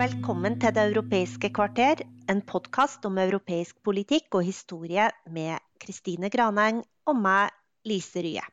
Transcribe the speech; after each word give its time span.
Velkommen 0.00 0.54
til 0.56 0.72
Det 0.72 0.80
europeiske 0.94 1.50
kvarter, 1.52 2.00
en 2.32 2.38
podkast 2.48 3.04
om 3.04 3.18
europeisk 3.20 3.82
politikk 3.84 4.38
og 4.38 4.46
historie 4.46 5.10
med 5.28 5.60
Kristine 5.82 6.30
Graneng 6.32 6.78
og 7.10 7.18
meg, 7.20 7.50
Lise 7.84 8.22
Rye. 8.24 8.46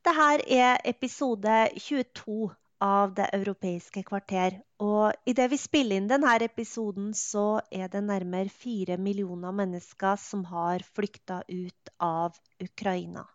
Dette 0.00 0.38
er 0.56 0.80
episode 0.88 1.58
22 1.76 2.48
av 2.80 3.12
Det 3.18 3.28
europeiske 3.36 4.06
kvarter. 4.08 4.56
Og 4.80 5.12
idet 5.28 5.50
vi 5.52 5.60
spiller 5.60 6.00
inn 6.00 6.08
denne 6.08 6.38
episoden, 6.40 7.12
så 7.12 7.60
er 7.68 7.92
det 7.92 8.06
nærmere 8.08 8.48
fire 8.48 8.96
millioner 8.96 9.52
mennesker 9.52 10.16
som 10.16 10.48
har 10.48 10.80
flykta 10.80 11.42
ut 11.44 11.96
av 12.00 12.40
Ukraina. 12.56 13.28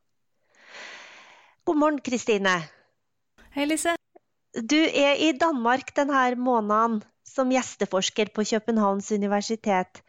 God 1.63 1.77
morgen, 1.77 2.02
Kristine. 2.02 2.63
Hei, 3.54 3.70
Lise. 3.70 3.99
Du 4.54 4.77
er 4.77 5.18
i 5.18 5.32
Danmark 5.34 5.96
denne 5.98 6.35
måneden 6.37 7.02
som 7.34 7.51
gjesteforsker 7.51 8.31
på 8.34 8.45
Københavns 8.53 9.12
universitet. 9.12 10.03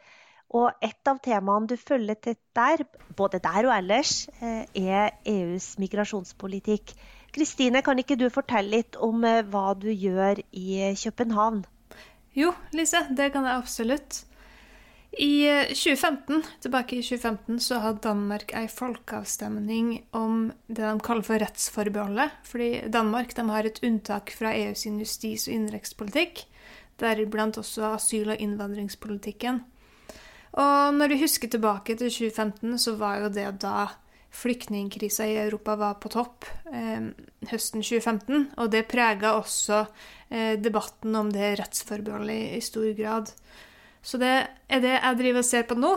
Og 0.55 0.70
et 0.84 1.08
av 1.11 1.19
temaene 1.25 1.70
du 1.70 1.77
følger 1.81 2.19
tett 2.20 2.41
der, 2.55 2.84
både 3.16 3.41
der 3.42 3.66
og 3.66 3.75
ellers, 3.75 4.28
eh, 4.41 4.66
er 4.77 5.16
EUs 5.27 5.75
migrasjonspolitikk. 5.83 6.92
Kristine, 7.34 7.83
kan 7.83 7.98
ikke 7.98 8.19
du 8.20 8.28
fortelle 8.31 8.77
litt 8.77 8.98
om 9.03 9.25
eh, 9.27 9.42
hva 9.42 9.72
du 9.75 9.89
gjør 9.91 10.44
i 10.53 10.92
København? 11.00 11.64
Jo, 12.34 12.53
Lise, 12.75 13.03
det 13.11 13.33
kan 13.34 13.47
jeg 13.47 13.56
absolutt. 13.56 14.22
I 15.19 15.47
eh, 15.47 15.75
2015, 15.75 16.42
tilbake 16.62 16.98
i 16.98 17.03
2015 17.03 17.61
så 17.62 17.78
hadde 17.83 18.03
Danmark 18.06 18.55
ei 18.59 18.66
folkeavstemning 18.70 19.92
om 20.14 20.48
det 20.66 20.83
de 20.83 21.05
kaller 21.06 21.27
for 21.27 21.42
rettsforbeholdet. 21.42 22.34
Fordi 22.47 22.70
Danmark 22.94 23.34
de 23.36 23.47
har 23.50 23.66
et 23.69 23.78
unntak 23.86 24.34
fra 24.34 24.55
EUs 24.55 24.86
justis- 24.86 25.48
og 25.48 25.55
innenrikspolitikk, 25.55 26.47
deriblant 27.00 27.59
også 27.61 27.95
asyl- 27.95 28.34
og 28.34 28.41
innvandringspolitikken. 28.42 29.62
Og 30.55 30.95
når 30.95 31.11
du 31.11 31.19
husker 31.19 31.50
tilbake 31.50 31.97
til 31.98 32.11
2015, 32.12 32.78
så 32.78 32.95
var 32.98 33.25
jo 33.25 33.31
det 33.34 33.48
da 33.64 33.89
flyktningkrisa 34.34 35.27
i 35.27 35.37
Europa 35.39 35.77
var 35.78 35.98
på 36.03 36.11
topp 36.11 36.47
eh, 36.72 37.11
høsten 37.50 37.83
2015. 37.83 38.48
Og 38.62 38.70
det 38.70 38.87
prega 38.91 39.34
også 39.39 39.84
eh, 40.31 40.55
debatten 40.62 41.15
om 41.19 41.31
det 41.34 41.55
rettsforbeholdet 41.61 42.34
i, 42.34 42.48
i, 42.59 42.62
stor 42.65 42.91
grad. 42.98 43.31
Så 44.05 44.19
det 44.20 44.34
er 44.69 44.83
det 44.84 44.97
jeg 44.97 45.20
driver 45.20 45.42
og 45.42 45.48
ser 45.48 45.69
på 45.70 45.78
nå. 45.78 45.92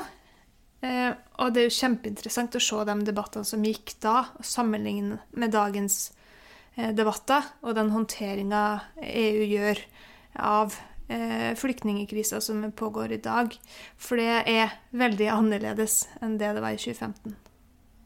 Eh, 0.86 1.10
og 1.42 1.54
det 1.54 1.64
er 1.64 1.70
jo 1.70 1.78
kjempeinteressant 1.80 2.58
å 2.58 2.62
se 2.62 2.84
de 2.90 2.98
debattene 3.06 3.50
som 3.50 3.66
gikk 3.66 3.98
da, 4.04 4.28
sammenlignet 4.46 5.38
med 5.38 5.54
dagens 5.54 6.12
eh, 6.76 6.94
debatter 6.98 7.46
og 7.66 7.78
den 7.78 7.94
håndteringa 7.94 8.64
EU 9.02 9.48
gjør 9.50 9.82
av 10.40 10.76
eh, 11.08 11.56
flyktningkrisa 11.56 12.42
som 12.42 12.72
pågår 12.72 13.12
i 13.12 13.22
dag. 13.24 13.54
For 13.98 14.20
det 14.20 14.44
er 14.50 14.74
veldig 14.92 15.30
annerledes 15.34 16.06
enn 16.22 16.38
det 16.42 16.54
det 16.58 16.64
var 16.64 16.76
i 16.76 16.82
2015. 16.82 17.36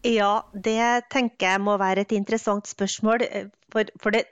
Ja, 0.07 0.41
det 0.53 1.11
tenker 1.13 1.51
jeg 1.51 1.61
må 1.61 1.75
være 1.77 2.05
et 2.05 2.13
interessant 2.17 2.69
spørsmål. 2.69 3.25
Eh, 3.29 3.49
for, 3.73 3.89
for 4.01 4.15
det, 4.15 4.25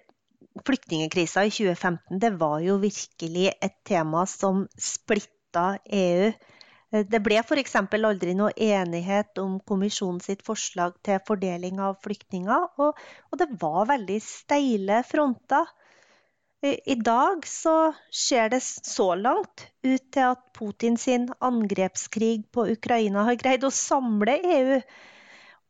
flyktningkrisa 0.66 1.46
i 1.46 1.52
2015 1.54 2.22
det 2.22 2.32
var 2.40 2.59
jo 2.66 2.80
virkelig 2.82 3.52
et 3.54 3.76
tema 3.88 4.26
som 4.30 4.66
splitta 4.82 5.76
EU. 5.86 6.32
Eh, 6.92 7.06
det 7.06 7.22
ble 7.26 7.38
f.eks. 7.44 7.76
aldri 7.78 8.34
noe 8.38 8.54
enighet 8.56 9.38
om 9.42 9.59
kommisjonen 9.62 10.22
sitt 10.26 10.42
forslag 10.46 10.98
til 11.06 11.22
fordeling 11.28 11.82
av 11.84 12.00
flyktninger, 12.04 12.66
og, 12.82 12.98
og 13.30 13.42
det 13.42 13.50
var 13.62 13.92
veldig 13.94 14.18
steile 14.26 15.04
fronter. 15.08 15.70
I 16.59 16.96
dag 17.00 17.46
så 17.47 17.94
ser 18.12 18.50
det 18.52 18.59
så 18.64 19.14
langt 19.16 19.64
ut 19.86 20.09
til 20.12 20.25
at 20.34 20.42
Putin 20.58 20.97
sin 21.00 21.30
angrepskrig 21.40 22.50
på 22.52 22.66
Ukraina 22.74 23.24
har 23.30 23.40
greid 23.40 23.64
å 23.64 23.72
samle 23.72 24.36
EU 24.44 24.81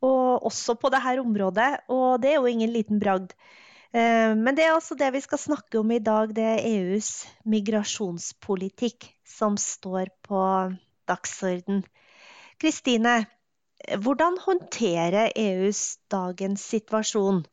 og 0.07 0.47
også 0.49 0.75
på 0.79 0.89
dette 0.89 1.19
området, 1.21 1.69
og 1.93 2.21
det 2.23 2.31
er 2.31 2.39
jo 2.39 2.49
ingen 2.49 2.71
liten 2.73 3.01
bragd. 3.01 3.35
Eh, 3.91 4.33
men 4.33 4.55
det 4.57 4.65
er 4.65 4.73
altså 4.73 4.95
det 4.97 5.11
vi 5.13 5.21
skal 5.21 5.41
snakke 5.41 5.81
om 5.81 5.91
i 5.91 6.01
dag, 6.01 6.33
det 6.33 6.45
er 6.55 6.65
EUs 6.71 7.11
migrasjonspolitikk 7.45 9.11
som 9.27 9.59
står 9.61 10.09
på 10.25 10.41
dagsorden. 11.09 11.83
Kristine, 12.57 13.27
hvordan 14.01 14.39
håndterer 14.41 15.33
EUs 15.35 15.99
dagens 16.11 16.65
situasjon? 16.73 17.43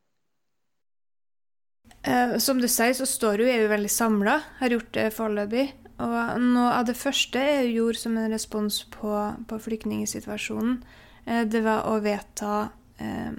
Eh, 2.06 2.38
som 2.38 2.60
du 2.60 2.68
sier, 2.70 2.94
så 2.94 3.06
står 3.06 3.42
jo 3.42 3.50
EU 3.50 3.66
veldig 3.70 3.90
samla, 3.90 4.38
har 4.60 4.74
gjort 4.76 4.92
det 4.94 5.10
foreløpig. 5.16 5.66
Og 6.04 6.16
noe 6.44 6.70
av 6.76 6.86
det 6.86 6.94
første 6.98 7.40
EU 7.40 7.70
gjorde 7.72 7.98
som 8.02 8.18
en 8.20 8.30
respons 8.30 8.82
på, 8.92 9.12
på 9.48 9.58
flyktningsituasjonen, 9.64 10.76
eh, 11.24 11.42
det 11.50 11.64
var 11.66 11.88
å 11.90 11.98
vedta 12.04 12.68
eh, 13.02 13.32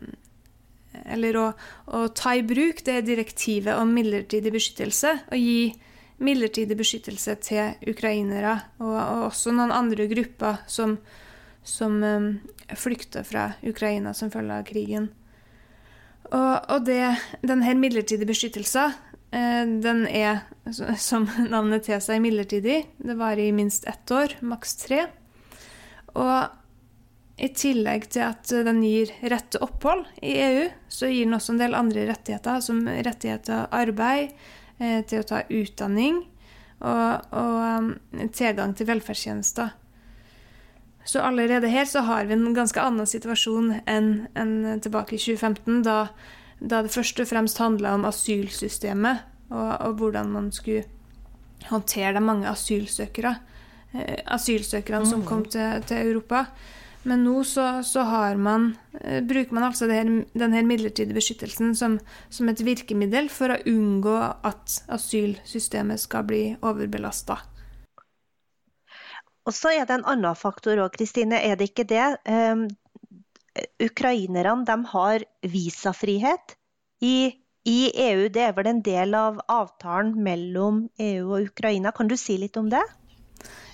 Eller 1.13 1.37
å, 1.37 1.51
å, 1.93 2.07
ta 2.09 2.33
i 2.35 2.41
bruk 2.41 2.81
det 2.83 3.03
direktivet 3.05 3.77
om 3.77 3.91
midlertidig 3.93 4.51
beskyttelse. 4.51 5.11
Og 5.29 5.37
gi 5.37 5.69
midlertidig 6.17 6.75
beskyttelse 6.79 7.35
til 7.45 7.91
ukrainere 7.91 8.55
og, 8.81 8.95
og 8.97 9.27
også 9.27 9.53
noen 9.53 9.71
andre 9.71 10.07
grupper 10.09 10.63
som, 10.65 10.95
som 11.61 11.99
um, 12.01 12.31
flykter 12.73 13.27
fra 13.27 13.51
Ukraina 13.61 14.15
som 14.17 14.33
følge 14.33 14.57
av 14.57 14.65
krigen. 14.65 15.11
Og, 16.27 16.53
og 16.73 16.85
det, 16.87 17.01
denne 17.45 17.75
midlertidige 17.79 18.27
beskyttelsen, 18.27 18.95
eh, 19.31 19.63
den 19.83 20.05
er, 20.09 20.43
altså, 20.67 20.91
som 20.99 21.27
navnet 21.53 21.87
tilsier, 21.87 22.21
midlertidig. 22.23 22.81
Det 22.97 23.17
varer 23.19 23.47
i 23.47 23.55
minst 23.55 23.87
ett 23.87 24.11
år, 24.11 24.37
maks 24.41 24.75
tre. 24.83 25.05
Og 26.17 26.37
i 27.37 27.51
tillegg 27.53 28.07
til 28.09 28.25
at 28.25 28.49
den 28.65 28.81
gir 28.81 29.11
rett 29.29 29.51
til 29.53 29.61
opphold 29.61 30.07
i 30.25 30.33
EU, 30.41 30.63
så 30.89 31.09
gir 31.11 31.27
den 31.27 31.37
også 31.37 31.53
en 31.53 31.61
del 31.61 31.77
andre 31.77 32.07
rettigheter, 32.09 32.63
som 32.65 32.81
rettighet 32.87 33.45
til 33.47 33.67
arbeid, 33.77 34.33
eh, 34.81 35.03
til 35.05 35.21
å 35.21 35.27
ta 35.31 35.43
utdanning 35.45 36.23
og, 36.81 37.27
og 37.37 37.59
eh, 38.17 38.31
tilgang 38.33 38.73
til 38.77 38.89
velferdstjenester. 38.89 39.75
Så 41.07 41.21
allerede 41.23 41.69
her 41.71 41.85
så 41.87 42.03
har 42.03 42.25
vi 42.27 42.35
en 42.35 42.53
ganske 42.55 42.81
annen 42.83 43.07
situasjon 43.07 43.77
enn, 43.87 44.11
enn 44.35 44.81
tilbake 44.83 45.15
i 45.15 45.21
2015, 45.21 45.81
da, 45.87 45.97
da, 46.59 46.81
det 46.83 46.91
først 46.91 47.21
og 47.23 47.29
fremst 47.29 47.61
handla 47.63 47.93
om 47.95 48.03
asylsystemet 48.09 49.23
og, 49.47 49.69
og, 49.71 49.93
hvordan 50.01 50.33
man 50.33 50.51
skulle 50.51 50.83
håndtere 51.69 52.17
de 52.17 52.23
mange 52.23 52.49
asylsøkere, 52.51 53.37
eh, 53.95 54.19
asylsøkerne 54.35 55.05
mm. 55.05 55.09
som 55.13 55.23
kom 55.27 55.45
til, 55.47 55.79
til 55.87 56.11
Europa. 56.11 56.43
Men 57.07 57.23
nå 57.23 57.39
så, 57.47 57.83
så 57.87 58.03
man, 58.35 58.73
eh, 58.99 59.21
bruker 59.23 59.55
man 59.55 59.69
altså 59.69 59.87
her, 59.87 60.09
denne 60.35 60.63
midlertidige 60.67 61.15
beskyttelsen 61.15 61.75
som, 61.75 61.99
som, 62.29 62.49
et 62.51 62.65
virkemiddel 62.67 63.29
for 63.31 63.55
å 63.55 63.61
unngå 63.63 64.17
at 64.43 64.81
asylsystemet 64.91 66.03
skal 66.03 66.27
bli 66.27 66.41
overbelasta. 66.59 67.39
Og 69.47 69.55
så 69.55 69.71
er 69.71 69.87
det 69.87 69.95
en 69.95 70.07
annen 70.11 70.35
faktor 70.35 70.79
òg, 70.83 70.91
Kristine. 70.97 71.39
Er 71.39 71.55
det 71.55 71.71
ikke 71.71 71.87
det? 71.87 72.05
Um, 72.27 72.67
ukrainerne 73.81 74.77
har 74.91 75.23
visafrihet 75.47 76.57
i, 77.01 77.31
i, 77.63 77.79
EU. 78.09 78.27
Det 78.33 78.43
er 78.43 78.55
vel 78.57 78.69
en 78.73 78.83
del 78.83 79.15
av 79.17 79.39
avtalen 79.47 80.17
mellom 80.23 80.87
EU 80.99 81.31
og 81.31 81.51
Ukraina. 81.53 81.95
Kan 81.95 82.11
du 82.11 82.17
si 82.19 82.37
litt 82.41 82.59
om 82.59 82.67
det? 82.73 82.83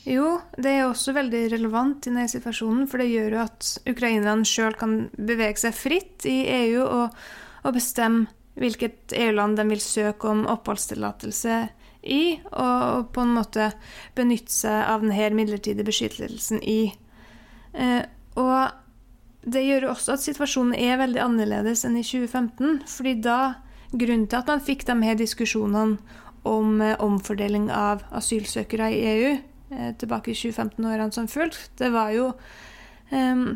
Jo, 0.05 0.35
det 0.59 0.71
er 0.75 0.85
også 0.85 1.15
veldig 1.15 1.45
relevant 1.55 2.05
i 2.05 2.11
denne 2.11 2.27
situasjonen, 2.29 2.89
for 2.91 2.99
det 2.99 3.09
gjør 3.09 3.37
jo 3.37 3.43
at 3.45 3.69
ukrainerne 3.87 4.47
sjøl 4.47 4.75
kan 4.77 4.97
bevege 5.15 5.61
seg 5.63 5.77
fritt 5.77 6.27
i 6.27 6.41
EU 6.67 6.83
og, 6.83 7.15
og 7.63 7.77
bestemme 7.77 8.27
hvilket 8.59 9.15
EU-land 9.17 9.55
de 9.57 9.63
vil 9.71 9.81
søke 9.81 10.29
om 10.29 10.43
oppholdstillatelse 10.51 11.55
i, 11.55 11.82
i, 12.03 12.39
og 12.51 13.09
på 13.15 13.23
en 13.23 13.35
måte 13.37 13.71
benytte 14.17 14.53
seg 14.53 14.79
av 14.89 15.03
denne 15.03 15.29
midlertidige 15.37 15.87
beskyttelsen 15.87 16.61
i. 16.63 16.93
Eh, 17.73 18.03
og 18.39 18.73
det 19.43 19.63
gjør 19.65 19.89
også 19.91 20.15
at 20.15 20.23
situasjonen 20.23 20.75
er 20.77 20.99
veldig 21.01 21.21
annerledes 21.23 21.83
enn 21.87 21.97
i 21.99 22.05
2015, 22.05 22.83
fordi 22.87 23.15
da 23.25 23.39
grunnen 23.91 24.27
til 24.27 24.39
at 24.39 24.49
man 24.49 24.63
fikk 24.63 24.85
de 24.87 24.97
her 25.03 25.17
diskusjonene 25.19 25.97
om 26.47 26.79
eh, 26.83 26.95
omfordeling 26.99 27.69
av 27.71 28.05
asylsøkere 28.15 28.89
i 28.91 29.03
EU 29.11 29.33
eh, 29.33 29.91
tilbake 29.99 30.33
i 30.33 30.39
2015-årene 30.39 31.15
som 31.15 31.29
fulgte, 31.31 31.71
det 31.79 31.93
var 31.93 32.11
jo 32.15 32.31
um, 33.11 33.53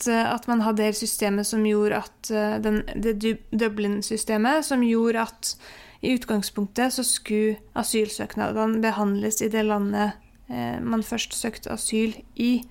at, 0.00 0.08
eh, 0.08 0.34
at, 0.34 0.46
man 0.48 0.60
hadde 0.60 0.82
det 0.82 0.96
systemet 0.96 1.46
som 1.46 1.64
gjorde 1.66 2.00
at 2.00 2.30
eh, 2.30 2.56
den, 2.62 2.82
det 2.96 3.36
Dublin-systemet 3.50 4.64
som 4.64 4.82
gjorde 4.82 5.26
at 5.28 5.56
i 6.00 6.14
utgangspunktet 6.16 6.94
så 6.94 7.04
skulle 7.04 7.58
asylsøknadene 7.76 8.80
behandles 8.80 9.42
i 9.44 9.50
det 9.52 9.66
landet 9.68 10.16
eh, 10.48 10.80
man 10.80 11.04
først 11.04 11.36
søkte 11.36 11.72
asyl 11.74 12.14
i. 12.40 12.62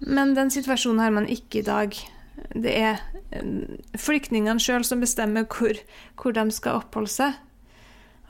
Men 0.00 0.34
den 0.36 0.52
situasjonen 0.52 1.02
har 1.04 1.12
man 1.12 1.28
ikke 1.28 1.60
i 1.60 1.66
dag. 1.66 1.96
Det 2.54 2.72
er 2.72 3.02
eh, 3.30 3.76
flyktningene 4.00 4.62
sjøl 4.62 4.86
som 4.88 5.04
bestemmer 5.04 5.44
hvor, 5.44 5.76
hvor, 6.20 6.32
de 6.32 6.48
skal 6.54 6.80
oppholde 6.80 7.12
seg. 7.12 7.36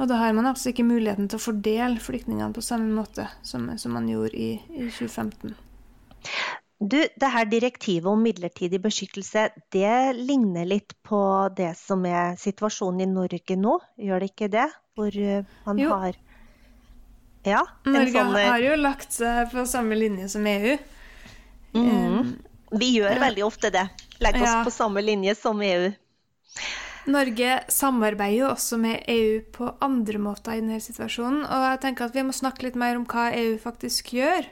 Og 0.02 0.10
da 0.10 0.18
har 0.18 0.34
man 0.34 0.50
altså 0.50 0.72
ikke 0.72 0.86
muligheten 0.86 1.30
til 1.30 1.38
å 1.38 1.44
fordele 1.44 2.02
flyktningene 2.02 2.54
på 2.54 2.66
samme 2.66 2.90
måte 2.96 3.28
som, 3.46 3.70
som 3.78 3.94
man 3.94 4.10
gjorde 4.10 4.34
i, 4.34 4.56
i 4.74 4.90
2015. 4.90 5.54
Du, 6.84 6.98
det 7.00 7.28
her 7.32 7.46
direktivet 7.48 8.10
om 8.10 8.20
midlertidig 8.20 8.76
beskyttelse, 8.84 9.46
det 9.72 10.16
ligner 10.18 10.66
litt 10.68 10.92
på 11.06 11.20
det 11.56 11.70
som 11.78 12.04
er 12.04 12.34
situasjonen 12.36 13.06
i 13.06 13.08
Norge 13.08 13.56
nå, 13.56 13.78
gjør 13.96 14.20
det 14.20 14.28
ikke 14.34 14.50
det? 14.52 14.66
Hvor 14.94 15.16
eh, 15.16 15.46
man 15.64 15.80
jo. 15.80 15.94
har 15.94 16.18
Ja, 17.48 17.62
Norge 17.88 18.12
sånn, 18.12 18.36
eh, 18.36 18.50
har 18.50 18.60
jo 18.60 18.76
lagt 18.82 19.16
seg 19.16 19.48
på 19.52 19.64
samme 19.68 19.96
linje 19.96 20.28
som 20.34 20.44
EU. 20.48 20.76
Mm. 21.74 21.88
Um, 21.88 22.28
Vi 22.76 22.90
gjør 22.98 23.16
veldig 23.22 23.46
ofte 23.46 23.72
det. 23.72 23.86
Legger 24.20 24.44
oss 24.44 24.52
ja. 24.52 24.60
på 24.66 24.74
samme 24.74 25.04
linje 25.04 25.34
som 25.40 25.64
EU. 25.64 25.88
Norge 27.04 27.58
samarbeider 27.72 28.38
jo 28.38 28.50
også 28.50 28.78
med 28.80 29.08
EU 29.12 29.40
på 29.52 29.72
andre 29.84 30.20
måter 30.20 30.56
i 30.56 30.60
denne 30.60 30.80
situasjonen. 30.84 31.44
Og 31.44 31.66
jeg 31.70 31.80
tenker 31.82 32.08
at 32.08 32.16
vi 32.16 32.24
må 32.28 32.36
snakke 32.36 32.68
litt 32.68 32.78
mer 32.80 33.00
om 33.00 33.08
hva 33.08 33.30
EU 33.36 33.56
faktisk 33.60 34.14
gjør. 34.16 34.48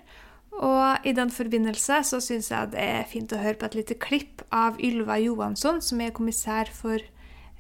Og 0.53 1.07
i 1.09 1.13
den 1.17 1.31
forbindelse 1.33 2.03
så 2.05 2.21
syns 2.21 2.51
jeg 2.51 2.71
det 2.75 2.83
er 2.83 3.05
fint 3.09 3.33
å 3.33 3.41
høre 3.41 3.55
på 3.61 3.67
et 3.71 3.79
lite 3.79 3.95
klipp 4.01 4.43
av 4.53 4.81
Ylva 4.85 5.17
Johansson, 5.21 5.81
som 5.81 6.01
er 6.01 6.11
kommissær 6.13 6.67
for 6.73 6.99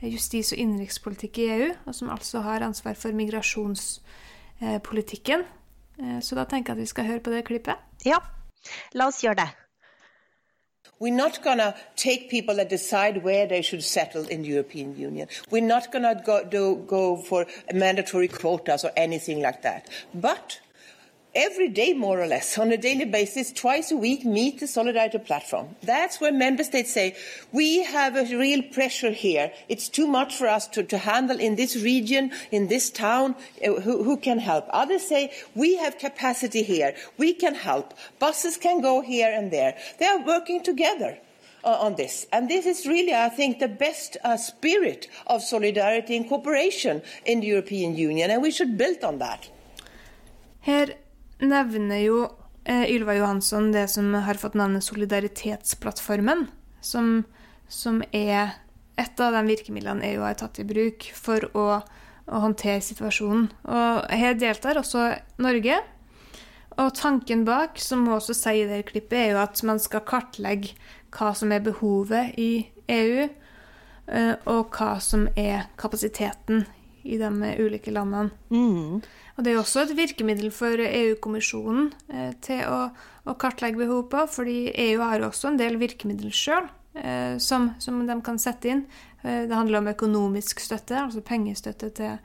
justis- 0.03 0.53
og 0.53 0.59
innenrikspolitikk 0.59 1.39
i 1.39 1.49
EU, 1.57 1.75
og 1.87 1.95
som 1.95 2.11
altså 2.11 2.41
har 2.45 2.63
ansvar 2.67 2.95
for 2.99 3.13
migrasjonspolitikken. 3.17 5.41
Eh, 6.03 6.21
så 6.21 6.35
da 6.37 6.45
tenker 6.45 6.73
jeg 6.73 6.79
at 6.79 6.83
vi 6.83 6.93
skal 6.93 7.09
høre 7.09 7.25
på 7.25 7.31
det 7.33 7.49
klippet. 7.49 7.77
Ja, 8.05 8.19
la 8.95 9.07
oss 9.09 9.23
gjøre 9.25 9.41
det. 9.41 9.51
We're 11.03 11.17
not 11.17 11.43
going 11.43 11.59
to 11.59 11.75
take 11.97 12.31
people 12.31 12.55
that 12.57 12.71
decide 12.71 13.25
where 13.25 13.49
they 13.49 13.61
should 13.61 13.83
settle 13.83 14.25
in 14.29 14.43
the 14.43 14.49
European 14.49 14.97
Union. 14.97 15.27
We're 15.51 15.67
not 15.67 15.91
going 15.91 16.05
to 16.05 16.23
go, 16.25 16.77
go 16.77 17.17
for 17.17 17.45
mandatory 17.75 18.29
quotas 18.29 18.85
or 18.85 18.93
anything 18.97 19.41
like 19.41 19.63
that. 19.63 19.89
But 20.15 20.61
every 21.35 21.69
day, 21.69 21.93
more 21.93 22.21
or 22.21 22.27
less, 22.27 22.59
on 22.59 22.73
a 22.73 22.77
daily 22.77 23.05
basis, 23.05 23.53
twice 23.53 23.91
a 23.91 23.97
week, 23.97 24.25
meet 24.25 24.61
the 24.61 24.67
Solidarity 24.67 25.19
Platform. 25.19 25.77
That's 25.83 26.21
where 26.21 26.33
member 26.33 26.65
states 26.65 26.93
say, 26.93 27.17
we 27.53 27.85
have 27.85 28.17
a 28.17 28.37
real 28.37 28.63
pressure 28.63 29.11
here. 29.11 29.53
It's 29.69 29.89
too 29.89 30.07
much 30.07 30.37
for 30.37 30.47
us 30.47 30.67
to, 30.69 30.83
to 30.83 30.99
handle 30.99 31.39
in 31.39 31.57
this 31.57 31.77
region, 31.77 32.33
in 32.51 32.69
this 32.69 32.91
town. 32.91 33.35
Uh, 33.65 33.81
who, 33.81 34.05
who, 34.05 34.17
can 34.17 34.39
help? 34.39 34.67
Others 34.71 35.09
say, 35.09 35.33
we 35.55 35.77
have 35.77 35.99
capacity 35.99 36.63
here. 36.63 36.95
We 37.17 37.33
can 37.35 37.55
help. 37.55 37.95
Buses 38.19 38.57
can 38.57 38.81
go 38.81 39.01
here 39.01 39.33
and 39.33 39.51
there. 39.51 39.77
They 39.99 40.07
are 40.07 40.25
working 40.25 40.63
together. 40.63 41.19
Uh, 41.65 41.79
on 41.79 41.95
this. 41.95 42.27
And 42.33 42.51
this 42.51 42.67
is 42.67 42.89
really, 42.89 43.15
I 43.15 43.29
think, 43.29 43.61
the 43.61 43.69
best 43.69 44.17
uh, 44.25 44.37
spirit 44.37 45.07
of 45.29 45.43
solidarity 45.43 46.17
and 46.17 46.29
cooperation 46.29 47.03
in 47.25 47.39
the 47.39 47.47
European 47.47 47.95
Union, 47.95 48.33
and 48.33 48.43
we 48.43 48.51
should 48.51 48.77
build 48.77 49.05
on 49.05 49.19
that. 49.19 49.49
Nevner 51.43 52.03
jo 52.05 52.19
eh, 52.65 52.85
Ylva 52.93 53.17
Johansson 53.19 53.71
det 53.75 53.89
som 53.93 54.13
har 54.15 54.41
fått 54.41 54.59
navnet 54.59 54.85
Solidaritetsplattformen, 54.85 56.47
som, 56.81 57.23
som 57.69 58.03
er 58.13 58.59
et 59.01 59.21
av 59.21 59.35
de 59.35 59.43
virkemidlene 59.49 60.13
EU 60.13 60.23
har 60.25 60.37
tatt 60.39 60.61
i 60.63 60.67
bruk 60.69 61.09
for 61.17 61.47
å, 61.57 61.67
å 62.27 62.43
håndtere 62.45 62.83
situasjonen. 62.85 63.49
Og 63.65 64.13
her 64.13 64.37
deltar 64.39 64.81
også 64.81 65.09
Norge. 65.43 65.81
Og 66.81 66.93
tanken 66.97 67.45
bak, 67.45 67.81
som 67.81 68.07
hun 68.07 68.17
også 68.17 68.37
sier 68.37 68.65
i 68.65 68.71
det 68.71 68.87
klippet, 68.89 69.19
er 69.19 69.35
jo 69.35 69.41
at 69.43 69.61
man 69.67 69.81
skal 69.83 70.05
kartlegge 70.09 70.77
hva 71.13 71.33
som 71.37 71.53
er 71.53 71.65
behovet 71.65 72.39
i 72.41 72.65
EU, 72.93 73.27
eh, 74.09 74.35
og 74.49 74.73
hva 74.73 74.95
som 75.05 75.27
er 75.37 75.69
kapasiteten 75.81 76.65
i 77.05 77.19
de 77.21 77.53
ulike 77.61 77.93
landene. 77.93 78.33
Mm. 78.49 79.03
Og 79.37 79.45
Det 79.45 79.53
er 79.53 79.61
også 79.61 79.87
et 79.87 79.97
virkemiddel 79.97 80.53
for 80.55 80.81
EU-kommisjonen 80.85 81.91
eh, 82.13 82.33
til 82.45 82.63
å, 82.69 82.81
å, 83.25 83.35
kartlegge 83.41 83.81
behov 83.81 84.07
på, 84.13 84.27
fordi 84.29 84.59
EU 84.91 85.01
har 85.01 85.25
også 85.25 85.53
en 85.53 85.61
del 85.61 85.79
virkemidler 85.81 86.35
sjøl 86.37 86.69
eh, 87.01 87.39
som, 87.41 87.71
som, 87.81 88.03
de 88.09 88.19
kan 88.25 88.41
sette 88.43 88.73
inn. 88.73 88.87
Eh, 89.23 89.45
det 89.49 89.57
handler 89.57 89.81
om 89.81 89.93
økonomisk 89.95 90.61
støtte, 90.61 90.99
altså 91.07 91.25
pengestøtte 91.25 91.93
til, 91.97 92.19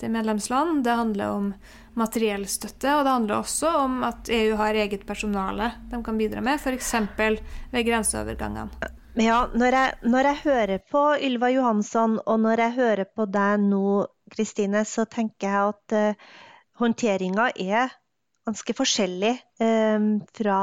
til 0.00 0.14
medlemsland. 0.16 0.80
Det 0.86 0.96
handler 0.96 1.34
om 1.34 1.50
materiell 1.96 2.48
støtte, 2.48 2.92
og 2.96 3.04
det 3.04 3.14
handler 3.14 3.40
også 3.40 3.72
om 3.82 4.00
at 4.08 4.32
EU 4.32 4.56
har 4.60 4.76
eget 4.76 5.06
personale 5.08 5.72
de 5.92 6.00
kan 6.04 6.18
bidra 6.20 6.44
med, 6.44 6.60
f.eks. 6.60 6.94
ved 7.16 7.84
grenseovergangene. 7.88 8.94
Ja, 9.16 9.46
når 9.56 9.72
jeg, 9.72 9.92
når 10.12 10.26
jeg, 10.28 10.40
hører 10.44 10.80
på 10.92 11.02
Ylva 11.24 11.48
Johansson, 11.48 12.18
og 12.28 12.40
når 12.44 12.60
jeg 12.60 12.76
hører 12.76 13.08
på 13.08 13.24
deg 13.32 13.62
nå, 13.64 14.02
Kristine, 14.32 14.82
så 14.84 15.06
tenker 15.08 15.48
jeg 15.48 15.70
at 15.70 15.94
uh, 15.96 16.34
håndteringa 16.80 17.50
er 17.56 17.94
ganske 18.46 18.74
forskjellig 18.76 19.32
eh, 19.62 20.06
fra 20.38 20.60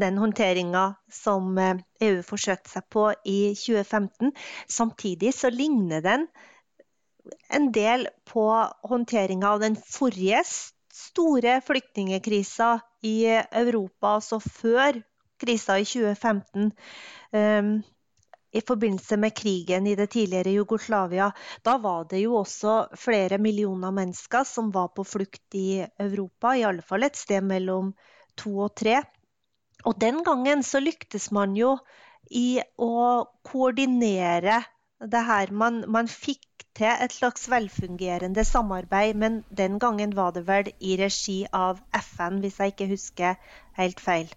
den 0.00 0.18
håndteringa 0.18 0.84
som 1.12 1.58
eh, 1.58 1.78
EU 2.02 2.18
eh, 2.18 2.22
sig 2.22 2.28
forsøkte 2.28 2.72
seg 2.72 2.88
på 2.92 3.08
i 3.30 3.54
2015. 3.58 4.34
Samtidig 4.70 5.34
så 5.36 5.50
ligner 5.54 6.04
den 6.04 6.28
en 7.48 7.70
del 7.72 8.08
på 8.28 8.46
håndteringa 8.90 9.54
av 9.54 9.62
den 9.64 9.78
forrige 9.80 10.42
store 10.94 11.58
flyktningekrisa 11.64 12.76
i 13.02 13.16
Europa, 13.32 14.18
altså 14.18 14.38
før 14.42 15.00
krisa 15.40 15.78
i 15.80 15.86
2015 15.88 16.70
i 18.54 18.62
forbindelse 18.62 19.16
med 19.18 19.34
krigen 19.36 19.86
i 19.90 19.96
det 19.98 20.06
tidligere 20.14 20.54
Jugoslavia. 20.54 21.30
Da 21.66 21.76
var 21.82 22.06
det 22.10 22.22
jo 22.22 22.36
også 22.40 22.76
flere 22.98 23.38
millioner 23.38 23.90
mennesker 23.94 24.46
som 24.48 24.70
var 24.74 24.92
på 24.94 25.04
flukt 25.04 25.58
i 25.58 25.82
Europa, 25.82 26.54
i 26.54 26.62
alle 26.68 26.82
fall 26.82 27.06
et 27.06 27.18
sted 27.18 27.42
mellom 27.42 27.92
to 28.38 28.54
og 28.68 28.74
tre. 28.78 29.00
Og 29.84 29.98
den 30.00 30.22
gangen 30.24 30.62
så 30.62 30.80
lyktes 30.80 31.30
man 31.34 31.56
jo 31.58 31.74
i 32.30 32.60
å 32.78 32.94
koordinere 33.44 34.62
det 35.00 35.24
her. 35.28 35.50
Man, 35.52 35.82
man 35.90 36.08
fikk 36.08 36.64
til 36.78 36.90
et 36.90 37.12
slags 37.14 37.48
velfungerende 37.50 38.44
samarbeid, 38.48 39.18
men 39.18 39.42
den 39.50 39.78
gangen 39.82 40.14
var 40.16 40.32
det 40.38 40.46
vel 40.48 40.70
i 40.80 40.96
regi 41.00 41.42
av 41.52 41.82
FN, 42.00 42.40
hvis 42.42 42.58
jeg 42.62 42.74
ikke 42.74 42.90
husker 42.94 43.36
helt 43.78 44.00
feil. 44.02 44.32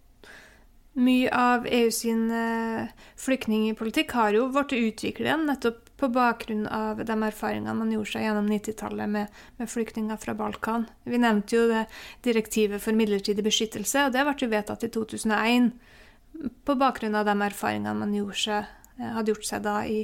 Mye 0.98 1.30
av 1.30 1.68
EU 1.70 1.92
sin 1.94 2.32
eh, 2.34 2.88
flyktningpolitikk 3.22 4.16
har 4.18 4.34
jo 4.34 4.48
blitt 4.50 4.74
utviklet 4.74 5.44
nettopp 5.46 5.92
på 5.98 6.10
bakgrunn 6.10 6.64
av 6.74 7.04
de 7.06 7.18
erfaringene 7.28 7.76
man 7.78 7.92
gjorde 7.94 8.16
seg 8.16 8.26
gjennom 8.26 8.50
90-tallet 8.50 9.12
med, 9.14 9.36
med, 9.58 9.70
flyktninger 9.70 10.18
fra 10.18 10.34
Balkan. 10.38 10.88
Vi 11.06 11.20
nevnte 11.22 11.58
jo 11.58 11.68
det 11.70 11.84
direktivet 12.26 12.82
for 12.82 12.98
midlertidig 12.98 13.46
beskyttelse, 13.46 14.08
og 14.08 14.18
det 14.18 14.26
ble 14.26 14.36
jo 14.42 14.50
vedtatt 14.50 14.88
i 14.88 14.92
2001 14.94 15.70
på 16.66 16.78
bakgrunn 16.82 17.18
av 17.18 17.30
de 17.30 17.38
erfaringene 17.46 17.98
man 18.02 18.18
seg, 18.34 18.66
eh, 18.98 19.14
hadde 19.20 19.36
gjort 19.36 19.50
seg 19.54 19.66
da 19.70 19.80
i, 19.86 20.04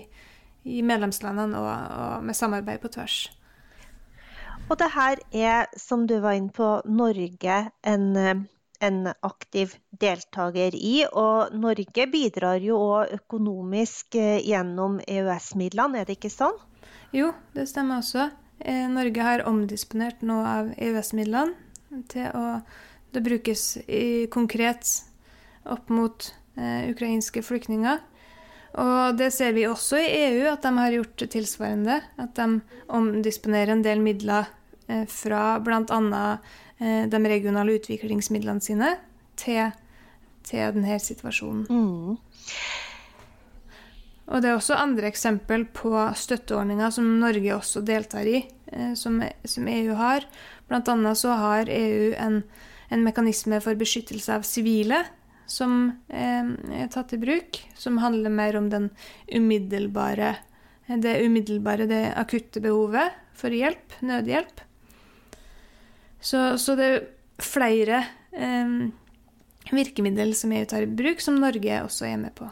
i 0.69 0.85
medlemslandene 0.85 1.57
og, 1.57 1.73
og, 1.73 2.25
med 2.29 2.37
samarbeid 2.37 2.85
på 2.85 2.93
tvers. 2.93 3.19
Og 4.69 4.77
det 4.77 4.93
her 4.93 5.19
er, 5.33 5.69
som 5.73 6.05
du 6.05 6.19
var 6.21 6.37
inne 6.37 6.53
på, 6.53 6.75
Norge 6.85 7.61
en 7.81 8.11
eh, 8.17 8.49
en 8.83 9.07
aktiv 9.25 9.75
deltaker 10.01 10.75
i. 10.75 11.03
Og 11.07 11.55
Norge 11.55 12.07
bidrar 12.11 12.61
jo 12.63 12.79
òg 12.81 13.15
økonomisk 13.19 14.17
eh, 14.19 14.39
gjennom 14.43 14.99
EØS-midlene, 15.07 16.01
er 16.01 16.09
det 16.09 16.17
ikke 16.19 16.33
sånn? 16.33 16.57
Jo, 17.15 17.31
det 17.55 17.67
stemmer 17.71 18.01
også. 18.03 18.29
Eh, 18.59 18.85
Norge 18.91 19.25
har 19.25 19.45
omdisponert 19.49 20.23
noe 20.25 20.55
av 20.59 20.73
EØS-midlene 20.77 22.01
til 22.09 22.31
å 22.33 22.47
Det 23.13 23.21
brukes 23.21 23.77
i, 23.85 24.25
konkret 24.33 24.89
opp 25.69 25.91
mot 25.93 26.31
eh, 26.57 26.89
ukrainske 26.89 27.43
flyktninger. 27.45 27.99
Og 28.81 29.19
det 29.19 29.27
ser 29.35 29.53
vi 29.53 29.67
også 29.69 29.99
i 30.01 30.07
EU, 30.31 30.47
at 30.49 30.65
de 30.65 30.71
har 30.79 30.95
gjort 30.95 31.25
tilsvarende. 31.29 31.99
At 32.17 32.33
de 32.39 32.47
omdisponerer 32.89 33.75
en 33.75 33.83
del 33.85 34.01
midler 34.01 34.49
fra 35.09 35.43
bl.a. 35.63 36.37
Eh, 36.83 37.07
de 37.07 37.19
regionale 37.29 37.77
utviklingsmidlene 37.77 38.63
sine 38.63 38.95
til, 39.39 39.71
til 40.43 40.73
denne 40.75 40.97
situasjonen. 40.99 41.67
Mm. 41.69 42.17
Og 44.33 44.41
det 44.41 44.49
er 44.49 44.57
også 44.57 44.79
andre 44.79 45.09
eksempel 45.11 45.65
på 45.75 45.93
støtteordninger 46.17 46.93
som 46.95 47.07
Norge 47.21 47.55
også 47.55 47.83
deltar 47.85 48.27
i, 48.27 48.41
eh, 48.71 48.93
som, 48.99 49.21
som 49.45 49.69
EU 49.69 49.95
har. 49.99 50.27
Annet 50.73 51.19
så 51.19 51.35
har 51.37 51.69
EU 51.69 52.15
en, 52.17 52.39
en 52.89 53.03
mekanisme 53.05 53.59
for 53.61 53.77
beskyttelse 53.77 54.39
av 54.39 54.47
sivile 54.47 55.03
som 55.45 55.91
eh, 56.07 56.49
er 56.81 56.89
tatt 56.89 57.13
i 57.13 57.21
bruk, 57.21 57.61
som 57.77 57.99
handler 58.01 58.33
mer 58.33 58.57
om 58.57 58.71
den 58.73 58.89
umiddelbare, 59.29 60.33
det 60.87 61.19
umiddelbare, 61.21 61.85
det 61.87 62.07
akutte 62.17 62.63
behovet 62.63 63.13
for 63.37 63.53
hjelp, 63.53 64.01
nødhjelp. 64.01 64.63
Så, 66.23 66.57
så 66.57 66.75
det 66.79 66.89
er 66.89 66.99
flere 67.43 68.03
eh, 68.31 68.75
virkemidler 69.73 70.31
som 70.37 70.53
EU 70.55 70.65
tar 70.69 70.85
i 70.85 70.91
bruk, 70.99 71.21
som 71.23 71.39
Norge 71.41 71.81
også 71.83 72.07
er 72.09 72.19
med 72.21 72.35
på. 72.37 72.47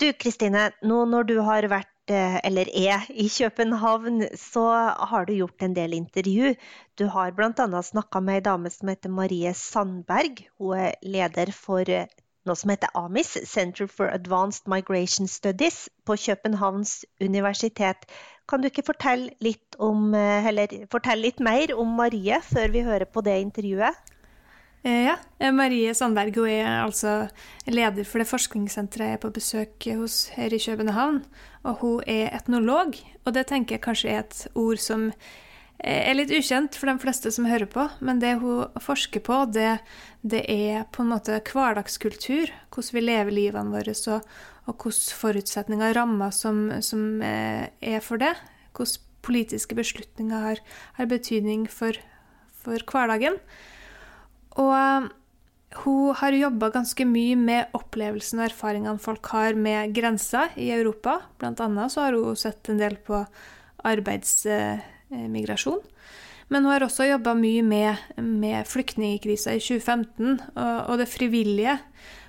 Du 0.00 0.08
Kristine, 0.16 0.70
nå 0.86 1.02
når 1.12 1.26
du 1.28 1.34
har 1.44 1.66
vært 1.70 2.12
eh, 2.12 2.38
eller 2.46 2.70
er 2.72 3.04
i 3.12 3.28
København, 3.30 4.24
så 4.38 4.64
har 5.12 5.28
du 5.28 5.34
gjort 5.36 5.62
en 5.62 5.76
del 5.76 5.94
intervju. 5.98 6.54
Du 6.98 7.06
har 7.12 7.34
bl.a. 7.36 7.82
snakka 7.84 8.22
med 8.24 8.40
ei 8.40 8.46
dame 8.48 8.72
som 8.72 8.90
heter 8.90 9.12
Marie 9.12 9.52
Sandberg. 9.54 10.40
Hun 10.58 10.80
er 10.88 10.96
leder 11.04 11.52
for 11.54 11.84
eh, 11.84 12.08
noe 12.48 12.56
som 12.56 12.72
heter 12.72 12.92
AMIS, 12.96 13.34
Center 13.48 13.88
for 13.90 14.10
Advanced 14.12 14.68
Migration 14.70 15.28
Studies, 15.28 15.88
på 16.06 16.16
Københavns 16.16 17.04
universitet. 17.20 18.06
Kan 18.48 18.62
du 18.62 18.70
ikke 18.70 18.86
fortelle 18.86 19.30
litt, 19.40 19.76
om, 19.78 20.14
eh, 20.14 20.46
eller, 20.46 20.86
fortelle 20.90 21.28
litt 21.28 21.40
mer 21.40 21.74
om 21.76 21.96
Marie 22.00 22.40
før 22.42 22.72
vi 22.72 22.86
hører 22.86 23.04
på 23.04 23.22
det 23.22 23.36
intervjuet? 23.40 23.94
Eh, 24.82 25.04
ja. 25.04 25.16
Eh, 25.38 25.52
Marie 25.52 25.94
Sandberg 25.94 26.34
hun 26.36 26.48
er 26.48 26.84
altså 26.86 27.28
leder 27.68 28.04
for 28.04 28.18
det 28.18 28.30
forskningssenteret 28.30 29.06
jeg 29.06 29.18
er 29.18 29.22
på 29.22 29.30
besøk 29.30 29.86
hos 29.94 30.28
her 30.36 30.54
i 30.54 30.58
København. 30.58 31.24
Og 31.64 31.74
hun 31.82 32.02
er 32.06 32.34
etnolog, 32.34 32.96
og 33.24 33.34
det 33.34 33.46
tenker 33.46 33.76
jeg 33.76 33.84
kanskje 33.84 34.10
er 34.10 34.24
et 34.24 34.48
ord 34.54 34.80
som 34.80 35.12
Eh, 35.80 36.10
er 36.10 36.16
litt 36.18 36.32
ukjent 36.34 36.76
for 36.76 36.90
de 36.90 37.00
fleste 37.00 37.32
som 37.32 37.48
hører 37.48 37.68
på. 37.70 37.86
Men 38.04 38.20
det 38.20 38.36
hun 38.42 38.80
forsker 38.82 39.22
på, 39.24 39.42
det, 39.54 39.78
det 40.20 40.44
er 40.52 40.86
på 40.92 41.04
en 41.04 41.12
måte 41.14 41.40
hverdagskultur. 41.40 42.52
Hvordan 42.68 42.96
vi 42.96 43.04
lever 43.04 43.36
livene 43.36 43.72
våre, 43.74 43.94
og, 44.12 44.26
og 44.68 44.84
hvilke 44.84 45.20
forutsetninger 45.22 45.92
og 45.92 45.96
rammer 45.96 46.34
som, 46.36 46.66
som, 46.84 47.22
eh, 47.24 47.70
er 47.80 48.04
for 48.04 48.20
det. 48.20 48.34
Hvordan 48.76 49.06
politiske 49.24 49.76
beslutninger 49.76 50.44
har, 50.48 50.60
har 50.96 51.08
betydning 51.08 51.66
for, 51.68 51.96
for 52.60 52.84
hverdagen. 52.92 53.40
Og 54.60 54.76
eh, 54.76 55.08
hun 55.80 56.16
har 56.18 56.34
jobba 56.34 56.72
ganske 56.74 57.04
mye 57.06 57.36
med 57.38 57.76
opplevelsen 57.78 58.40
og 58.40 58.48
erfaringene 58.48 59.00
folk 59.00 59.28
har 59.30 59.54
med 59.54 59.94
grenser 59.94 60.50
i 60.58 60.72
Europa. 60.74 61.20
Blant 61.38 61.62
annet 61.62 61.92
så 61.94 62.08
har 62.08 62.18
hun 62.18 62.36
sett 62.36 62.68
en 62.68 62.80
del 62.80 62.98
på 63.06 63.22
Eh, 65.10 65.28
migrasjon. 65.28 65.80
Men 66.48 66.64
hun 66.64 66.72
har 66.72 66.84
også 66.86 67.06
jobba 67.08 67.34
mye 67.34 67.62
med, 67.62 67.96
med 68.16 68.66
flyktningkrisa 68.66 69.54
i 69.54 69.62
2015 69.62 70.40
og, 70.54 70.76
og, 70.86 70.98
det 70.98 71.08
frivillige. 71.10 71.76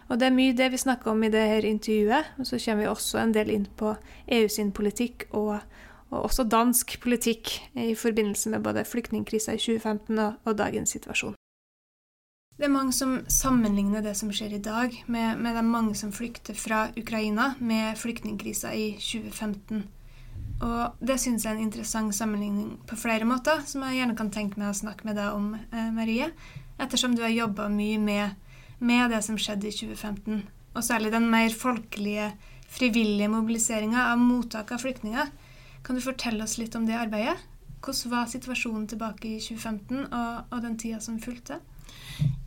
Og 0.10 0.20
det 0.20 0.28
er 0.28 0.36
mye 0.36 0.56
det 0.58 0.72
vi 0.74 0.82
snakker 0.82 1.12
om 1.12 1.24
i 1.24 1.30
det 1.34 1.42
her 1.50 1.66
intervjuet. 1.66 2.34
Og 2.38 2.48
så 2.48 2.60
kommer 2.62 2.84
vi 2.84 2.90
også 2.90 3.22
en 3.22 3.34
del 3.38 3.54
inn 3.54 3.68
på 3.78 3.94
EU 4.28 4.50
sin 4.50 4.74
politikk 4.74 5.28
og, 5.32 5.62
og 6.10 6.26
også 6.26 6.48
dansk 6.50 6.98
politikk 7.02 7.54
i 7.78 7.94
forbindelse 7.96 8.50
med 8.50 8.66
både 8.66 8.86
flyktningkrisa 8.86 9.56
i 9.58 9.62
2015 9.62 10.20
og, 10.20 10.42
og 10.46 10.58
dagens 10.58 10.98
situasjon. 10.98 11.38
Det 12.58 12.68
er 12.68 12.74
mange 12.74 12.94
som 12.94 13.22
sammenligner 13.30 14.04
det 14.06 14.14
som 14.18 14.30
skjer 14.34 14.58
i 14.58 14.62
dag, 14.62 14.94
med, 15.08 15.40
med 15.42 15.56
de 15.58 15.64
mange 15.66 15.96
som 15.98 16.12
flykter 16.14 16.54
fra 16.54 16.92
Ukraina, 16.98 17.56
med 17.58 17.98
flyktningkrisa 17.98 18.74
i 18.78 18.92
2015. 19.00 19.88
Og 20.62 21.02
det 21.02 21.18
syns 21.22 21.46
jeg 21.46 21.56
er 21.56 21.58
en 21.58 21.66
interessant 21.66 22.14
sammenligning 22.14 22.76
på 22.90 22.98
flere 23.00 23.26
måter, 23.26 23.64
som 23.66 23.82
jeg 23.88 23.98
gjerne 24.02 24.18
kan 24.18 24.30
tenke 24.34 24.62
meg 24.62 24.70
å 24.70 24.78
snakke 24.78 25.08
med 25.08 25.18
deg 25.18 25.34
om, 25.34 25.56
eh, 25.56 25.90
Marie. 25.94 26.30
Ettersom 26.80 27.16
du 27.16 27.24
har 27.24 27.34
jobba 27.34 27.68
mye 27.70 27.98
med, 27.98 28.36
med, 28.80 29.10
det 29.10 29.24
som 29.26 29.38
skjedde 29.38 29.70
i 29.70 29.74
2015. 29.74 30.44
Og 30.76 30.84
særlig 30.86 31.12
den 31.12 31.30
mer 31.30 31.50
folkelige, 31.50 32.32
frivillige 32.70 33.30
mobiliseringa 33.30 34.12
av 34.12 34.22
mottak 34.22 34.72
av 34.72 34.86
flyktninger. 34.86 35.32
Kan 35.84 35.98
du 35.98 36.02
fortelle 36.02 36.44
oss 36.44 36.60
litt 36.62 36.76
om 36.76 36.86
det 36.86 36.96
arbeidet? 36.96 37.40
Hvordan 37.82 38.12
var 38.12 38.30
situasjonen 38.30 38.88
tilbake 38.88 39.28
i 39.28 39.40
2015 39.42 40.06
og, 40.14 40.46
og 40.52 40.62
den 40.62 40.78
tida 40.78 41.00
som 41.02 41.20
fulgte? 41.20 41.58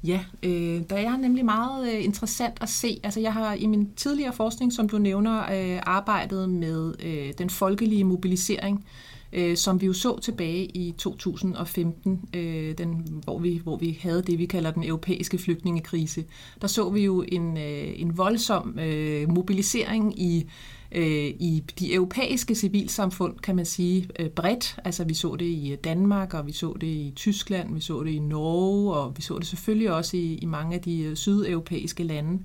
Ja, 0.05 0.21
øh, 0.43 0.83
der 0.91 0.97
er 0.97 1.17
nemlig 1.17 1.45
meget 1.45 1.95
øh, 1.95 2.05
interessant 2.05 2.59
at 2.61 2.69
se. 2.69 3.01
Altså, 3.03 3.21
jeg 3.21 3.33
har 3.33 3.55
i 3.55 3.67
min 3.67 3.91
tidligere 3.97 4.33
forskning, 4.33 4.73
som 4.73 4.89
du 4.89 4.99
nævner, 4.99 5.39
øh, 5.41 5.81
arbejdet 5.87 6.49
med 6.49 6.95
øh, 7.03 7.33
den 7.39 7.51
folkelige 7.51 8.05
mobilisering, 8.05 8.85
øh, 9.33 9.57
som 9.57 9.81
vi 9.81 9.87
jo 9.87 9.93
så 9.93 10.19
tilbage 10.19 10.65
i 10.65 10.95
2015, 10.99 12.21
øh, 12.35 12.79
den, 12.79 13.21
hvor, 13.25 13.39
vi, 13.39 13.61
hvor 13.63 13.77
vi 13.77 13.99
havde 14.03 14.23
det, 14.23 14.39
vi 14.39 14.47
kalder 14.47 14.71
den 14.71 14.85
europæiske 14.85 15.39
flygtningekrise. 15.39 16.25
Der 16.61 16.67
så 16.67 16.91
vi 16.91 17.05
jo 17.05 17.25
en, 17.29 17.57
øh, 17.57 17.93
en 17.97 18.19
voldsom 18.19 18.79
øh, 18.79 19.29
mobilisering 19.29 20.21
i 20.21 20.47
øh, 20.95 21.27
i 21.41 21.63
de 21.79 21.95
europæiske 21.95 22.55
civilsamfund, 22.55 23.39
kan 23.39 23.57
man 23.57 23.65
sige, 23.65 24.09
øh, 24.19 24.29
bredt. 24.29 24.77
Altså 24.85 25.05
vi 25.05 25.15
så 25.15 25.37
det 25.37 25.47
i 25.47 25.73
øh, 25.73 25.79
Danmark, 25.85 26.35
og 26.35 26.47
vi 26.47 26.53
så 26.53 26.77
det 26.81 26.87
i 26.87 27.13
Tyskland, 27.17 27.75
vi 27.75 27.81
så 27.81 28.03
det 28.03 28.11
i 28.11 28.19
Norge, 28.19 28.95
og 28.95 29.13
vi 29.17 29.23
så 29.23 29.39
det 29.39 29.47
selvfølgelig 29.47 29.93
også 29.93 30.17
i, 30.17 30.35
i 30.35 30.47
mange 30.47 30.75
af 30.75 30.83
de 30.83 31.03
øh, 31.03 31.17
sydeuropæiske 31.17 32.03
lande. 32.03 32.43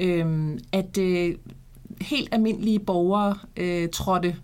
Øh, 0.00 0.58
at 0.72 0.98
øh, 0.98 1.34
helt 2.00 2.28
almindelige 2.32 2.78
borgere 2.78 3.38
øh, 3.56 3.88
trådte 3.88 4.28
øh, 4.28 4.34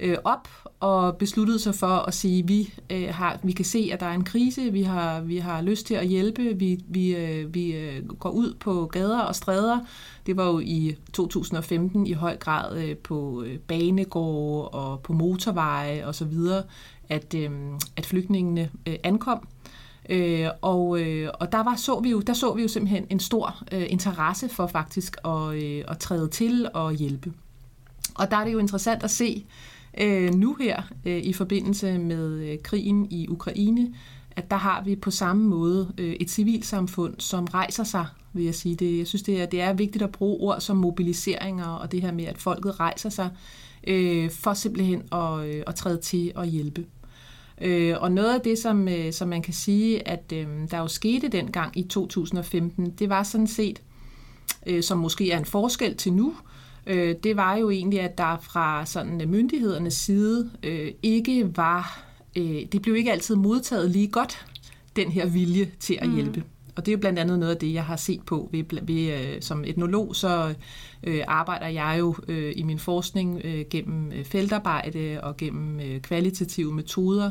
øh, 0.00 0.16
op 0.24 0.48
og 0.80 1.16
besluttede 1.16 1.58
sig 1.58 1.74
for 1.74 1.86
at 1.86 2.14
sige, 2.14 2.46
vi, 2.46 2.74
øh, 2.90 3.08
har, 3.14 3.38
vi 3.42 3.52
kan 3.52 3.64
se, 3.64 3.90
at 3.92 4.00
der 4.00 4.06
er 4.06 4.14
en 4.14 4.24
krise, 4.24 4.72
vi 4.72 4.82
har, 4.82 5.20
vi 5.20 5.38
har 5.38 5.62
lyst 5.62 5.86
til 5.86 5.94
at 5.94 6.06
hjælpe, 6.06 6.42
vi, 6.42 6.80
vi, 6.88 7.16
øh, 7.16 7.54
vi 7.54 7.72
øh, 7.72 8.08
går 8.08 8.30
ud 8.30 8.54
på 8.60 8.86
gader 8.86 9.20
og 9.20 9.34
stræder. 9.34 9.78
Det 10.26 10.36
var 10.36 10.46
jo 10.46 10.58
i 10.58 10.96
2015 11.12 12.06
i 12.06 12.12
høj 12.12 12.36
grad 12.36 12.78
øh, 12.78 12.96
på 12.96 13.42
øh, 13.46 13.58
banegårde 13.58 14.68
og 14.68 15.00
på 15.00 15.12
motorveje 15.12 16.06
osv., 16.06 16.34
at, 17.08 17.34
øh, 17.34 17.50
at 17.96 18.06
flygtningene 18.06 18.70
øh, 18.86 18.96
ankom. 19.04 19.48
Øh, 20.08 20.48
og, 20.62 21.00
øh, 21.00 21.30
og 21.34 21.52
der 21.52 21.62
var 21.62 21.76
så 21.76 22.00
vi 22.00 22.10
jo 22.10 22.20
der 22.20 22.32
så 22.32 22.54
vi 22.54 22.62
jo 22.62 22.68
simpelthen 22.68 23.06
en 23.10 23.20
stor 23.20 23.62
øh, 23.72 23.86
interesse 23.88 24.48
for 24.48 24.66
faktisk 24.66 25.16
at, 25.24 25.54
øh, 25.54 25.84
at 25.88 25.98
træde 25.98 26.28
til 26.28 26.68
og 26.74 26.92
hjælpe. 26.92 27.32
Og 28.14 28.30
der 28.30 28.36
er 28.36 28.44
det 28.44 28.52
jo 28.52 28.58
interessant 28.58 29.02
at 29.02 29.10
se, 29.10 29.44
øh, 30.00 30.34
nu 30.34 30.56
her 30.60 30.82
øh, 31.04 31.18
i 31.22 31.32
forbindelse 31.32 31.98
med 31.98 32.32
øh, 32.32 32.58
krigen 32.62 33.06
i 33.10 33.28
Ukraine, 33.28 33.94
at 34.36 34.50
der 34.50 34.56
har 34.56 34.82
vi 34.82 34.96
på 34.96 35.10
samme 35.10 35.48
måde 35.48 35.92
øh, 35.98 36.12
et 36.12 36.30
civilsamfund, 36.30 37.14
som 37.18 37.44
rejser 37.44 37.84
sig, 37.84 38.06
vil 38.32 38.44
jeg 38.44 38.54
sige. 38.54 38.74
Det, 38.74 38.98
jeg 38.98 39.06
synes, 39.06 39.22
det 39.22 39.42
er, 39.42 39.46
det 39.46 39.60
er 39.60 39.72
vigtigt 39.72 40.04
at 40.04 40.12
bruge 40.12 40.40
ord 40.40 40.60
som 40.60 40.76
mobiliseringer 40.76 41.66
og 41.66 41.92
det 41.92 42.02
her 42.02 42.12
med, 42.12 42.24
at 42.24 42.38
folket 42.38 42.80
rejser 42.80 43.10
sig 43.10 43.30
øh, 43.86 44.30
for 44.30 44.54
simpelthen 44.54 45.02
at, 45.12 45.46
øh, 45.46 45.62
at 45.66 45.74
træde 45.74 46.00
til 46.00 46.32
og 46.34 46.46
hjælpe. 46.46 46.86
Øh, 47.60 47.96
og 48.00 48.12
noget 48.12 48.34
af 48.34 48.40
det, 48.40 48.58
som, 48.58 48.88
øh, 48.88 49.12
som 49.12 49.28
man 49.28 49.42
kan 49.42 49.54
sige, 49.54 50.08
at 50.08 50.32
øh, 50.34 50.46
der 50.70 50.78
jo 50.78 50.88
skete 50.88 51.28
dengang 51.28 51.78
i 51.78 51.82
2015, 51.82 52.90
det 52.90 53.08
var 53.08 53.22
sådan 53.22 53.46
set, 53.46 53.82
øh, 54.66 54.82
som 54.82 54.98
måske 54.98 55.30
er 55.30 55.38
en 55.38 55.44
forskel 55.44 55.96
til 55.96 56.12
nu, 56.12 56.28
øh, 56.28 56.57
det 57.22 57.36
var 57.36 57.56
jo 57.56 57.70
egentlig, 57.70 58.00
at 58.00 58.18
der 58.18 58.36
fra 58.40 58.86
sådan 58.86 59.20
øh, 59.20 59.28
myndighedernes 59.28 59.94
side 59.94 60.50
øh, 60.62 60.92
ikke 61.02 61.56
var, 61.56 62.04
øh, 62.36 62.62
det 62.72 62.82
blev 62.82 62.96
ikke 62.96 63.12
altid 63.12 63.36
modtaget 63.36 63.90
lige 63.90 64.08
godt, 64.08 64.46
den 64.96 65.10
her 65.10 65.26
vilje 65.26 65.70
til 65.80 65.98
at 66.00 66.08
mm. 66.08 66.14
hjælpe. 66.14 66.44
Og 66.78 66.86
det 66.86 66.92
er 66.92 66.96
jo 66.96 67.00
blandt 67.00 67.18
andet 67.18 67.38
noget 67.38 67.52
af 67.52 67.58
det, 67.58 67.72
jeg 67.72 67.84
har 67.84 67.96
set 67.96 68.22
på 68.22 68.48
ved, 68.52 68.64
ved, 68.82 69.12
øh, 69.12 69.42
som 69.42 69.64
etnolog, 69.66 70.16
så 70.16 70.54
øh, 71.02 71.24
arbejder 71.26 71.66
jeg 71.66 71.96
jo 71.98 72.14
øh, 72.28 72.52
i 72.56 72.62
min 72.62 72.78
forskning 72.78 73.40
øh, 73.44 73.64
gennem 73.70 74.12
øh, 74.12 74.24
feltarbejde 74.24 75.20
og 75.22 75.36
gennem 75.36 75.80
øh, 75.80 76.00
kvalitative 76.00 76.72
metoder. 76.72 77.30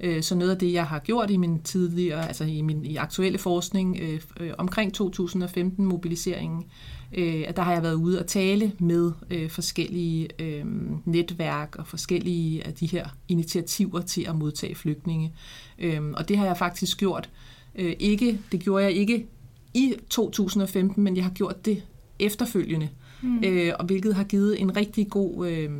Øh, 0.00 0.22
så 0.22 0.34
noget 0.34 0.50
af 0.50 0.58
det, 0.58 0.72
jeg 0.72 0.86
har 0.86 0.98
gjort 0.98 1.30
i 1.30 1.36
min 1.36 1.62
tidligere, 1.62 2.26
altså 2.26 2.44
i 2.44 2.62
min 2.62 2.84
i 2.84 2.96
aktuelle 2.96 3.38
forskning 3.38 3.98
øh, 4.00 4.20
øh, 4.40 4.52
omkring 4.58 4.92
2015-mobiliseringen, 5.00 6.64
øh, 7.12 7.44
at 7.48 7.56
der 7.56 7.62
har 7.62 7.72
jeg 7.72 7.82
været 7.82 7.94
ude 7.94 8.20
og 8.20 8.26
tale 8.26 8.72
med 8.78 9.12
øh, 9.30 9.50
forskellige 9.50 10.28
øh, 10.38 10.64
netværk 11.04 11.76
og 11.76 11.86
forskellige 11.86 12.66
af 12.66 12.74
de 12.74 12.86
her 12.86 13.06
initiativer 13.28 14.00
til 14.00 14.22
at 14.28 14.36
modtage 14.36 14.74
flygtninge. 14.74 15.34
Øh, 15.78 16.02
og 16.16 16.28
det 16.28 16.38
har 16.38 16.46
jeg 16.46 16.56
faktisk 16.56 16.98
gjort. 16.98 17.30
Øh, 17.32 17.53
ikke, 17.76 18.40
det 18.52 18.60
gjorde 18.60 18.84
jeg 18.84 18.92
ikke 18.92 19.26
i 19.74 19.94
2015, 20.10 21.04
men 21.04 21.16
jeg 21.16 21.24
har 21.24 21.30
gjort 21.30 21.64
det 21.64 21.82
efterfølgende. 22.18 22.88
Mm. 23.22 23.44
Øh, 23.44 23.72
og 23.78 23.86
hvilket 23.86 24.14
har 24.14 24.24
givet 24.24 24.60
en 24.60 24.76
rigtig 24.76 25.10
god, 25.10 25.48
øh, 25.48 25.70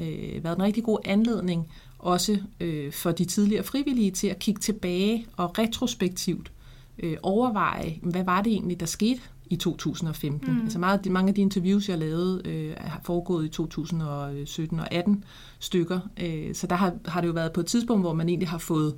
øh, 0.00 0.44
været 0.44 0.56
en 0.56 0.62
rigtig 0.62 0.84
god 0.84 0.98
anledning 1.04 1.68
også 1.98 2.38
øh, 2.60 2.92
for 2.92 3.12
de 3.12 3.24
tidligere 3.24 3.64
frivillige 3.64 4.10
til 4.10 4.26
at 4.26 4.38
kigge 4.38 4.60
tilbage 4.60 5.26
og 5.36 5.58
retrospektivt 5.58 6.52
øh, 6.98 7.16
overveje, 7.22 7.98
hvad 8.02 8.24
var 8.24 8.42
det 8.42 8.52
egentlig, 8.52 8.80
der 8.80 8.86
skete 8.86 9.20
i 9.46 9.56
2015. 9.56 10.54
Mm. 10.54 10.62
Altså 10.62 10.78
meget, 10.78 11.06
mange 11.10 11.28
af 11.28 11.34
de 11.34 11.40
interviews, 11.40 11.88
jeg 11.88 11.98
lavede, 11.98 12.42
øh, 12.44 12.74
har 12.76 13.00
foregået 13.04 13.46
i 13.46 13.48
2017 13.48 14.80
og 14.80 14.92
18 14.92 15.24
stykker. 15.58 16.00
Øh, 16.22 16.54
så 16.54 16.66
der 16.66 16.76
har, 16.76 16.94
har 17.06 17.20
det 17.20 17.28
jo 17.28 17.32
været 17.32 17.52
på 17.52 17.60
et 17.60 17.66
tidspunkt, 17.66 18.02
hvor 18.02 18.12
man 18.12 18.28
egentlig 18.28 18.48
har 18.48 18.58
fået 18.58 18.94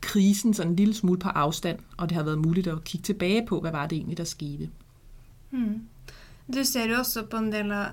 krisen 0.00 0.54
sådan 0.54 0.72
en 0.72 0.76
lille 0.76 0.94
smule 0.94 1.18
på 1.18 1.28
afstand, 1.28 1.78
og 1.96 2.08
det 2.08 2.16
har 2.16 2.24
været 2.24 2.38
muligt 2.38 2.66
at 2.66 2.84
kigge 2.84 3.04
tilbage 3.04 3.46
på, 3.46 3.60
hvad 3.60 3.70
var 3.70 3.86
det 3.86 3.96
egentlig, 3.96 4.18
der 4.18 4.24
skete. 4.24 4.70
Mm. 5.50 5.80
Du 6.54 6.64
ser 6.64 6.86
jo 6.86 6.98
også 6.98 7.22
på 7.22 7.36
en 7.36 7.52
del 7.52 7.72
af 7.72 7.90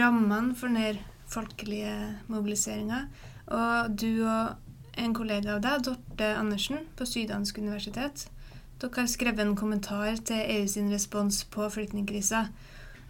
rammen 0.00 0.56
for 0.56 0.66
den 0.66 0.96
folkelige 1.26 2.16
mobiliseringer, 2.28 3.00
Og 3.46 4.00
du 4.00 4.26
og 4.26 4.48
en 4.98 5.14
kollega 5.14 5.54
av 5.54 5.62
deg, 5.62 5.84
Dorte 5.86 6.28
Andersen 6.36 6.76
på 6.96 7.04
Syddansk 7.04 7.58
universitet, 7.58 8.28
dere 8.80 9.02
har 9.04 9.06
skrevet 9.06 9.40
en 9.40 9.56
kommentar 9.56 10.14
til 10.24 10.44
EU 10.48 10.66
sin 10.66 10.92
respons 10.92 11.44
på 11.44 11.68
flyktningkrisa. 11.68 12.46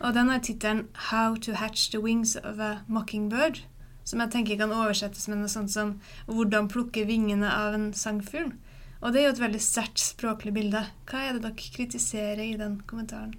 Og 0.01 0.15
den 0.15 0.29
har 0.29 0.39
tittelen 0.39 0.87
'How 0.95 1.35
to 1.35 1.53
hatch 1.53 1.91
the 1.91 2.01
wings 2.01 2.37
of 2.37 2.59
a 2.59 2.77
mockingbird', 2.89 3.65
som 4.05 4.21
jeg 4.21 4.31
tenker 4.31 4.57
kan 4.57 4.73
oversettes 4.73 5.29
med 5.29 5.39
noe 5.39 5.49
sånt 5.49 5.71
som 5.71 6.01
'Hvordan 6.27 6.69
plukke 6.69 7.07
vingene 7.07 7.51
av 7.51 7.75
en 7.75 7.93
sangfugl'. 7.93 8.53
Og 9.01 9.13
det 9.13 9.21
er 9.21 9.25
jo 9.25 9.33
et 9.33 9.41
veldig 9.41 9.61
sterkt 9.61 10.01
språklig 10.01 10.55
bilde. 10.55 10.85
Hva 11.11 11.19
er 11.19 11.33
det 11.33 11.43
dere 11.43 11.59
kritiserer 11.59 12.43
i 12.43 12.57
den 12.57 12.83
kommentaren? 12.87 13.35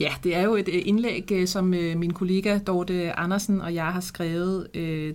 Ja, 0.00 0.14
det 0.24 0.36
er 0.36 0.42
jo 0.42 0.54
et 0.54 0.68
øh, 0.68 0.82
indlæg, 0.84 1.32
øh, 1.32 1.48
som 1.48 1.74
øh, 1.74 1.96
min 1.96 2.12
kollega 2.12 2.58
Dorte 2.58 3.12
Andersen 3.12 3.60
og 3.60 3.74
jeg 3.74 3.86
har 3.86 4.00
skrevet, 4.00 4.68
øh, 4.74 5.14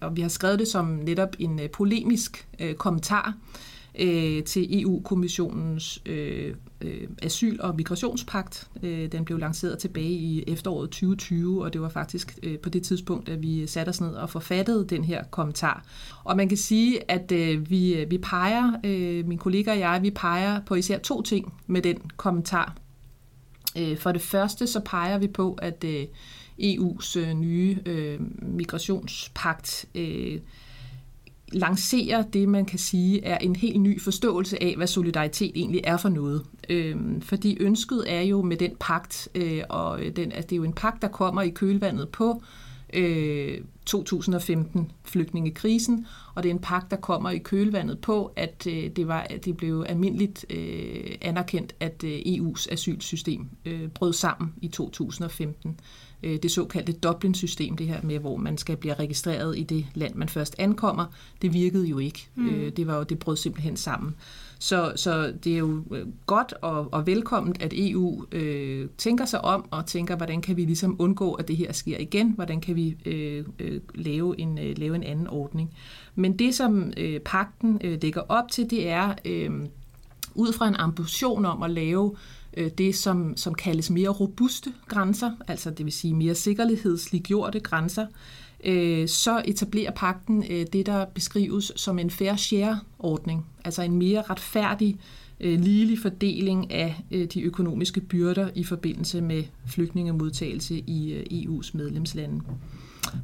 og 0.00 0.16
vi 0.16 0.20
har 0.20 0.28
skrevet 0.28 0.58
det 0.58 0.68
som 0.68 0.86
netop 0.86 1.36
en 1.38 1.60
polemisk 1.72 2.48
kommentar 2.78 3.34
Øh, 3.98 4.44
til 4.44 4.82
EU-kommissionens 4.82 6.02
øh, 6.06 6.54
øh, 6.80 7.08
asyl- 7.22 7.60
og 7.60 7.76
migrationspagt. 7.76 8.68
Den 8.82 9.24
blev 9.24 9.38
lanceret 9.38 9.78
tilbage 9.78 10.12
i 10.12 10.44
efteråret 10.46 10.90
2020, 10.90 11.64
og 11.64 11.72
det 11.72 11.80
var 11.80 11.88
faktisk 11.88 12.38
på 12.62 12.68
det 12.68 12.82
tidspunkt, 12.82 13.28
at 13.28 13.42
vi 13.42 13.66
satte 13.66 13.90
os 13.90 14.00
ned 14.00 14.14
og 14.14 14.30
forfattede 14.30 14.86
den 14.88 15.04
her 15.04 15.24
kommentar. 15.24 15.84
Og 16.24 16.36
man 16.36 16.48
kan 16.48 16.58
sige, 16.58 17.10
at 17.10 17.32
vi, 17.70 18.04
vi 18.08 18.18
peger, 18.18 18.72
min 19.26 19.38
kollega 19.38 19.72
og 19.72 19.78
jeg, 19.78 20.02
vi 20.02 20.10
peger 20.10 20.60
på 20.66 20.74
især 20.74 20.98
to 20.98 21.22
ting 21.22 21.54
med 21.66 21.82
den 21.82 21.96
kommentar. 22.16 22.76
Øh, 23.78 23.98
for 23.98 24.12
det 24.12 24.22
første 24.22 24.66
så 24.66 24.80
peger 24.80 25.18
vi 25.18 25.26
på, 25.26 25.58
at 25.62 25.84
øh, 25.84 26.04
EU's 26.60 27.18
øh, 27.18 27.34
nye 27.34 27.78
migrationspagt 28.42 29.86
lancerer 31.52 32.22
det, 32.22 32.48
man 32.48 32.64
kan 32.64 32.78
sige 32.78 33.24
er 33.24 33.38
en 33.38 33.56
helt 33.56 33.80
ny 33.80 34.00
forståelse 34.00 34.62
af, 34.62 34.74
hvad 34.76 34.86
solidaritet 34.86 35.52
egentlig 35.54 35.80
er 35.84 35.96
for 35.96 36.08
noget. 36.08 36.42
Øhm, 36.68 37.20
fordi 37.20 37.56
ønsket 37.60 38.04
er 38.06 38.20
jo 38.20 38.42
med 38.42 38.56
den 38.56 38.72
pagt, 38.80 39.28
øh, 39.34 39.62
og 39.68 40.00
den, 40.16 40.32
at 40.32 40.50
det 40.50 40.52
er 40.52 40.56
jo 40.56 40.64
en 40.64 40.72
pagt, 40.72 41.02
der 41.02 41.08
kommer 41.08 41.42
i 41.42 41.50
kølvandet 41.50 42.08
på 42.08 42.42
øh, 42.92 43.58
2015 43.86 44.92
flygtningekrisen, 45.04 46.06
og 46.34 46.42
det 46.42 46.48
er 46.48 46.54
en 46.54 46.60
pagt, 46.60 46.90
der 46.90 46.96
kommer 46.96 47.30
i 47.30 47.38
kølvandet 47.38 47.98
på, 47.98 48.32
at 48.36 48.66
øh, 48.70 48.90
det, 48.96 49.08
var, 49.08 49.20
at 49.20 49.44
det 49.44 49.56
blev 49.56 49.84
almindeligt 49.88 50.46
øh, 50.50 51.14
anerkendt, 51.20 51.74
at 51.80 52.04
øh, 52.04 52.18
EU's 52.18 52.72
asylsystem 52.72 53.48
øh, 53.64 53.88
brød 53.88 54.12
sammen 54.12 54.52
i 54.62 54.68
2015. 54.68 55.80
Øh, 56.22 56.38
det 56.42 56.50
såkaldte 56.50 56.92
Dublin-system, 56.92 57.76
det 57.76 57.86
her 57.86 58.02
med, 58.02 58.18
hvor 58.18 58.36
man 58.36 58.58
skal 58.58 58.76
blive 58.76 58.94
registreret 58.94 59.58
i 59.58 59.62
det 59.62 59.86
land, 59.94 60.14
man 60.14 60.28
først 60.28 60.54
ankommer, 60.58 61.06
det 61.42 61.52
virkede 61.52 61.86
jo 61.86 61.98
ikke. 61.98 62.28
Mm. 62.34 62.48
Øh, 62.48 62.72
det 62.72 62.86
var 62.86 62.96
jo, 62.96 63.02
det 63.02 63.18
brød 63.18 63.36
simpelthen 63.36 63.76
sammen. 63.76 64.14
Så, 64.58 64.92
så 64.96 65.32
det 65.44 65.54
er 65.54 65.58
jo 65.58 65.82
godt 66.26 66.54
og, 66.62 66.92
og 66.92 67.06
velkomment, 67.06 67.62
at 67.62 67.72
EU 67.76 68.24
øh, 68.32 68.88
tænker 68.98 69.24
sig 69.24 69.44
om 69.44 69.64
og 69.70 69.86
tænker, 69.86 70.16
hvordan 70.16 70.42
kan 70.42 70.56
vi 70.56 70.64
ligesom 70.64 70.96
undgå, 70.98 71.32
at 71.32 71.48
det 71.48 71.56
her 71.56 71.72
sker 71.72 71.98
igen? 71.98 72.32
Hvordan 72.32 72.60
kan 72.60 72.76
vi 72.76 72.96
øh, 73.06 73.44
øh, 73.74 73.80
lave, 73.94 74.40
en, 74.40 74.58
øh, 74.58 74.78
lave 74.78 74.96
en 74.96 75.02
anden 75.02 75.26
ordning? 75.26 75.70
Men 76.14 76.38
det, 76.38 76.54
som 76.54 76.92
øh, 76.96 77.20
pakten 77.20 77.80
øh, 77.84 77.98
lægger 78.02 78.20
op 78.28 78.50
til, 78.50 78.70
det 78.70 78.88
er 78.88 79.14
øh, 79.24 79.50
ud 80.34 80.52
fra 80.52 80.68
en 80.68 80.76
ambition 80.76 81.44
om 81.44 81.62
at 81.62 81.70
lave 81.70 82.16
øh, 82.56 82.70
det, 82.78 82.94
som, 82.94 83.36
som 83.36 83.54
kaldes 83.54 83.90
mere 83.90 84.08
robuste 84.08 84.72
grænser, 84.88 85.30
altså 85.48 85.70
det 85.70 85.84
vil 85.84 85.92
sige 85.92 86.14
mere 86.14 86.34
sikkerhedsliggjorte 86.34 87.60
grænser, 87.60 88.06
øh, 88.64 89.08
så 89.08 89.42
etablerer 89.44 89.90
pakten 89.90 90.44
øh, 90.50 90.66
det, 90.72 90.86
der 90.86 91.04
beskrives 91.04 91.72
som 91.76 91.98
en 91.98 92.10
fair 92.10 92.36
share-ordning, 92.36 93.46
altså 93.64 93.82
en 93.82 93.96
mere 93.96 94.22
retfærdig, 94.22 94.98
øh, 95.40 95.60
ligelig 95.60 95.98
fordeling 95.98 96.72
af 96.72 97.02
øh, 97.10 97.24
de 97.24 97.42
økonomiske 97.42 98.00
byrder 98.00 98.48
i 98.54 98.64
forbindelse 98.64 99.20
med 99.20 99.44
flygtningemodtagelse 99.66 100.78
i 100.86 101.12
øh, 101.12 101.24
EU's 101.32 101.70
medlemslande. 101.74 102.40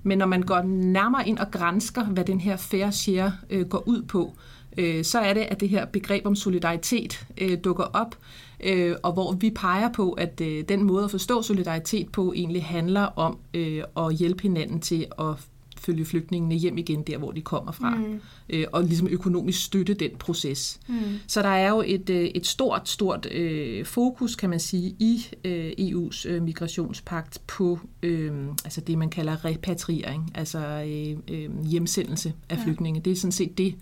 Men 0.03 0.19
når 0.19 0.27
man 0.27 0.43
går 0.43 0.62
nærmere 0.66 1.29
ind 1.29 1.38
og 1.38 1.51
grænsker, 1.51 2.05
hvad 2.05 2.25
den 2.25 2.40
her 2.40 2.57
fair 2.57 2.90
share 2.90 3.33
øh, 3.51 3.69
går 3.69 3.88
ud 3.88 4.03
på, 4.03 4.37
øh, 4.79 5.05
så 5.05 5.19
er 5.19 5.35
det, 5.35 5.40
at 5.40 5.61
det 5.61 5.69
her 5.69 5.85
begreb 5.85 6.27
om 6.27 6.35
solidaritet 6.35 7.27
øh, 7.38 7.59
dukker 7.64 7.85
op, 7.85 8.16
øh, 8.64 8.97
og 9.03 9.12
hvor 9.12 9.33
vi 9.33 9.51
peger 9.51 9.93
på, 9.93 10.12
at 10.12 10.40
øh, 10.40 10.64
den 10.69 10.85
måde 10.85 11.05
at 11.05 11.11
forstå 11.11 11.43
solidaritet 11.43 12.12
på 12.12 12.33
egentlig 12.37 12.64
handler 12.64 13.03
om 13.03 13.38
øh, 13.55 13.83
at 13.97 14.14
hjælpe 14.14 14.43
hinanden 14.43 14.81
til 14.81 15.07
at 15.19 15.35
følge 15.81 16.05
flygtningene 16.05 16.55
hjem 16.55 16.79
igen 16.79 17.03
der, 17.03 17.19
hvor 17.19 17.31
de 17.31 17.40
kommer 17.40 17.73
fra, 17.73 17.95
mm. 17.95 18.21
øh, 18.49 18.66
og 18.73 18.85
ligesom 18.85 19.09
økonomisk 19.09 19.64
støtte 19.64 19.95
den 19.95 20.11
proces. 20.19 20.81
Mm. 20.88 20.95
Så 21.27 21.43
der 21.43 21.49
er 21.49 21.69
jo 21.71 21.83
et, 21.87 22.11
øh, 22.11 22.25
et 22.25 22.47
stort, 22.47 22.88
stort 22.88 23.27
øh, 23.33 23.85
fokus, 23.85 24.37
kan 24.37 24.51
man 24.51 24.61
sige, 24.61 24.97
i 24.99 25.27
øh, 25.45 25.73
EU's 25.79 26.29
øh, 26.29 26.43
migrationspagt 26.43 27.40
på 27.47 27.79
øh, 28.03 28.47
altså 28.64 28.81
det, 28.81 28.99
man 28.99 29.11
kalder 29.11 29.45
repatriering, 29.45 30.33
altså 30.35 30.59
øh, 30.59 31.37
øh, 31.37 31.64
hjemsendelse 31.64 32.33
af 32.49 32.57
ja. 32.57 32.64
flygtninge. 32.64 33.01
Det 33.01 33.11
er 33.11 33.16
sådan 33.16 33.33
set 33.33 33.59
det, 33.59 33.75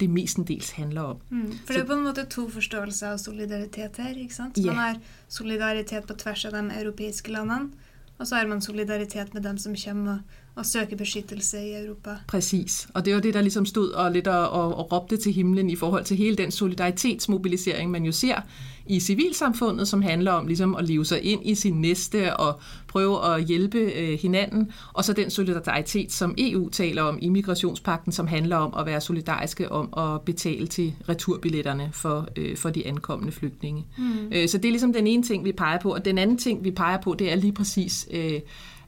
det 0.00 0.10
mestendels 0.10 0.70
handler 0.70 1.00
om. 1.00 1.16
Mm, 1.30 1.52
for 1.66 1.72
det 1.72 1.82
er 1.82 1.86
på 1.86 1.92
en 1.92 2.04
måte 2.04 2.24
to 2.24 2.48
forståelser 2.48 3.08
av 3.08 3.18
solidaritet 3.18 3.96
her. 3.98 4.16
ikke 4.16 4.34
sant? 4.34 4.56
Yeah. 4.58 4.66
Man 4.66 4.76
har 4.76 4.96
solidaritet 5.28 6.04
på 6.08 6.14
tvers 6.14 6.44
av 6.44 6.52
de 6.52 6.82
europeiske 6.82 7.32
landene, 7.32 7.70
og 8.18 8.26
så 8.26 8.34
har 8.34 8.46
man 8.46 8.60
solidaritet 8.60 9.34
med 9.34 9.42
dem 9.42 9.58
som 9.58 9.74
kommer 9.84 10.18
og 10.60 10.66
søger 10.66 10.96
beskyttelse 10.96 11.66
i 11.66 11.84
Europa. 11.84 12.10
Præcis, 12.26 12.88
og 12.94 13.04
det 13.04 13.14
var 13.14 13.20
det, 13.20 13.34
der 13.34 13.40
ligesom 13.40 13.66
stod 13.66 13.90
og 13.90 14.12
lidt 14.12 14.26
og, 14.26 14.50
og, 14.50 14.76
og 14.76 14.92
råbte 14.92 15.16
til 15.16 15.32
himlen 15.32 15.70
i 15.70 15.76
forhold 15.76 16.04
til 16.04 16.16
hele 16.16 16.36
den 16.36 16.50
solidaritetsmobilisering, 16.50 17.90
man 17.90 18.04
jo 18.04 18.12
ser 18.12 18.40
i 18.86 19.00
civilsamfundet, 19.00 19.88
som 19.88 20.02
handler 20.02 20.32
om 20.32 20.46
ligesom 20.46 20.76
at 20.76 20.84
leve 20.84 21.04
sig 21.04 21.22
ind 21.22 21.40
i 21.44 21.54
sin 21.54 21.80
næste 21.80 22.36
og 22.36 22.60
prøve 22.88 23.34
at 23.34 23.44
hjælpe 23.44 23.78
øh, 23.78 24.18
hinanden, 24.18 24.72
og 24.92 25.04
så 25.04 25.12
den 25.12 25.30
solidaritet, 25.30 26.12
som 26.12 26.34
EU 26.38 26.68
taler 26.68 27.02
om 27.02 27.18
i 27.22 27.28
migrationspakten, 27.28 28.12
som 28.12 28.26
handler 28.26 28.56
om 28.56 28.74
at 28.78 28.86
være 28.86 29.00
solidariske 29.00 29.72
om 29.72 29.94
at 29.96 30.20
betale 30.22 30.66
til 30.66 30.94
returbilletterne 31.08 31.90
for, 31.92 32.28
øh, 32.36 32.56
for 32.56 32.70
de 32.70 32.86
ankommende 32.86 33.32
flygtninge. 33.32 33.86
Mm. 33.98 34.32
Øh, 34.32 34.48
så 34.48 34.58
det 34.58 34.64
er 34.64 34.72
ligesom 34.72 34.92
den 34.92 35.06
ene 35.06 35.22
ting, 35.22 35.44
vi 35.44 35.52
peger 35.52 35.78
på, 35.78 35.94
og 35.94 36.04
den 36.04 36.18
anden 36.18 36.38
ting, 36.38 36.64
vi 36.64 36.70
peger 36.70 37.00
på, 37.00 37.14
det 37.14 37.32
er 37.32 37.36
lige 37.36 37.52
præcis... 37.52 38.08
Øh, 38.10 38.40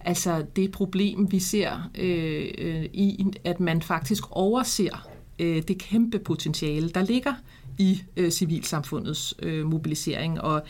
Altså 0.05 0.45
det 0.57 0.73
problem, 0.73 1.33
vi 1.33 1.39
ser 1.39 1.91
øh, 1.99 2.51
øh, 2.59 2.85
i, 2.85 3.27
at 3.45 3.61
man 3.61 3.83
faktisk 3.83 4.25
overser 4.31 5.09
øh, 5.39 5.63
det 5.69 5.79
kæmpe 5.79 6.19
potentiale, 6.19 6.89
der 6.89 7.03
ligger 7.03 7.35
i 7.79 8.03
øh, 8.17 8.31
civilsamfundets 8.31 9.35
øh, 9.43 9.67
mobilisering. 9.67 10.41
Og 10.41 10.63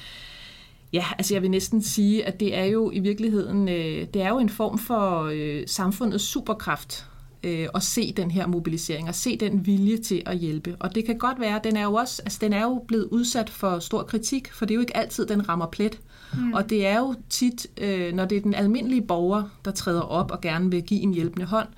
ja, 0.92 1.04
altså 1.18 1.34
jeg 1.34 1.42
vil 1.42 1.50
næsten 1.50 1.82
sige, 1.82 2.24
at 2.24 2.40
det 2.40 2.56
er 2.56 2.64
jo 2.64 2.90
i 2.90 2.98
virkeligheden, 2.98 3.68
øh, 3.68 4.06
det 4.14 4.22
er 4.22 4.28
jo 4.28 4.38
en 4.38 4.48
form 4.48 4.78
for 4.78 5.30
øh, 5.32 5.62
samfundets 5.66 6.24
superkraft, 6.24 7.06
øh, 7.44 7.68
at 7.74 7.82
se 7.82 8.12
den 8.12 8.30
her 8.30 8.46
mobilisering 8.46 9.08
og 9.08 9.14
se 9.14 9.36
den 9.36 9.66
vilje 9.66 9.96
til 9.96 10.22
at 10.26 10.38
hjælpe. 10.38 10.76
Og 10.80 10.94
det 10.94 11.04
kan 11.04 11.18
godt 11.18 11.40
være, 11.40 11.60
den 11.64 11.76
er 11.76 11.82
jo 11.82 11.94
også, 11.94 12.22
altså 12.22 12.38
den 12.42 12.52
er 12.52 12.62
jo 12.62 12.84
blevet 12.88 13.04
udsat 13.04 13.50
for 13.50 13.78
stor 13.78 14.02
kritik, 14.02 14.52
for 14.52 14.66
det 14.66 14.74
er 14.74 14.76
jo 14.76 14.80
ikke 14.80 14.96
altid, 14.96 15.26
den 15.26 15.48
rammer 15.48 15.66
plet. 15.66 16.00
Mm. 16.34 16.52
Og 16.52 16.70
det 16.70 16.86
er 16.86 16.98
jo 16.98 17.14
tit, 17.30 17.66
øh, 17.80 18.14
når 18.14 18.24
det 18.24 18.36
er 18.36 18.42
den 18.42 18.54
almindelige 18.54 19.02
borger, 19.02 19.42
der 19.64 19.70
træder 19.70 20.00
op 20.00 20.30
og 20.30 20.40
gerne 20.40 20.70
vil 20.70 20.82
give 20.82 21.00
en 21.00 21.14
hjælpende 21.14 21.46
hånd, 21.46 21.68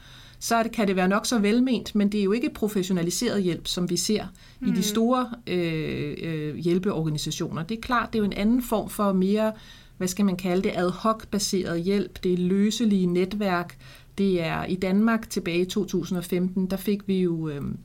så 0.44 0.62
det, 0.62 0.72
kan 0.72 0.88
det 0.88 0.96
være 0.96 1.09
nok 1.09 1.27
så 1.27 1.38
velment, 1.38 1.94
men 1.94 2.12
det 2.12 2.20
er 2.20 2.24
jo 2.24 2.33
ikke 2.33 2.50
professionaliseret 2.55 3.42
hjælp, 3.42 3.66
som 3.66 3.90
vi 3.90 3.96
ser 3.96 4.24
mm. 4.61 4.66
i 4.66 4.70
de 4.70 4.77
mm. 4.77 4.83
store 4.83 5.31
øh, 5.46 6.16
øh, 6.22 6.57
hjælpeorganisationer. 6.57 7.62
Det 7.62 7.77
er 7.77 7.81
klart, 7.81 8.12
det 8.12 8.18
er 8.18 8.20
jo 8.20 8.24
en 8.24 8.33
anden 8.33 8.62
form 8.62 8.88
for 8.88 9.12
mere, 9.12 9.53
hvad 9.96 10.09
skal 10.09 10.24
man 10.24 10.37
kalde 10.37 10.62
det, 10.62 10.72
ad 10.74 10.90
hoc-baseret 10.90 11.83
hjælp. 11.83 12.22
Det 12.22 12.33
er 12.33 12.37
løselige 12.37 13.07
netværk. 13.07 13.77
Det 14.18 14.42
er 14.42 14.64
i 14.64 14.74
Danmark 14.74 15.31
tilbage 15.31 15.61
i 15.61 15.64
2015, 15.64 16.66
der 16.66 16.77
fik 16.77 17.09
vi 17.09 17.22
jo... 17.22 17.48
Øhm, 17.48 17.79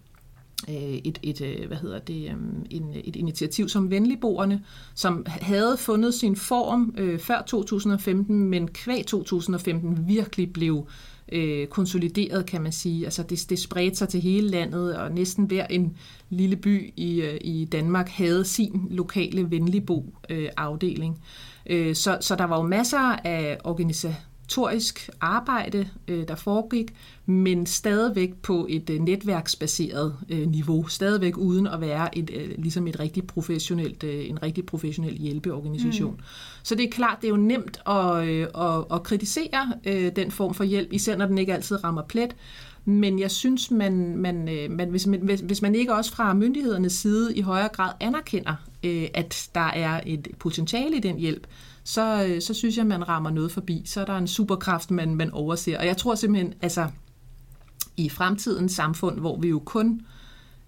øh, 0.70 0.76
et, 0.76 1.20
et, 1.24 1.42
øh, 1.42 1.68
hvad 1.68 1.78
hedder 1.78 2.00
det, 2.00 2.32
øhm, 2.32 2.66
en, 2.70 2.92
et 3.04 3.16
initiativ 3.16 3.70
som 3.70 3.92
Venligboerne, 3.92 4.64
som 4.96 5.26
havde 5.28 5.78
fundet 5.78 6.14
sin 6.14 6.36
form 6.36 6.94
øh, 6.98 7.20
før 7.20 7.42
2015, 7.48 8.44
men 8.44 8.68
kvæg 8.68 9.06
2015 9.06 10.08
virkelig 10.08 10.54
blev 10.54 10.88
øh, 11.32 11.68
konsolideret, 11.68 12.46
kan 12.46 12.62
man 12.62 12.72
sige. 12.72 13.06
Altså 13.06 13.24
det, 13.24 13.46
det 13.50 13.60
spredte 13.60 13.98
sig 13.98 14.10
til 14.10 14.22
hele 14.22 14.48
landet, 14.48 14.96
og 14.96 15.12
næsten 15.12 15.46
hver 15.46 15.68
en 15.68 15.98
lille 16.30 16.56
by 16.56 16.94
i, 16.96 17.22
øh, 17.22 17.38
i 17.42 17.66
Danmark 17.66 18.10
havde 18.10 18.46
sin 18.46 18.88
lokale 18.90 19.52
venligbo-afdeling. 19.52 21.22
Øh, 21.70 21.88
øh, 21.88 21.96
så, 21.96 22.18
så 22.22 22.36
der 22.36 22.44
var 22.44 22.58
jo 22.58 22.64
masser 22.64 23.16
af 23.24 23.58
organisationer, 23.64 24.29
organisatorisk 24.58 25.10
arbejde, 25.22 25.90
øh, 26.08 26.28
der 26.28 26.36
foregik, 26.36 26.94
men 27.26 27.66
stadigvæk 27.66 28.34
på 28.34 28.66
et 28.70 28.90
øh, 28.90 29.00
netværksbaseret 29.00 30.16
øh, 30.30 30.48
niveau, 30.48 30.88
stadigvæk 30.88 31.38
uden 31.38 31.68
at 31.68 31.82
være 31.82 32.18
et, 32.18 32.56
ligesom 32.58 32.88
et 32.88 33.00
rigtig 33.00 33.28
professionelt, 33.28 34.04
en 34.04 34.44
rigtig 34.44 34.66
professionel 34.66 35.18
hjælpeorganisation. 35.18 36.12
Mm. 36.12 36.24
Så 36.64 36.76
det 36.76 36.86
er 36.86 36.90
klart, 36.90 37.18
det 37.22 37.28
er 37.28 37.32
jo 37.32 37.38
nemt 37.38 37.80
at, 37.88 38.18
at, 38.66 38.86
at 38.94 39.04
kritisere 39.04 40.12
den 40.16 40.32
form 40.32 40.54
for 40.54 40.64
hjælp, 40.64 40.94
især 40.94 41.18
når 41.18 41.26
den 41.26 41.38
ikke 41.38 41.54
altid 41.54 41.84
rammer 41.84 42.02
plet, 42.02 42.36
men 42.86 43.20
jeg 43.20 43.32
synes, 43.32 43.72
man, 43.72 44.18
man, 44.18 44.50
man, 44.70 44.90
hvis, 44.90 45.08
man, 45.08 45.40
hvis 45.44 45.62
man 45.62 45.76
ikke 45.76 45.94
også 45.94 46.12
fra 46.12 46.34
myndighedernes 46.34 46.94
side 46.94 47.36
i 47.36 47.42
højere 47.42 47.68
grad 47.68 47.92
anerkender, 48.00 48.56
at 49.14 49.50
der 49.56 49.68
er 49.68 50.02
et 50.06 50.28
potentiale 50.40 50.98
i 50.98 51.00
den 51.00 51.18
hjælp, 51.18 51.48
så, 51.84 52.26
øh, 52.30 52.42
så 52.42 52.54
synes 52.54 52.78
jeg, 52.78 52.86
man 52.86 53.10
rammer 53.10 53.30
noget 53.30 53.52
forbi. 53.52 53.84
Så 53.86 54.02
er 54.02 54.06
der 54.06 54.18
en 54.18 54.28
superkraft, 54.28 54.92
man, 54.92 55.16
man 55.16 55.32
overser. 55.32 55.80
Og 55.80 55.86
jeg 55.86 55.98
tror 55.98 56.16
simpelthen, 56.16 56.54
altså 56.62 56.88
i 57.98 58.10
fremtidens 58.10 58.72
samfund, 58.72 59.20
hvor 59.20 59.40
vi 59.40 59.48
jo 59.48 59.60
kun 59.60 60.02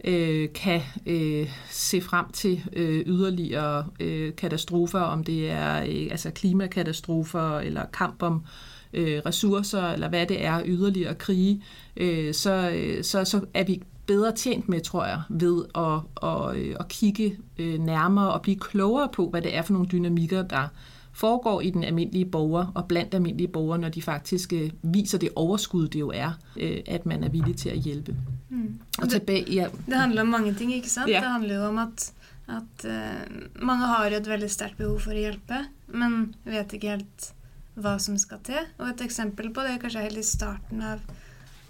øh, 0.04 0.50
kan 0.56 0.82
øh, 1.06 1.50
se 1.70 2.02
frem 2.02 2.26
til 2.34 2.64
øh, 2.74 3.04
yderligere 3.08 3.86
øh, 4.00 4.36
katastrofer, 4.36 5.00
om 5.00 5.24
det 5.24 5.52
er 5.52 5.82
øh, 5.82 6.08
altså 6.12 6.32
klimakatastrofer 6.32 7.60
eller 7.60 7.86
kamp 7.94 8.24
om 8.24 8.46
øh, 8.94 9.22
ressourcer, 9.26 9.84
eller 9.84 10.10
hvad 10.10 10.26
det 10.26 10.46
er, 10.46 10.62
yderligere 10.66 11.16
krige, 11.16 11.64
øh, 11.98 12.34
så, 12.34 12.72
øh, 12.76 13.04
så, 13.04 13.26
så 13.26 13.42
er 13.54 13.64
vi 13.64 13.82
bedre 14.06 14.32
tjent 14.32 14.70
med, 14.70 14.82
tror 14.82 15.06
jeg, 15.06 15.22
ved 15.30 15.66
at, 15.76 16.30
at, 16.30 16.56
øh, 16.58 16.76
at 16.80 16.88
kigge 16.88 17.38
øh, 17.58 17.80
nærmere 17.80 18.34
og 18.34 18.42
blive 18.42 18.60
klogere 18.60 19.10
på, 19.14 19.30
hvad 19.30 19.42
det 19.42 19.56
er 19.56 19.62
for 19.62 19.74
nogle 19.74 19.88
dynamikker, 19.92 20.42
der 20.42 20.68
foregår 21.14 21.62
i 21.62 21.70
den 21.70 21.84
almindelige 21.84 22.26
borger 22.26 22.72
og 22.76 22.88
blandt 22.88 23.14
almindelige 23.14 23.48
borgere, 23.48 23.80
når 23.80 23.90
de 23.90 24.02
faktisk 24.02 24.54
øh, 24.54 24.72
viser 24.82 25.18
det 25.18 25.30
overskud, 25.36 25.88
det 25.88 26.00
jo 26.00 26.12
er, 26.16 26.32
øh, 26.58 26.80
at 26.86 27.06
man 27.06 27.24
er 27.24 27.30
villig 27.30 27.58
til 27.58 27.70
at 27.70 27.78
hjælpe. 27.78 28.16
Mm. 28.50 28.80
Og 29.02 29.10
tilbage, 29.10 29.54
ja. 29.54 29.68
Det 29.86 29.96
handler 29.96 30.22
om 30.22 30.28
mange 30.28 30.54
ting, 30.54 30.74
ikke 30.74 30.90
sant? 30.90 31.10
Ja. 31.10 31.20
Det 31.20 31.32
handler 31.32 31.56
jo 31.56 31.66
om 31.68 31.78
at, 31.78 32.14
at 32.48 32.86
uh, 32.86 33.64
mange 33.64 33.86
har 33.86 34.06
et 34.06 34.28
veldig 34.28 34.52
stærkt 34.52 34.78
behov 34.78 35.00
for 35.00 35.12
at 35.12 35.18
hjælpe, 35.18 35.66
men 35.88 36.36
vet 36.46 36.74
ikke 36.74 36.90
helt 36.90 37.34
hvad 37.74 38.00
som 38.00 38.18
skal 38.18 38.38
til. 38.44 38.60
Og 38.78 38.90
et 38.90 39.02
eksempel 39.02 39.54
på 39.54 39.64
det 39.64 39.76
er 39.76 39.84
kanskje 39.84 40.08
helt 40.08 40.20
i 40.20 40.28
starten 40.28 40.82
av, 40.84 41.04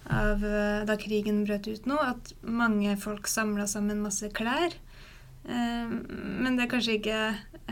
av 0.10 0.42
uh, 0.42 0.82
da 0.88 0.98
krigen 0.98 1.44
brøt 1.46 1.70
ut 1.70 1.90
nå, 1.90 1.98
at 1.98 2.34
mange 2.42 2.98
folk 2.98 3.30
samlet 3.30 3.70
sammen 3.70 4.02
masse 4.02 4.30
klær. 4.34 4.74
Uh, 5.46 5.90
men 6.42 6.58
det 6.58 6.66
er 6.66 6.74
kanskje 6.74 6.98
ikke 7.00 7.22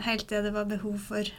helt 0.06 0.30
det 0.30 0.44
det 0.46 0.54
var 0.54 0.70
behov 0.70 0.98
for 0.98 1.30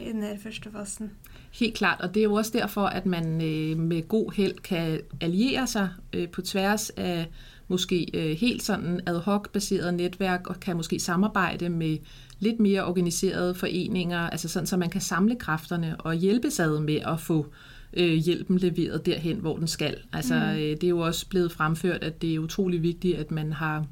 i 0.00 0.04
den 0.04 0.22
her 0.22 0.38
første 0.42 0.70
fasen. 0.72 1.10
Helt 1.52 1.74
klart, 1.74 2.00
og 2.00 2.14
det 2.14 2.20
er 2.20 2.24
jo 2.24 2.34
også 2.34 2.50
derfor, 2.54 2.82
at 2.82 3.06
man 3.06 3.42
øh, 3.42 3.78
med 3.78 4.08
god 4.08 4.32
held 4.36 4.54
kan 4.58 5.00
alliere 5.20 5.66
sig 5.66 5.88
øh, 6.12 6.28
på 6.28 6.42
tværs 6.42 6.90
af 6.90 7.26
måske 7.68 8.06
øh, 8.14 8.36
helt 8.36 8.62
sådan 8.62 9.00
ad 9.06 9.18
hoc 9.18 9.48
baseret 9.52 9.94
netværk 9.94 10.46
og 10.46 10.60
kan 10.60 10.76
måske 10.76 10.98
samarbejde 10.98 11.68
med 11.68 11.98
lidt 12.38 12.60
mere 12.60 12.84
organiserede 12.84 13.54
foreninger, 13.54 14.18
altså 14.18 14.48
sådan, 14.48 14.66
så 14.66 14.76
man 14.76 14.90
kan 14.90 15.00
samle 15.00 15.36
kræfterne 15.36 15.96
og 16.00 16.14
hjælpe 16.14 16.50
sig 16.50 16.82
med 16.82 16.98
at 17.06 17.20
få 17.20 17.46
øh, 17.94 18.12
hjælpen 18.12 18.58
leveret 18.58 19.06
derhen, 19.06 19.36
hvor 19.36 19.56
den 19.56 19.68
skal. 19.68 19.96
Altså, 20.12 20.34
mm. 20.34 20.40
øh, 20.40 20.56
det 20.56 20.84
er 20.84 20.88
jo 20.88 20.98
også 20.98 21.28
blevet 21.28 21.52
fremført, 21.52 22.02
at 22.02 22.22
det 22.22 22.34
er 22.34 22.38
utrolig 22.38 22.82
vigtigt, 22.82 23.18
at 23.18 23.30
man 23.30 23.52
har 23.52 23.86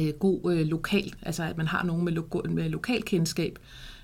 øh, 0.00 0.08
god 0.08 0.52
øh, 0.52 0.66
lokal, 0.66 1.14
altså 1.22 1.42
at 1.42 1.56
man 1.56 1.66
har 1.66 1.84
nogen 1.84 2.04
med, 2.04 2.12
lo- 2.12 2.42
med 2.48 2.68
lokalkendskab, 2.68 3.58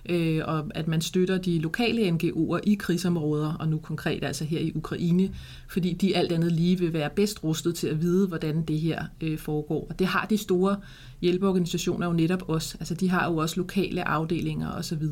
øh, 0.09 0.41
og 0.45 0.67
at 0.71 0.89
man 0.89 1.01
støtter 1.01 1.39
de 1.39 1.59
lokale 1.59 2.09
NGO'er 2.09 2.61
i 2.63 2.75
krigsområder, 2.75 3.55
og 3.55 3.69
nu 3.69 3.79
konkret 3.79 4.25
altså 4.25 4.45
her 4.45 4.61
i 4.61 4.73
Ukraine, 4.75 5.31
fordi 5.69 5.93
de 5.93 6.17
alt 6.17 6.33
andet 6.33 6.53
lige 6.53 6.79
vil 6.79 6.93
være 6.93 7.11
bedst 7.11 7.45
rustet 7.45 7.75
til 7.75 7.87
at 7.87 8.03
vide, 8.03 8.27
hvordan 8.27 8.63
det 8.63 8.81
her 8.81 9.05
øh, 9.21 9.39
foregår. 9.39 9.87
Og 9.91 9.99
det 9.99 10.07
har 10.07 10.27
de 10.31 10.39
store 10.39 10.77
hjælpeorganisationer 11.21 12.07
jo 12.07 12.13
netop 12.13 12.49
også. 12.49 12.77
Altså 12.81 12.95
de 12.95 13.09
har 13.09 13.31
jo 13.31 13.37
også 13.37 13.57
lokale 13.57 14.09
afdelinger 14.09 14.71
osv. 14.73 15.03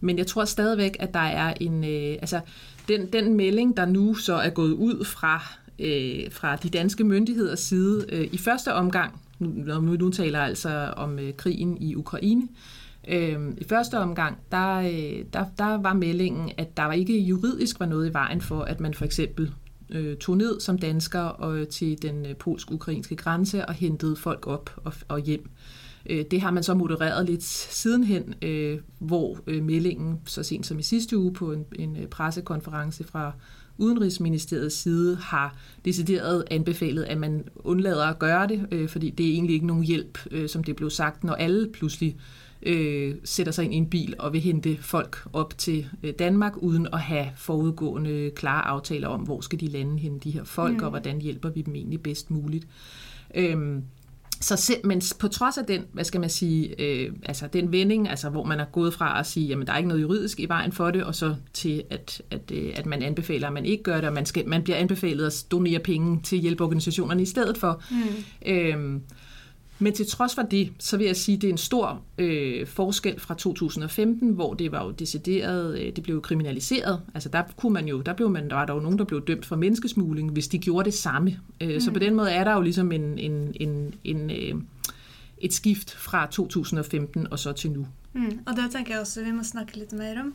Men 0.00 0.18
jeg 0.18 0.26
tror 0.26 0.44
stadigvæk, 0.44 0.96
at 1.00 1.14
der 1.14 1.20
er 1.20 1.54
en... 1.60 1.84
Øh, 1.84 2.16
altså 2.20 2.40
den, 2.88 3.06
den 3.12 3.34
melding, 3.34 3.76
der 3.76 3.84
nu 3.84 4.14
så 4.14 4.34
er 4.34 4.50
gået 4.50 4.72
ud 4.72 5.04
fra, 5.04 5.42
øh, 5.78 6.30
fra 6.30 6.56
de 6.56 6.68
danske 6.68 7.04
myndigheders 7.04 7.60
side 7.60 8.06
øh, 8.08 8.28
i 8.32 8.38
første 8.38 8.74
omgang, 8.74 9.20
nu, 9.38 9.80
nu, 9.80 9.96
nu 9.96 10.10
taler 10.10 10.40
altså 10.40 10.92
om 10.96 11.18
øh, 11.18 11.34
krigen 11.34 11.82
i 11.82 11.94
Ukraine, 11.94 12.42
Øh, 12.42 12.81
Øhm, 13.08 13.58
I 13.60 13.64
første 13.64 13.98
omgang, 13.98 14.38
der, 14.52 14.76
øh, 14.76 15.24
der, 15.32 15.44
der 15.58 15.82
var 15.82 15.92
meldingen, 15.92 16.50
at 16.58 16.76
der 16.76 16.82
var 16.82 16.92
ikke 16.92 17.20
juridisk 17.20 17.80
var 17.80 17.86
noget 17.86 18.10
i 18.10 18.12
vejen 18.12 18.40
for, 18.40 18.60
at 18.60 18.80
man 18.80 18.94
for 18.94 19.04
eksempel 19.04 19.52
øh, 19.90 20.16
tog 20.16 20.36
ned 20.36 20.60
som 20.60 20.78
dansker 20.78 21.20
og 21.20 21.58
øh, 21.58 21.68
til 21.68 22.02
den 22.02 22.26
øh, 22.26 22.36
polsk-ukrainske 22.36 23.16
grænse 23.16 23.66
og 23.66 23.74
hentede 23.74 24.16
folk 24.16 24.46
op 24.46 24.70
og, 24.84 24.92
og 25.08 25.20
hjem. 25.20 25.50
Øh, 26.10 26.24
det 26.30 26.40
har 26.40 26.50
man 26.50 26.62
så 26.62 26.74
modereret 26.74 27.26
lidt 27.26 27.42
sidenhen, 27.42 28.34
øh, 28.42 28.78
hvor 28.98 29.38
øh, 29.46 29.64
meldingen 29.64 30.20
så 30.26 30.42
sent 30.42 30.66
som 30.66 30.78
i 30.78 30.82
sidste 30.82 31.18
uge 31.18 31.32
på 31.32 31.52
en, 31.52 31.64
en 31.74 31.96
øh, 31.96 32.06
pressekonference 32.06 33.04
fra 33.04 33.32
Udenrigsministeriets 33.78 34.76
side 34.76 35.16
har 35.16 35.56
decideret 35.84 36.44
anbefalet, 36.50 37.02
at 37.02 37.18
man 37.18 37.44
undlader 37.56 38.04
at 38.04 38.18
gøre 38.18 38.46
det, 38.46 38.66
øh, 38.72 38.88
fordi 38.88 39.10
det 39.10 39.26
er 39.26 39.30
egentlig 39.30 39.54
ikke 39.54 39.66
nogen 39.66 39.84
hjælp, 39.84 40.18
øh, 40.30 40.48
som 40.48 40.64
det 40.64 40.76
blev 40.76 40.90
sagt, 40.90 41.24
når 41.24 41.34
alle 41.34 41.68
pludselig 41.72 42.16
øh, 42.62 43.14
sætter 43.24 43.52
sig 43.52 43.64
ind 43.64 43.74
i 43.74 43.76
en 43.76 43.90
bil 43.90 44.14
og 44.18 44.32
vil 44.32 44.40
hente 44.40 44.76
folk 44.80 45.18
op 45.32 45.58
til 45.58 45.86
øh, 46.02 46.12
Danmark, 46.18 46.56
uden 46.56 46.88
at 46.92 47.00
have 47.00 47.26
forudgående 47.36 48.30
klare 48.36 48.64
aftaler 48.64 49.08
om, 49.08 49.20
hvor 49.20 49.40
skal 49.40 49.60
de 49.60 49.66
lande 49.66 49.98
hen, 49.98 50.18
de 50.18 50.30
her 50.30 50.44
folk, 50.44 50.76
mm. 50.76 50.84
og 50.84 50.90
hvordan 50.90 51.20
hjælper 51.20 51.50
vi 51.50 51.62
dem 51.62 51.74
egentlig 51.74 52.02
bedst 52.02 52.30
muligt. 52.30 52.66
Øhm, 53.34 53.82
så 54.42 54.56
selv, 54.56 54.86
men 54.86 55.02
på 55.18 55.28
trods 55.28 55.58
af 55.58 55.64
den, 55.64 55.84
hvad 55.92 56.04
skal 56.04 56.20
man 56.20 56.30
sige, 56.30 56.80
øh, 56.80 57.12
altså 57.24 57.46
den 57.52 57.72
vending, 57.72 58.08
altså 58.08 58.30
hvor 58.30 58.44
man 58.44 58.60
er 58.60 58.64
gået 58.64 58.94
fra 58.94 59.20
at 59.20 59.26
sige, 59.26 59.46
jamen 59.46 59.66
der 59.66 59.72
er 59.72 59.76
ikke 59.76 59.88
noget 59.88 60.02
juridisk 60.02 60.40
i 60.40 60.46
vejen 60.46 60.72
for 60.72 60.90
det, 60.90 61.04
og 61.04 61.14
så 61.14 61.34
til 61.52 61.82
at, 61.90 62.22
at, 62.30 62.50
øh, 62.52 62.72
at 62.76 62.86
man 62.86 63.02
anbefaler, 63.02 63.46
at 63.46 63.52
man 63.52 63.66
ikke 63.66 63.82
gør 63.82 63.96
det, 63.96 64.04
og 64.04 64.12
man, 64.12 64.26
skal, 64.26 64.48
man 64.48 64.62
bliver 64.62 64.76
anbefalet 64.76 65.26
at 65.26 65.46
donere 65.50 65.78
penge 65.78 66.20
til 66.22 66.38
hjælpeorganisationerne 66.38 67.22
i 67.22 67.26
stedet 67.26 67.58
for. 67.58 67.82
Mm. 67.90 68.50
Øhm, 68.52 69.02
men 69.78 69.92
til 69.92 70.06
trods 70.06 70.34
for 70.34 70.42
det, 70.42 70.72
så 70.78 70.96
vil 70.96 71.06
jeg 71.06 71.16
sige, 71.16 71.36
at 71.36 71.42
det 71.42 71.48
er 71.48 71.52
en 71.52 71.58
stor 71.58 72.02
øh, 72.18 72.66
forskel 72.66 73.20
fra 73.20 73.34
2015, 73.34 74.30
hvor 74.30 74.54
det 74.54 74.72
var 74.72 74.84
jo 74.84 74.90
decideret, 74.90 75.78
øh, 75.78 75.96
det 75.96 76.02
blev 76.02 76.14
jo 76.14 76.20
kriminaliseret. 76.20 77.00
Altså 77.14 77.28
der 77.28 77.42
kunne 77.56 77.72
man 77.72 77.88
jo, 77.88 78.00
der 78.00 78.12
blev 78.12 78.30
man, 78.30 78.50
der 78.50 78.56
var 78.56 78.66
der 78.66 78.74
jo 78.74 78.80
nogen, 78.80 78.98
der 78.98 79.04
blev 79.04 79.26
dømt 79.26 79.46
for 79.46 79.56
menneskesmugling, 79.56 80.30
hvis 80.30 80.48
de 80.48 80.58
gjorde 80.58 80.84
det 80.84 80.94
samme. 80.94 81.40
Øh, 81.60 81.74
mm. 81.74 81.80
Så 81.80 81.92
på 81.92 81.98
den 81.98 82.14
måde 82.14 82.30
er 82.30 82.44
der 82.44 82.54
jo 82.54 82.60
ligesom 82.60 82.92
en, 82.92 83.18
en, 83.18 83.52
en, 83.60 83.94
en 84.04 84.30
øh, 84.30 84.62
et 85.38 85.52
skift 85.52 85.94
fra 85.94 86.26
2015 86.26 87.32
og 87.32 87.38
så 87.38 87.52
til 87.52 87.70
nu. 87.70 87.86
Mm, 88.12 88.38
og 88.46 88.56
det 88.56 88.70
tænker 88.72 88.92
jeg 88.92 89.00
også, 89.00 89.24
vi 89.24 89.30
må 89.30 89.42
snakke 89.42 89.76
lidt 89.76 89.92
mere 89.92 90.20
om. 90.20 90.34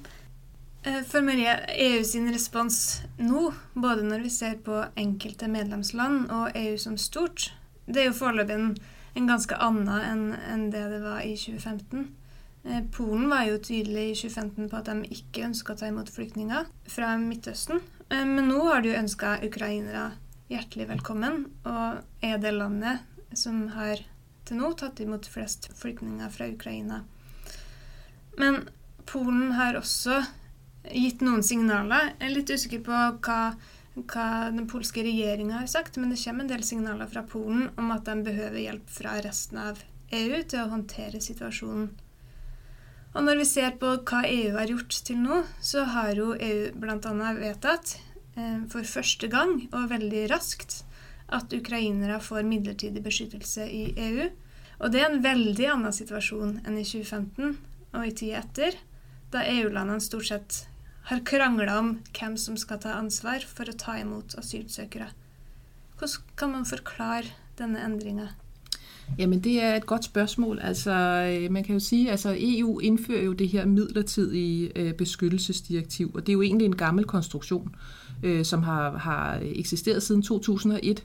For 1.08 1.22
Maria, 1.22 1.60
EU 1.78 2.04
sin 2.04 2.34
respons 2.36 3.04
nå, 3.20 3.54
både 3.82 4.04
når 4.04 4.20
vi 4.20 4.30
ser 4.30 4.54
på 4.66 4.84
enkelte 4.98 5.48
medlemsland 5.48 6.30
og 6.30 6.52
EU 6.56 6.78
som 6.78 6.98
stort, 6.98 7.58
det 7.88 7.98
er 7.98 8.06
jo 8.06 8.12
foreløpig 8.12 8.56
en 8.56 8.78
en 9.18 9.28
ganske 9.30 9.58
annen 9.58 9.90
enn 9.98 10.24
en 10.54 10.70
det 10.74 10.84
det 10.92 11.02
var 11.02 11.26
i 11.26 11.34
2015. 11.40 12.08
Eh, 12.68 12.84
Polen 12.94 13.30
var 13.32 13.48
jo 13.48 13.58
tydelig 13.58 14.06
i 14.12 14.16
2015 14.22 14.70
på 14.70 14.80
at 14.80 14.90
de 14.92 15.18
ikke 15.18 15.46
ønska 15.48 15.74
å 15.74 15.80
ta 15.80 15.90
imot 15.90 16.12
flyktninger 16.14 16.70
fra 16.92 17.16
Midtøsten. 17.22 17.82
Eh, 18.10 18.26
men 18.26 18.50
nå 18.52 18.62
har 18.68 18.84
de 18.84 18.94
jo 18.94 19.02
ønska 19.02 19.38
ukrainere 19.48 20.12
hjertelig 20.52 20.88
velkommen, 20.94 21.46
og 21.68 22.24
er 22.24 22.38
det 22.40 22.54
landet 22.56 23.04
som 23.36 23.66
har 23.74 24.04
til 24.48 24.62
nå 24.62 24.72
tatt 24.80 25.02
imot 25.04 25.28
flest 25.28 25.68
flyktninger 25.76 26.30
fra 26.32 26.48
Ukraina. 26.54 27.02
Men 28.40 28.62
Polen 29.08 29.54
har 29.58 29.80
også 29.80 30.22
gitt 30.92 31.24
noen 31.24 31.44
signaler. 31.44 32.14
Jeg 32.20 32.30
er 32.30 32.36
litt 32.36 32.52
usikker 32.52 32.84
på 32.86 33.02
hva 33.26 33.42
hva 34.06 34.50
den 34.54 34.68
polske 34.70 35.02
regjeringa 35.06 35.62
har 35.62 35.70
sagt, 35.72 35.98
men 35.98 36.12
det 36.14 36.20
kommer 36.22 36.46
en 36.46 36.52
del 36.52 36.64
signaler 36.66 37.10
fra 37.10 37.24
Polen 37.26 37.70
om 37.78 37.94
at 37.96 38.06
de 38.06 38.18
behøver 38.26 38.60
hjelp 38.62 38.92
fra 38.94 39.16
resten 39.26 39.62
av 39.62 39.82
EU 40.14 40.42
til 40.44 40.62
å 40.62 40.72
håndtere 40.72 41.22
situasjonen. 41.24 41.90
Og 43.18 43.24
når 43.26 43.40
vi 43.42 43.48
ser 43.50 43.78
på 43.82 43.96
hva 44.06 44.22
EU 44.30 44.54
har 44.58 44.70
gjort 44.70 45.00
til 45.08 45.18
nå, 45.24 45.42
så 45.64 45.88
har 45.90 46.12
jo 46.20 46.36
EU 46.36 46.68
bl.a. 46.78 47.32
vedtatt 47.40 47.96
eh, 48.38 48.60
for 48.70 48.86
første 48.86 49.30
gang, 49.32 49.64
og 49.72 49.90
veldig 49.90 50.28
raskt, 50.30 50.84
at 51.28 51.52
ukrainere 51.52 52.22
får 52.24 52.46
midlertidig 52.48 53.02
beskyttelse 53.04 53.66
i 53.66 53.84
EU. 53.98 54.28
Og 54.78 54.94
det 54.94 55.02
er 55.02 55.10
en 55.10 55.24
veldig 55.24 55.66
annen 55.74 55.96
situasjon 55.96 56.60
enn 56.64 56.78
i 56.78 56.86
2015 56.86 57.58
og 57.98 58.04
i 58.06 58.14
tida 58.16 58.44
etter, 58.44 58.78
da 59.34 59.42
EU-landene 59.50 60.04
stort 60.04 60.30
sett 60.30 60.60
har 61.08 61.20
krangla 61.26 61.78
om 61.80 62.00
hvem 62.20 62.38
som 62.38 62.58
skal 62.58 62.82
ta 62.84 62.98
ansvar 63.00 63.46
for 63.48 63.70
å 63.70 63.76
ta 63.80 63.96
imot 64.02 64.36
asylsøkere. 64.38 65.08
Hvordan 65.98 66.36
kan 66.38 66.52
man 66.52 66.66
forklare 66.68 67.32
denne 67.58 67.80
endringa? 67.86 68.28
Jamen 69.18 69.40
det 69.40 69.64
er 69.64 69.76
et 69.76 69.86
godt 69.86 70.04
spørgsmål. 70.04 70.60
Altså 70.62 70.92
øh, 70.92 71.52
man 71.52 71.64
kan 71.64 71.74
jo 71.74 71.80
sige, 71.80 72.12
altså 72.12 72.36
EU 72.40 72.80
indfører 72.80 73.24
jo 73.24 73.34
det 73.34 73.48
her 73.48 73.66
midlertidige 73.66 74.72
øh, 74.76 74.94
beskyttelsesdirektiv, 74.94 76.12
og 76.14 76.22
det 76.22 76.30
er 76.30 76.34
jo 76.34 76.42
egentlig 76.42 76.66
en 76.66 76.76
gammel 76.76 77.06
konstruktion, 77.06 77.76
øh, 78.24 78.46
som 78.46 78.64
har, 78.64 78.98
har 78.98 79.40
eksisteret 79.42 80.04
siden 80.04 80.22
2001. 80.22 81.04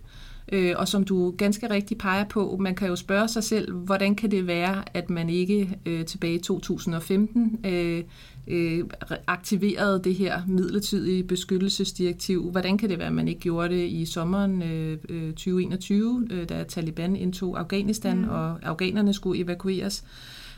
Øh, 0.53 0.75
og 0.77 0.88
som 0.88 1.05
du 1.05 1.35
ganske 1.38 1.71
rigtigt 1.71 2.01
peger 2.01 2.25
på, 2.25 2.57
man 2.61 2.75
kan 2.75 2.88
jo 2.88 2.97
spørge 2.97 3.29
sig 3.29 3.45
selv, 3.45 3.73
hvordan 3.73 4.15
kan 4.15 4.31
det 4.31 4.47
være, 4.47 4.85
at 4.97 5.11
man 5.11 5.31
ikke 5.31 5.79
øh, 5.87 6.05
tilbage 6.05 6.35
i 6.35 6.38
2015 6.38 7.67
øh, 7.67 8.05
øh, 8.46 8.85
aktiverede 9.26 10.00
det 10.05 10.14
her 10.14 10.42
midlertidige 10.46 11.24
beskyttelsesdirektiv. 11.24 12.50
Hvordan 12.50 12.78
kan 12.78 12.90
det 12.90 12.98
være, 12.98 13.09
at 13.09 13.14
man 13.14 13.28
ikke 13.28 13.40
gjorde 13.40 13.74
det 13.74 13.88
i 13.88 14.05
sommeren 14.05 14.62
øh, 14.62 14.98
2021, 15.33 16.28
øh, 16.31 16.48
da 16.48 16.64
Taliban 16.64 17.16
indtog 17.16 17.61
Afghanistan, 17.61 18.18
mm. 18.18 18.28
og 18.28 18.59
afghanerne 18.62 19.14
skulle 19.14 19.40
evakueres? 19.40 20.05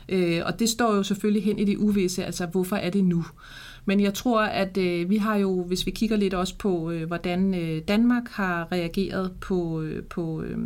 Øh, 0.09 0.41
og 0.45 0.59
det 0.59 0.69
står 0.69 0.95
jo 0.95 1.03
selvfølgelig 1.03 1.43
hen 1.43 1.59
i 1.59 1.65
det 1.65 1.77
uvisse, 1.77 2.25
altså 2.25 2.45
hvorfor 2.45 2.75
er 2.75 2.89
det 2.89 3.03
nu? 3.03 3.25
Men 3.85 3.99
jeg 3.99 4.13
tror, 4.13 4.41
at 4.41 4.77
øh, 4.77 5.09
vi 5.09 5.17
har 5.17 5.35
jo, 5.35 5.63
hvis 5.63 5.85
vi 5.85 5.91
kigger 5.91 6.17
lidt 6.17 6.33
også 6.33 6.57
på, 6.57 6.91
øh, 6.91 7.07
hvordan 7.07 7.53
øh, 7.55 7.81
Danmark 7.87 8.23
har 8.29 8.71
reageret 8.71 9.31
på, 9.41 9.81
øh, 9.81 10.03
på, 10.03 10.41
øh, 10.41 10.57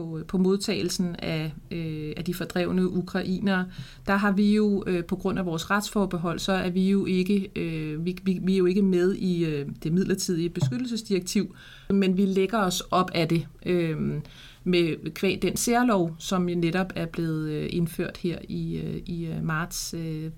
på, 0.00 0.20
på 0.28 0.38
modtagelsen 0.38 1.16
af, 1.18 1.52
øh, 1.70 2.12
af 2.16 2.24
de 2.24 2.34
fordrevne 2.34 2.90
ukrainere, 2.90 3.66
der 4.06 4.16
har 4.16 4.32
vi 4.32 4.54
jo 4.54 4.84
øh, 4.86 5.04
på 5.04 5.16
grund 5.16 5.38
af 5.38 5.46
vores 5.46 5.70
retsforbehold, 5.70 6.38
så 6.38 6.52
er 6.52 6.70
vi 6.70 6.90
jo 6.90 7.06
ikke, 7.06 7.50
øh, 7.56 8.04
vi, 8.04 8.16
vi, 8.22 8.40
vi 8.42 8.54
er 8.54 8.58
jo 8.58 8.66
ikke 8.66 8.82
med 8.82 9.14
i 9.14 9.44
øh, 9.44 9.66
det 9.82 9.92
midlertidige 9.92 10.48
beskyttelsesdirektiv, 10.48 11.54
men 11.90 12.16
vi 12.16 12.26
lægger 12.26 12.58
os 12.58 12.80
op 12.90 13.10
af 13.14 13.28
det. 13.28 13.46
Øh, 13.66 13.96
med 14.64 15.14
kvæg 15.14 15.42
den 15.42 15.56
særlov, 15.56 16.16
som 16.18 16.42
netop 16.42 16.92
er 16.96 17.06
blevet 17.06 17.50
øh, 17.50 17.68
indført 17.70 18.16
her 18.16 18.38
i, 18.48 18.80
i 19.06 19.22
i 19.22 19.26
øh. 19.26 20.24
øh 20.24 20.30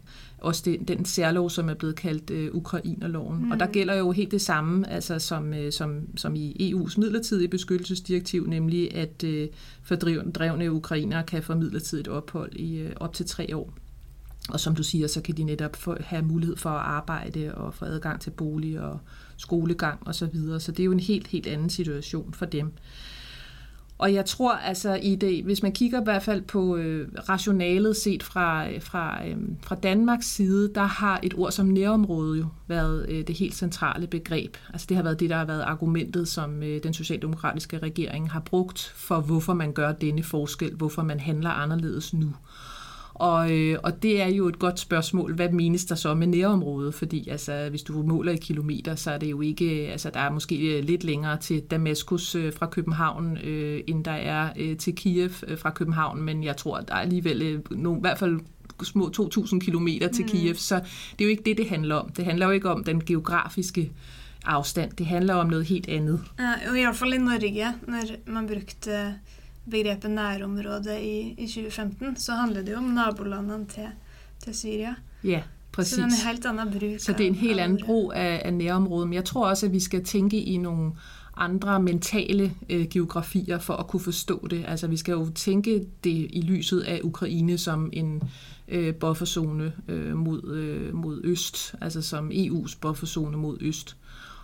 også 0.43 0.63
den, 0.65 0.85
den 0.85 1.05
særlov, 1.05 1.51
som 1.51 1.69
er 1.69 1.75
blevet 1.75 1.97
kaldt 1.97 2.31
uh, 2.31 2.57
Ukrainerloven. 2.57 3.45
Mm. 3.45 3.51
Og 3.51 3.61
der 3.61 3.67
mm. 3.67 3.73
gælder 3.73 3.95
jo 3.95 4.13
helt 4.13 4.31
det 4.31 4.41
samme, 4.41 4.91
altså 4.91 5.19
som, 5.19 5.55
som, 5.71 6.17
som 6.17 6.35
i 6.37 6.73
EU's 6.73 7.01
midlertidige 7.01 7.49
beskyttelsesdirektiv, 7.49 8.47
nemlig 8.47 8.95
at 8.95 9.25
uh, 9.25 9.47
fordrevne 9.83 10.73
ukrainere 10.73 11.23
kan 11.23 11.43
få 11.43 11.55
midlertidigt 11.55 12.09
ophold 12.09 12.57
i 12.57 12.83
uh, 12.83 12.91
op 12.97 13.15
til 13.15 13.27
tre 13.27 13.57
år. 13.57 13.73
Og 14.49 14.61
som 14.61 14.75
du 14.75 14.83
siger, 14.83 15.07
så 15.07 15.21
kan 15.23 15.37
de 15.37 15.45
netop 15.45 15.77
få, 15.77 15.97
have 16.01 16.23
mulighed 16.23 16.57
for 16.57 16.71
at 16.71 16.85
arbejde 16.85 17.55
og 17.55 17.75
få 17.75 17.85
adgang 17.85 18.21
til 18.21 18.31
bolig 18.31 18.81
og 18.81 18.99
skolegang 19.37 20.09
osv. 20.09 20.13
Så, 20.13 20.27
videre. 20.27 20.61
så 20.61 20.73
det 20.73 20.81
er 20.81 20.85
jo 20.85 20.93
en 20.93 21.01
helt, 21.01 21.27
helt 21.27 21.47
anden 21.47 21.71
situation 21.71 22.33
for 22.33 22.47
dem. 22.47 22.73
Og 24.03 24.15
jeg 24.15 24.25
tror 24.25 24.53
altså 24.53 24.95
i 24.95 25.15
det, 25.15 25.45
hvis 25.45 25.63
man 25.63 25.73
kigger 25.73 26.01
i 26.01 26.05
hvert 26.05 26.23
fald 26.23 26.43
på 26.43 26.77
øh, 26.77 27.09
rationalet 27.29 27.97
set 27.97 28.23
fra, 28.23 28.71
øh, 28.71 28.83
fra, 28.83 29.27
øh, 29.27 29.37
fra 29.63 29.75
Danmarks 29.75 30.27
side, 30.27 30.73
der 30.75 30.83
har 30.83 31.21
et 31.23 31.35
ord 31.37 31.53
som 31.53 31.67
nærområde 31.67 32.39
jo 32.39 32.47
været 32.67 33.07
øh, 33.09 33.27
det 33.27 33.39
helt 33.39 33.55
centrale 33.55 34.07
begreb. 34.07 34.57
Altså 34.73 34.87
det 34.89 34.97
har 34.97 35.05
været 35.05 35.21
det, 35.21 35.31
der 35.31 35.37
har 35.37 35.45
været 35.45 35.63
argumentet, 35.63 36.29
som 36.29 36.63
øh, 36.63 36.83
den 36.83 36.95
socialdemokratiske 36.95 37.79
regering 37.79 38.31
har 38.31 38.41
brugt 38.41 38.93
for, 38.97 39.21
hvorfor 39.21 39.55
man 39.55 39.73
gør 39.73 39.93
denne 39.93 40.23
forskel, 40.23 40.75
hvorfor 40.75 41.03
man 41.03 41.21
handler 41.21 41.51
anderledes 41.51 42.15
nu. 42.15 42.35
Og, 43.15 43.53
øh, 43.53 43.79
og 43.83 44.03
det 44.03 44.23
er 44.23 44.27
jo 44.27 44.49
et 44.49 44.59
godt 44.59 44.81
spørgsmål, 44.81 45.35
hvad 45.35 45.49
menes 45.49 45.85
der 45.85 45.95
så 45.95 46.15
med 46.15 46.27
nærområdet? 46.27 46.95
Fordi 46.95 47.29
altså, 47.29 47.67
hvis 47.71 47.83
du 47.83 48.03
måler 48.03 48.33
i 48.33 48.37
kilometer, 48.37 48.95
så 48.95 49.11
er 49.11 49.19
det 49.19 49.31
jo 49.31 49.41
ikke, 49.41 49.89
altså 49.91 50.11
der 50.11 50.21
er 50.21 50.31
måske 50.31 50.81
lidt 50.81 51.05
længere 51.05 51.37
til 51.37 51.61
Damaskus 51.61 52.35
øh, 52.35 52.53
fra 52.53 52.67
København, 52.67 53.39
øh, 53.45 53.81
end 53.87 54.05
der 54.05 54.13
er 54.13 54.49
øh, 54.57 54.77
til 54.77 54.95
Kiev 54.95 55.31
øh, 55.47 55.59
fra 55.59 55.71
København, 55.71 56.23
men 56.23 56.45
jeg 56.45 56.57
tror, 56.57 56.81
der 56.81 56.95
er 56.95 56.99
alligevel 56.99 57.43
øh, 57.43 57.61
nogle, 57.71 57.99
i 57.99 58.01
hvert 58.01 58.19
fald 58.19 58.41
små 58.83 59.11
2.000 59.17 59.59
kilometer 59.59 60.09
til 60.09 60.25
mm. 60.25 60.31
Kiev, 60.31 60.55
så 60.55 60.75
det 60.75 61.21
er 61.21 61.25
jo 61.25 61.29
ikke 61.29 61.43
det, 61.47 61.57
det 61.57 61.69
handler 61.69 61.95
om. 61.95 62.09
Det 62.09 62.25
handler 62.25 62.47
jo 62.47 62.53
ikke 62.53 62.71
om 62.71 62.85
den 62.85 63.05
geografiske 63.05 63.93
afstand. 64.45 64.93
Det 64.93 65.07
handler 65.07 65.35
om 65.35 65.47
noget 65.47 65.65
helt 65.65 65.89
andet. 65.89 66.21
Ja, 66.39 66.77
i 66.77 66.81
hvert 66.81 66.97
fall 66.97 67.13
i 67.13 67.19
Norge, 67.19 67.75
når 67.87 68.33
man 68.33 68.47
brugte 68.47 69.15
begrepet 69.71 70.11
nærområde 70.11 71.03
i, 71.03 71.35
i 71.39 71.47
2015, 71.47 72.17
så 72.17 72.33
handler 72.33 72.63
det 72.63 72.73
jo 72.73 72.77
om 72.77 72.85
nabolandene 72.85 73.67
til, 73.67 73.89
til 74.45 74.55
Syria. 74.55 74.95
Ja, 75.25 75.43
præcis. 75.73 75.95
Så 75.95 75.97
det 75.97 76.05
er 76.05 76.07
en 76.07 76.15
helt 76.15 76.47
anden 76.47 76.81
brug. 76.81 77.01
Så 77.01 77.13
det 77.13 77.21
er 77.21 77.27
en 77.27 77.35
helt 77.35 77.61
anden 77.61 77.81
brug 77.87 78.13
af, 78.15 78.43
af 78.45 78.55
nærområdet. 78.55 79.09
Men 79.09 79.15
jeg 79.15 79.25
tror 79.25 79.49
også, 79.49 79.67
at 79.67 79.73
vi 79.73 79.81
skal 79.81 80.05
tænke 80.05 80.41
i 80.41 80.57
nogle 80.57 80.93
andre 81.37 81.83
mentale 81.83 82.55
øh, 82.71 82.87
geografier 82.91 83.59
for 83.59 83.75
at 83.75 83.87
kunne 83.87 84.01
forstå 84.01 84.47
det. 84.51 84.65
Altså 84.69 84.87
vi 84.87 84.97
skal 84.97 85.13
jo 85.13 85.31
tænke 85.35 85.87
det 86.05 86.27
i 86.31 86.41
lyset 86.41 86.81
af 86.81 87.01
Ukraine 87.05 87.59
som 87.59 87.91
en 87.93 88.23
øh, 88.69 88.95
bufferzone 88.95 89.73
øh, 89.89 90.17
mod, 90.17 90.55
øh, 90.55 90.95
mod 90.95 91.21
øst, 91.25 91.75
altså 91.81 92.03
som 92.03 92.31
EU's 92.31 92.79
bufferzone 92.81 93.37
mod 93.37 93.59
øst. 93.61 93.97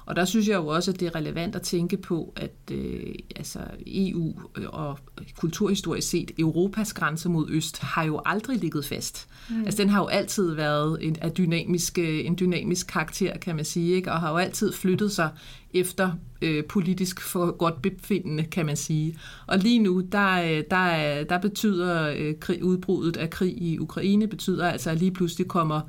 Og 0.08 0.16
der 0.16 0.24
synes 0.24 0.48
jeg 0.48 0.56
jo 0.56 0.66
også, 0.66 0.90
at 0.90 1.00
det 1.00 1.06
er 1.08 1.14
relevant 1.14 1.56
at 1.56 1.62
tænke 1.62 1.96
på, 1.96 2.32
at 2.36 2.52
øh, 2.72 3.14
altså 3.36 3.58
EU 3.86 4.34
og 4.66 4.98
kulturhistorisk 5.36 6.08
set, 6.08 6.30
Europas 6.38 6.92
grænse 6.92 7.28
mod 7.28 7.50
øst 7.50 7.78
har 7.78 8.04
jo 8.04 8.20
aldrig 8.26 8.58
ligget 8.58 8.84
fast. 8.84 9.28
Mm. 9.50 9.64
Altså 9.64 9.82
den 9.82 9.88
har 9.88 10.00
jo 10.00 10.06
altid 10.06 10.54
været 10.54 10.98
en, 11.06 11.16
en, 11.24 11.32
dynamisk, 11.38 11.98
øh, 11.98 12.26
en 12.26 12.36
dynamisk 12.40 12.86
karakter, 12.86 13.38
kan 13.38 13.56
man 13.56 13.64
sige, 13.64 13.96
ikke? 13.96 14.12
og 14.12 14.20
har 14.20 14.30
jo 14.30 14.36
altid 14.36 14.72
flyttet 14.72 15.12
sig 15.12 15.30
efter 15.74 16.12
øh, 16.42 16.64
politisk 16.64 17.20
for 17.20 17.56
godt 17.56 17.82
befindende, 17.82 18.44
kan 18.44 18.66
man 18.66 18.76
sige. 18.76 19.18
Og 19.46 19.58
lige 19.58 19.78
nu, 19.78 20.00
der, 20.12 20.42
øh, 20.42 20.62
der, 20.70 21.24
der 21.24 21.38
betyder 21.38 22.14
øh, 22.16 22.34
krig, 22.40 22.64
udbruddet 22.64 23.16
af 23.16 23.30
krig 23.30 23.62
i 23.62 23.78
Ukraine, 23.78 24.26
betyder 24.26 24.68
altså, 24.68 24.90
at 24.90 24.98
lige 24.98 25.12
pludselig 25.12 25.48
kommer 25.48 25.80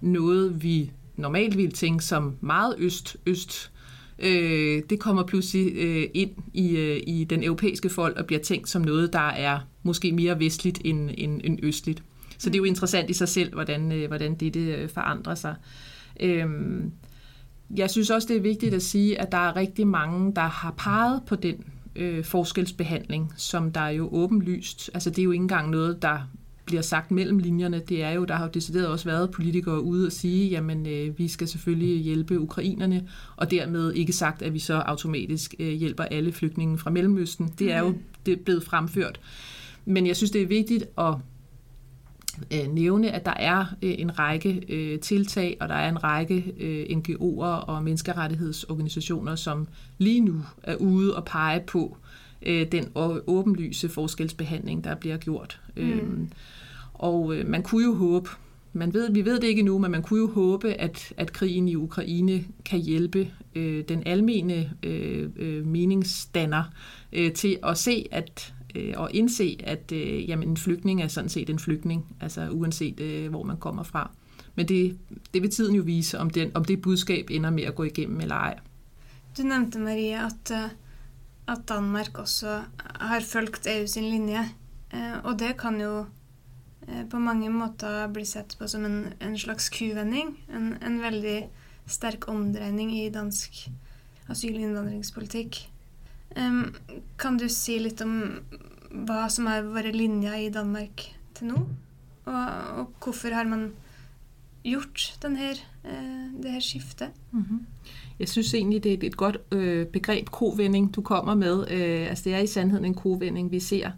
noget, 0.00 0.62
vi 0.62 0.90
normalt 1.18 1.56
ville 1.56 1.72
tænke 1.72 2.04
som 2.04 2.36
meget 2.40 2.74
øst-øst, 2.78 3.70
øh, 4.18 4.82
det 4.90 5.00
kommer 5.00 5.26
pludselig 5.26 5.72
øh, 5.76 6.08
ind 6.14 6.30
i, 6.54 6.76
øh, 6.76 7.00
i 7.06 7.24
den 7.24 7.44
europæiske 7.44 7.88
folk 7.88 8.16
og 8.16 8.26
bliver 8.26 8.42
tænkt 8.42 8.68
som 8.68 8.82
noget, 8.82 9.12
der 9.12 9.28
er 9.28 9.60
måske 9.82 10.12
mere 10.12 10.38
vestligt 10.38 10.80
end, 10.84 11.10
end, 11.18 11.40
end 11.44 11.58
østligt. 11.62 12.02
Så 12.38 12.50
det 12.50 12.54
er 12.54 12.58
jo 12.58 12.64
interessant 12.64 13.10
i 13.10 13.12
sig 13.12 13.28
selv, 13.28 13.54
hvordan, 13.54 13.92
øh, 13.92 14.06
hvordan 14.06 14.34
det, 14.34 14.54
det 14.54 14.74
øh, 14.76 14.88
forandrer 14.88 15.34
sig. 15.34 15.54
Øh, 16.20 16.46
jeg 17.76 17.90
synes 17.90 18.10
også, 18.10 18.28
det 18.28 18.36
er 18.36 18.40
vigtigt 18.40 18.74
at 18.74 18.82
sige, 18.82 19.20
at 19.20 19.32
der 19.32 19.38
er 19.38 19.56
rigtig 19.56 19.86
mange, 19.86 20.34
der 20.34 20.42
har 20.42 20.70
peget 20.70 21.22
på 21.26 21.36
den 21.36 21.64
øh, 21.96 22.24
forskelsbehandling, 22.24 23.32
som 23.36 23.72
der 23.72 23.80
er 23.80 23.90
jo 23.90 24.08
åbenlyst. 24.12 24.90
Altså 24.94 25.10
det 25.10 25.18
er 25.18 25.22
jo 25.22 25.30
ikke 25.30 25.42
engang 25.42 25.70
noget, 25.70 26.02
der 26.02 26.30
bliver 26.68 26.82
sagt 26.82 27.10
mellem 27.10 27.38
linjerne, 27.38 27.78
det 27.88 28.02
er 28.02 28.10
jo, 28.10 28.24
der 28.24 28.34
har 28.34 28.44
jo 28.44 28.50
decideret 28.54 28.86
også 28.86 29.04
været 29.04 29.30
politikere 29.30 29.82
ude 29.82 30.06
og 30.06 30.12
sige, 30.12 30.48
jamen 30.48 30.86
øh, 30.86 31.18
vi 31.18 31.28
skal 31.28 31.48
selvfølgelig 31.48 32.02
hjælpe 32.02 32.40
ukrainerne, 32.40 33.08
og 33.36 33.50
dermed 33.50 33.92
ikke 33.92 34.12
sagt, 34.12 34.42
at 34.42 34.54
vi 34.54 34.58
så 34.58 34.74
automatisk 34.74 35.54
øh, 35.58 35.72
hjælper 35.72 36.04
alle 36.04 36.32
flygtninge 36.32 36.78
fra 36.78 36.90
Mellemøsten. 36.90 37.54
Det 37.58 37.72
er 37.72 37.78
jo 37.78 37.88
mhm. 37.88 37.98
det 38.26 38.32
er 38.32 38.42
blevet 38.44 38.64
fremført. 38.64 39.20
Men 39.84 40.06
jeg 40.06 40.16
synes, 40.16 40.30
det 40.30 40.42
er 40.42 40.46
vigtigt 40.46 40.84
at 40.98 41.14
øh, 42.54 42.72
nævne, 42.74 43.10
at 43.10 43.24
der 43.24 43.34
er 43.36 43.64
øh, 43.82 43.94
en 43.98 44.18
række 44.18 44.62
øh, 44.68 45.00
tiltag, 45.00 45.56
og 45.60 45.68
der 45.68 45.74
er 45.74 45.88
en 45.88 46.04
række 46.04 46.54
øh, 46.60 46.96
NGO'er 46.98 47.44
og 47.44 47.82
menneskerettighedsorganisationer, 47.82 49.36
som 49.36 49.68
lige 49.98 50.20
nu 50.20 50.42
er 50.62 50.76
ude 50.76 51.16
og 51.16 51.24
pege 51.24 51.60
på 51.60 51.96
øh, 52.00 52.08
den 52.46 52.90
åbenlyse 53.26 53.88
forskelsbehandling, 53.88 54.84
der 54.84 54.94
bliver 54.94 55.16
gjort. 55.16 55.60
Mm. 55.76 55.82
Øhm, 55.82 56.28
og 56.98 57.36
øh, 57.36 57.48
man 57.48 57.62
kunne 57.62 57.84
jo 57.84 57.94
håbe, 57.94 58.28
man 58.72 58.94
ved, 58.94 59.12
vi 59.12 59.24
ved 59.24 59.40
det 59.40 59.46
ikke 59.46 59.58
endnu, 59.58 59.78
men 59.78 59.90
man 59.90 60.02
kunne 60.02 60.20
jo 60.20 60.30
håbe, 60.30 60.72
at, 60.72 61.12
at 61.16 61.32
krigen 61.32 61.68
i 61.68 61.74
Ukraine 61.74 62.44
kan 62.64 62.78
hjælpe 62.78 63.30
øh, 63.54 63.84
den 63.88 64.02
almene 64.06 64.72
øh, 64.82 65.28
øh, 65.36 65.66
meningsdanner 65.66 66.64
øh, 67.12 67.32
til 67.32 67.58
at 67.62 67.78
se 67.78 68.06
at 68.10 68.54
øh, 68.74 68.94
og 68.96 69.10
indse, 69.14 69.58
at 69.64 69.92
øh, 69.92 70.28
jamen, 70.28 70.48
en 70.48 70.56
flygtning 70.56 71.02
er 71.02 71.08
sådan 71.08 71.30
set 71.30 71.50
en 71.50 71.58
flygtning, 71.58 72.16
altså 72.20 72.48
uanset 72.50 73.00
øh, 73.00 73.30
hvor 73.30 73.42
man 73.42 73.56
kommer 73.56 73.82
fra. 73.82 74.10
Men 74.54 74.68
det, 74.68 74.98
det 75.34 75.42
vil 75.42 75.50
tiden 75.50 75.74
jo 75.74 75.82
vise, 75.82 76.18
om, 76.18 76.30
den, 76.30 76.50
om 76.54 76.64
det 76.64 76.82
budskab 76.82 77.30
ender 77.30 77.50
med 77.50 77.62
at 77.62 77.74
gå 77.74 77.82
igennem 77.82 78.20
eller 78.20 78.34
ej. 78.34 78.58
Du 79.38 79.42
nævnte, 79.42 79.78
Maria, 79.78 80.26
at, 80.26 80.50
øh, 80.52 80.70
at 81.48 81.64
Danmark 81.68 82.18
også 82.20 82.60
har 83.00 83.24
fulgt 83.24 83.66
EU 83.70 83.86
sin 83.88 84.08
linje. 84.10 84.44
Eh, 84.92 85.16
og 85.24 85.38
det 85.40 85.54
kan 85.60 85.80
jo 85.80 86.06
eh, 86.86 87.04
på 87.08 87.20
mange 87.22 87.50
måter 87.52 88.06
bli 88.12 88.24
sett 88.28 88.56
på 88.58 88.68
som 88.68 88.84
en, 88.84 88.98
en 89.20 89.38
slags 89.38 89.70
kuvending. 89.72 90.36
En, 90.52 90.74
en, 90.82 91.00
veldig 91.02 91.48
sterk 91.88 92.28
omdreining 92.28 92.92
i 92.98 93.08
dansk 93.10 93.68
asyl- 94.28 94.60
Um, 96.36 96.74
kan 97.16 97.38
du 97.40 97.48
si 97.48 97.78
litt 97.80 98.02
om 98.04 98.18
hva 99.08 99.28
som 99.32 99.46
er 99.48 99.64
vært 99.64 99.96
linja 99.96 100.36
i 100.36 100.50
Danmark 100.52 101.06
til 101.34 101.48
nå? 101.52 101.62
Og, 102.28 102.34
og 102.82 102.92
hvorfor 103.00 103.32
har 103.32 103.48
man 103.48 103.70
gjort 104.66 105.16
denne, 105.22 105.54
eh, 105.84 106.26
det 106.36 106.52
her 106.52 106.64
skiftet? 106.64 107.16
Mm-hmm. 107.32 107.64
Jeg 108.20 108.28
synes 108.28 108.54
egentlig, 108.54 108.84
det 108.84 108.92
er 108.92 109.06
et 109.06 109.16
godt 109.16 109.36
øh, 109.52 109.86
begreb, 109.86 110.30
kovending, 110.30 110.94
du 110.94 111.02
kommer 111.02 111.34
med. 111.34 111.70
Øh, 111.70 112.08
altså 112.08 112.24
det 112.24 112.34
er 112.34 112.38
i 112.38 112.46
sandheden 112.46 112.84
en 112.84 112.94
kovending, 112.94 113.52
vi 113.52 113.60
ser 113.60 113.90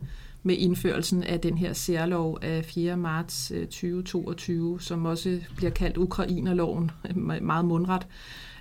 med 0.43 0.57
indførelsen 0.57 1.23
af 1.23 1.41
den 1.41 1.59
her 1.59 1.73
særlov 1.73 2.39
af 2.43 2.65
4. 2.65 2.97
marts 2.97 3.49
2022, 3.49 4.75
øh, 4.75 4.81
som 4.81 5.05
også 5.05 5.41
bliver 5.57 5.71
kaldt 5.71 5.97
Ukrainerloven, 5.97 6.91
meget 7.43 7.65
mundret, 7.65 8.07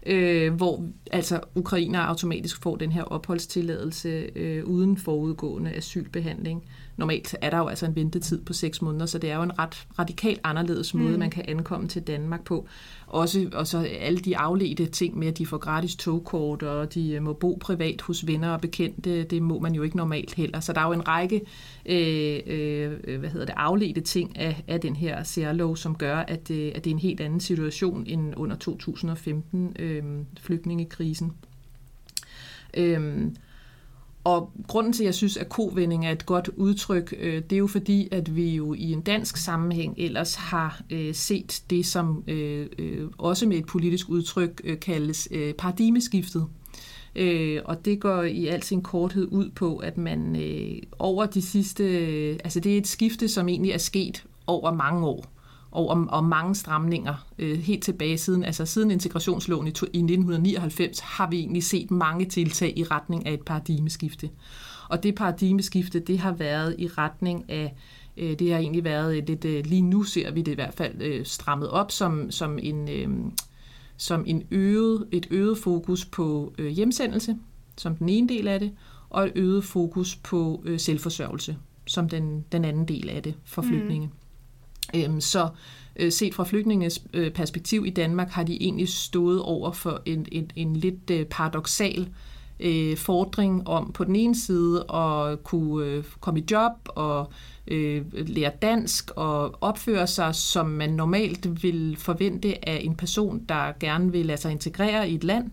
øh, 0.06 0.54
hvor 0.54 0.86
altså 1.12 1.40
ukrainer 1.56 2.00
automatisk 2.00 2.62
får 2.62 2.76
den 2.76 2.92
her 2.92 3.04
opholdstilladelse 3.04 4.30
øh, 4.36 4.66
uden 4.66 4.98
forudgående 4.98 5.72
asylbehandling. 5.72 6.64
Normalt 6.98 7.36
er 7.42 7.50
der 7.50 7.58
jo 7.58 7.68
altså 7.68 7.86
en 7.86 7.96
ventetid 7.96 8.42
på 8.42 8.54
seks 8.54 8.82
måneder, 8.82 9.06
så 9.06 9.18
det 9.18 9.32
er 9.32 9.36
jo 9.36 9.44
en 9.44 9.60
ret 9.60 9.88
radikalt 10.00 10.40
anderledes 10.44 10.94
måde, 10.94 11.14
mm. 11.14 11.20
man 11.20 11.30
kan 11.30 11.46
ankomme 11.48 11.88
til 11.88 12.02
Danmark 12.02 12.44
på. 12.44 12.68
Også 13.10 13.50
og 13.54 13.68
så 13.68 13.78
alle 14.00 14.20
de 14.20 14.38
afledte 14.38 14.86
ting 14.86 15.18
med, 15.18 15.28
at 15.28 15.38
de 15.38 15.46
får 15.46 15.58
gratis 15.58 15.96
togkort, 15.96 16.64
og 16.64 16.94
de 16.94 17.12
øh, 17.12 17.24
må 17.24 17.34
bo 17.34 17.58
privat 17.62 18.02
hos 18.02 18.28
venner 18.28 18.50
og 18.50 18.62
bekendte, 18.62 19.24
det 19.24 19.42
må 19.42 19.60
man 19.60 19.74
jo 19.74 19.84
ikke 19.84 19.98
normalt 19.98 20.34
heller. 20.34 20.60
Så 20.60 20.74
der 20.74 20.82
er 20.82 20.86
jo 20.86 20.92
en 20.92 21.08
række 21.08 21.42
øh, 21.86 22.40
øh, 22.48 23.20
hvad 23.20 23.30
hedder 23.30 23.46
det, 23.46 23.56
afledte 23.58 24.02
ting 24.02 24.38
af, 24.38 24.64
af 24.68 24.82
den 24.82 24.96
her 24.96 25.24
særlov, 25.24 25.78
som 25.78 25.96
gør, 25.96 26.18
at, 26.18 26.52
øh, 26.52 26.72
at 26.76 26.84
det 26.84 26.90
er 26.90 26.96
en 26.96 27.00
helt 27.00 27.22
anden 27.22 27.40
situation 27.40 28.04
end 28.08 28.34
under 28.38 28.56
2015 28.56 29.76
øh, 29.80 30.04
flygtningekrisen. 30.40 31.32
Øh, 32.78 33.28
og 34.24 34.52
grunden 34.68 34.94
til, 34.94 35.04
at 35.04 35.06
jeg 35.06 35.16
synes, 35.16 35.38
at 35.38 35.50
kovending 35.50 36.06
er 36.06 36.12
et 36.12 36.26
godt 36.26 36.48
udtryk, 36.48 37.14
øh, 37.20 37.42
det 37.42 37.54
er 37.54 37.58
jo 37.58 37.68
fordi, 37.68 38.08
at 38.12 38.36
vi 38.36 38.56
jo 38.56 38.74
i 38.74 38.92
en 38.92 39.02
dansk 39.02 39.38
sammenhæng 39.38 39.96
ellers 39.98 40.36
har 40.36 40.82
øh, 40.90 41.16
set 41.16 41.64
det, 41.70 41.86
som 41.86 42.24
øh, 42.28 42.68
øh 42.78 43.08
også 43.18 43.48
med 43.48 43.58
et 43.58 43.66
politisk 43.66 44.10
udtryk 44.10 44.62
øh, 44.64 44.80
kaldes 44.80 45.28
øh, 45.32 45.54
paradigmeskiftet. 45.54 46.48
og 47.66 47.86
det 47.86 48.00
går 48.00 48.22
i 48.22 48.48
al 48.48 48.64
sin 48.64 48.82
korthed 48.82 49.28
ud 49.32 49.50
på, 49.50 49.78
at 49.78 49.98
man 49.98 50.38
over 51.00 51.26
de 51.26 51.42
sidste... 51.42 51.84
altså 52.44 52.60
det 52.60 52.74
er 52.74 52.78
et 52.78 52.88
skifte, 52.88 53.28
som 53.28 53.50
egentlig 53.50 53.72
er 53.72 53.78
sket 53.78 54.24
over 54.48 54.74
mange 54.74 55.08
år 55.08 55.39
og 55.72 56.08
og, 56.10 56.24
mange 56.24 56.56
stramninger 56.56 57.26
øh, 57.40 57.60
helt 57.60 57.84
tilbage 57.84 58.18
siden, 58.18 58.44
altså 58.44 58.66
siden 58.66 58.92
integrationsloven 58.92 59.68
i, 59.68 59.72
to, 59.72 59.86
i 59.86 59.98
1999, 59.98 61.00
har 61.00 61.30
vi 61.30 61.40
egentlig 61.40 61.64
set 61.64 61.92
mange 61.92 62.26
tiltag 62.26 62.74
i 62.78 62.84
retning 62.84 63.26
af 63.28 63.34
et 63.34 63.42
paradigmeskifte. 63.42 64.30
Og 64.90 65.04
det 65.04 65.16
paradigmeskifte, 65.16 66.00
det 66.00 66.20
har 66.20 66.32
været 66.32 66.76
i 66.78 66.88
retning 66.88 67.50
af, 67.50 67.76
øh, 68.18 68.40
det 68.40 68.52
har 68.52 68.60
egentlig 68.60 68.84
været 68.84 69.18
øh, 69.18 69.28
lidt, 69.28 69.46
øh, 69.46 69.66
lige 69.66 69.82
nu 69.82 70.04
ser 70.04 70.32
vi 70.32 70.42
det 70.42 70.52
i 70.52 70.56
hvert 70.56 70.74
fald 70.74 71.02
øh, 71.02 71.26
strammet 71.26 71.70
op 71.70 71.92
som, 71.92 72.32
som 72.32 72.60
en, 72.62 72.90
øh, 72.90 73.10
som 73.98 74.24
en 74.28 74.44
øget, 74.52 75.08
et 75.12 75.28
øget 75.32 75.58
fokus 75.58 76.06
på 76.06 76.54
øh, 76.58 76.68
hjemsendelse, 76.68 77.38
som 77.78 77.96
den 77.96 78.10
ene 78.10 78.30
del 78.30 78.48
af 78.48 78.60
det, 78.60 78.72
og 79.10 79.26
et 79.26 79.32
øget 79.36 79.64
fokus 79.64 80.16
på 80.16 80.64
øh, 80.66 80.80
selvforsørgelse, 80.80 81.58
som 81.88 82.10
den, 82.10 82.46
den 82.52 82.66
anden 82.66 82.88
del 82.88 83.10
af 83.10 83.24
det 83.24 83.36
for 83.46 83.62
flygtninge. 83.62 84.08
Mm. 84.08 84.14
Øhm, 84.96 85.22
så 85.22 85.50
øh, 85.96 86.12
set 86.12 86.34
fra 86.34 86.44
flygtninges 86.44 87.02
øh, 87.14 87.32
perspektiv 87.32 87.86
i 87.86 87.90
Danmark 87.90 88.30
har 88.30 88.44
de 88.44 88.64
egentlig 88.64 88.90
stået 88.90 89.42
over 89.42 89.72
for 89.72 90.02
en, 90.06 90.26
en, 90.32 90.52
en 90.56 90.76
lidt 90.76 91.10
øh, 91.10 91.26
paradoxal 91.26 92.10
øh, 92.60 92.98
fordring 92.98 93.68
om 93.68 93.92
på 93.92 94.04
den 94.04 94.16
ene 94.16 94.36
side 94.36 94.86
at 94.94 95.44
kunne 95.44 95.86
øh, 95.86 96.04
komme 96.20 96.40
i 96.40 96.44
job 96.52 96.72
og 96.86 97.32
øh, 97.68 98.06
lære 98.14 98.52
dansk 98.62 99.12
og 99.16 99.64
opføre 99.64 100.08
sig, 100.08 100.36
som 100.36 100.66
man 100.66 100.90
normalt 100.90 101.64
vil 101.64 101.96
forvente 102.00 102.70
af 102.70 102.82
en 102.84 102.96
person, 102.96 103.46
der 103.50 103.80
gerne 103.80 104.12
vil 104.12 104.26
lade 104.26 104.42
sig 104.42 104.52
integrere 104.52 105.10
i 105.10 105.16
et 105.16 105.24
land 105.24 105.52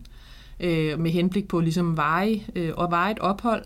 øh, 0.61 0.99
med 0.99 1.11
henblik 1.11 1.49
på 1.49 1.61
ligesom 1.61 1.97
veje 1.97 2.41
øh, 2.57 2.73
og 2.77 2.91
veje 2.91 3.13
et 3.13 3.19
ophold. 3.19 3.65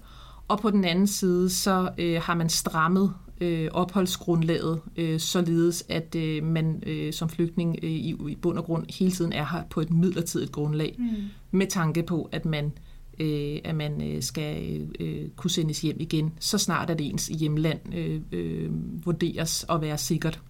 Og 0.48 0.60
på 0.60 0.70
den 0.70 0.84
anden 0.84 1.06
side, 1.06 1.50
så 1.50 1.90
øh, 1.98 2.20
har 2.22 2.34
man 2.34 2.48
strammet 2.48 3.14
øh, 3.40 3.68
opholdsgrundlaget, 3.72 4.80
øh, 4.96 5.20
således 5.20 5.84
at 5.88 6.14
øh, 6.14 6.44
man 6.44 6.82
øh, 6.86 7.12
som 7.12 7.28
flygtning 7.28 7.78
øh, 7.82 7.90
i, 7.90 8.16
i 8.28 8.34
bund 8.34 8.58
og 8.58 8.64
grund 8.64 8.98
hele 8.98 9.10
tiden 9.10 9.32
er 9.32 9.46
her 9.52 9.62
på 9.70 9.80
et 9.80 9.90
midlertidigt 9.90 10.52
grundlag, 10.52 10.96
mm. 10.98 11.06
med 11.50 11.66
tanke 11.66 12.02
på, 12.02 12.28
at 12.32 12.44
man 12.44 12.72
øh, 13.20 13.58
at 13.64 13.74
man 13.76 14.02
øh, 14.02 14.22
skal 14.22 14.80
øh, 15.00 15.28
kunne 15.36 15.50
sendes 15.50 15.80
hjem 15.80 15.96
igen, 16.00 16.32
så 16.40 16.58
snart 16.58 16.90
at 16.90 17.00
ens 17.00 17.26
hjemland 17.26 17.94
øh, 17.94 18.20
øh, 18.32 18.70
vurderes 19.06 19.66
at 19.70 19.80
være 19.80 19.98
sikkert. 19.98 20.40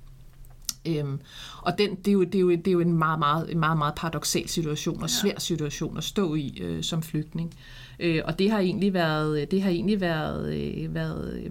Øhm, 0.87 1.21
og 1.63 1.79
den, 1.79 1.95
det, 1.95 2.09
er 2.09 2.13
jo, 2.13 2.25
det, 2.25 2.35
er 2.35 2.41
jo, 2.41 2.51
det 2.51 2.69
er 2.69 2.73
jo 2.73 2.81
en 2.81 2.93
meget, 2.93 3.19
meget, 3.19 3.53
en 3.53 3.59
meget, 3.59 3.79
meget 3.79 3.95
paradoxal 3.95 4.49
situation 4.49 5.03
og 5.03 5.11
svær 5.11 5.39
situation 5.39 5.97
at 5.97 6.05
stå 6.05 6.35
i 6.35 6.59
øh, 6.61 6.83
som 6.83 7.03
flygtning. 7.03 7.55
Øh, 8.01 8.23
og 8.25 8.39
det 8.39 8.51
har 8.51 8.59
egentlig 8.59 8.95
været, 8.95 9.51
det 9.51 9.63
har 9.63 9.71
egentlig 9.71 10.01
været, 10.01 10.55
øh, 10.55 10.95
været 10.95 11.43
øh, 11.45 11.51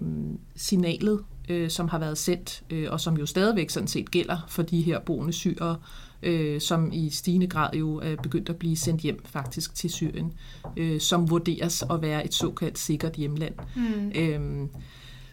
signalet, 0.56 1.20
øh, 1.48 1.70
som 1.70 1.88
har 1.88 1.98
været 1.98 2.18
sendt, 2.18 2.62
øh, 2.70 2.86
og 2.90 3.00
som 3.00 3.16
jo 3.16 3.26
stadigvæk 3.26 3.70
sådan 3.70 3.88
set 3.88 4.10
gælder 4.10 4.46
for 4.48 4.62
de 4.62 4.80
her 4.80 5.00
boende 5.00 5.32
syrere, 5.32 5.76
øh, 6.22 6.60
som 6.60 6.92
i 6.92 7.10
stigende 7.10 7.46
grad 7.46 7.74
jo 7.74 7.96
er 7.96 8.16
begyndt 8.22 8.48
at 8.48 8.56
blive 8.56 8.76
sendt 8.76 9.00
hjem 9.00 9.24
faktisk 9.24 9.74
til 9.74 9.90
Syrien, 9.90 10.32
øh, 10.76 11.00
som 11.00 11.30
vurderes 11.30 11.84
at 11.90 12.02
være 12.02 12.24
et 12.24 12.34
såkaldt 12.34 12.78
sikkert 12.78 13.12
hjemland. 13.12 13.54
Mm. 13.76 14.12
Øh, 14.14 14.68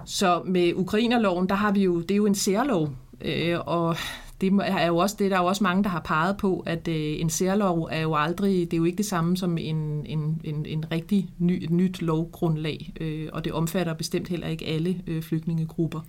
så 0.06 0.42
med 0.46 0.74
Ukrainerloven, 0.76 1.50
der 1.50 1.56
har 1.56 1.72
vi 1.72 1.84
jo, 1.84 2.02
det 2.02 2.12
er 2.12 2.16
jo 2.16 2.26
en 2.26 2.36
særlov, 2.36 2.90
øh, 3.21 3.60
og 3.65 3.97
det 4.41 4.53
er 4.62 4.88
jo 4.88 4.97
også 4.97 5.15
det, 5.19 5.32
der 5.32 5.38
er 5.38 5.41
jo 5.41 5.47
også 5.47 5.63
mange, 5.63 5.84
der 5.84 5.89
har 5.89 5.99
peget 5.99 6.38
på, 6.38 6.63
at 6.65 6.88
øh, 6.88 7.21
en 7.21 7.30
særlov 7.30 7.88
er 7.91 8.01
jo 8.01 8.15
aldrig, 8.15 8.71
det 8.71 8.73
er 8.73 8.77
jo 8.77 8.84
ikke 8.84 8.97
det 8.97 9.06
samme 9.06 9.38
som 9.38 9.58
en, 9.58 10.06
en, 10.06 10.41
en, 10.43 10.65
en 10.65 10.91
rigtig 10.91 11.30
ny, 11.38 11.63
et 11.63 11.69
nyt 11.69 12.01
lovgrundlag, 12.01 12.93
øh, 13.01 13.30
og 13.34 13.45
det 13.45 13.53
omfatter 13.53 13.93
bestemt 13.93 14.27
heller 14.27 14.47
ikke 14.47 14.65
alle 14.65 15.01
øh, 15.08 15.23
flygtningegrupper. 15.23 16.01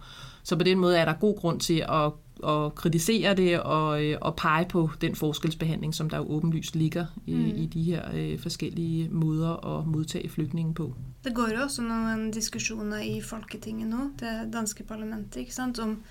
Så 0.43 0.57
på 0.57 0.63
den 0.63 0.79
måde 0.79 0.99
er 0.99 1.05
der 1.05 1.13
god 1.13 1.37
grund 1.37 1.61
til 1.61 1.85
at, 1.89 2.13
at 2.49 2.75
kritisere 2.75 3.35
det 3.35 3.61
og, 3.61 4.05
øh, 4.05 4.19
og 4.21 4.37
pege 4.37 4.67
på 4.69 4.91
den 5.01 5.15
forskelsbehandling, 5.15 5.95
som 5.95 6.11
der 6.11 6.17
jo 6.17 6.25
åbenlyst 6.29 6.77
ligger 6.77 7.07
i, 7.27 7.35
mm. 7.35 7.53
i 7.57 7.67
de 7.67 7.83
her 7.83 8.03
øh, 8.15 8.39
forskellige 8.39 9.09
måder 9.09 9.79
at 9.79 9.87
modtage 9.87 10.29
flygtninge 10.29 10.75
på. 10.75 10.95
Det 11.25 11.35
går 11.35 11.49
jo 11.57 11.63
også 11.63 11.83
nogle 11.83 12.33
diskussioner 12.33 13.01
i 13.01 13.21
Folketinget 13.21 13.89
nu, 13.89 14.11
det 14.21 14.53
danske 14.53 14.85
parlament, 14.85 15.37
ikke 15.37 15.55
sant, 15.55 15.79
om 15.79 16.03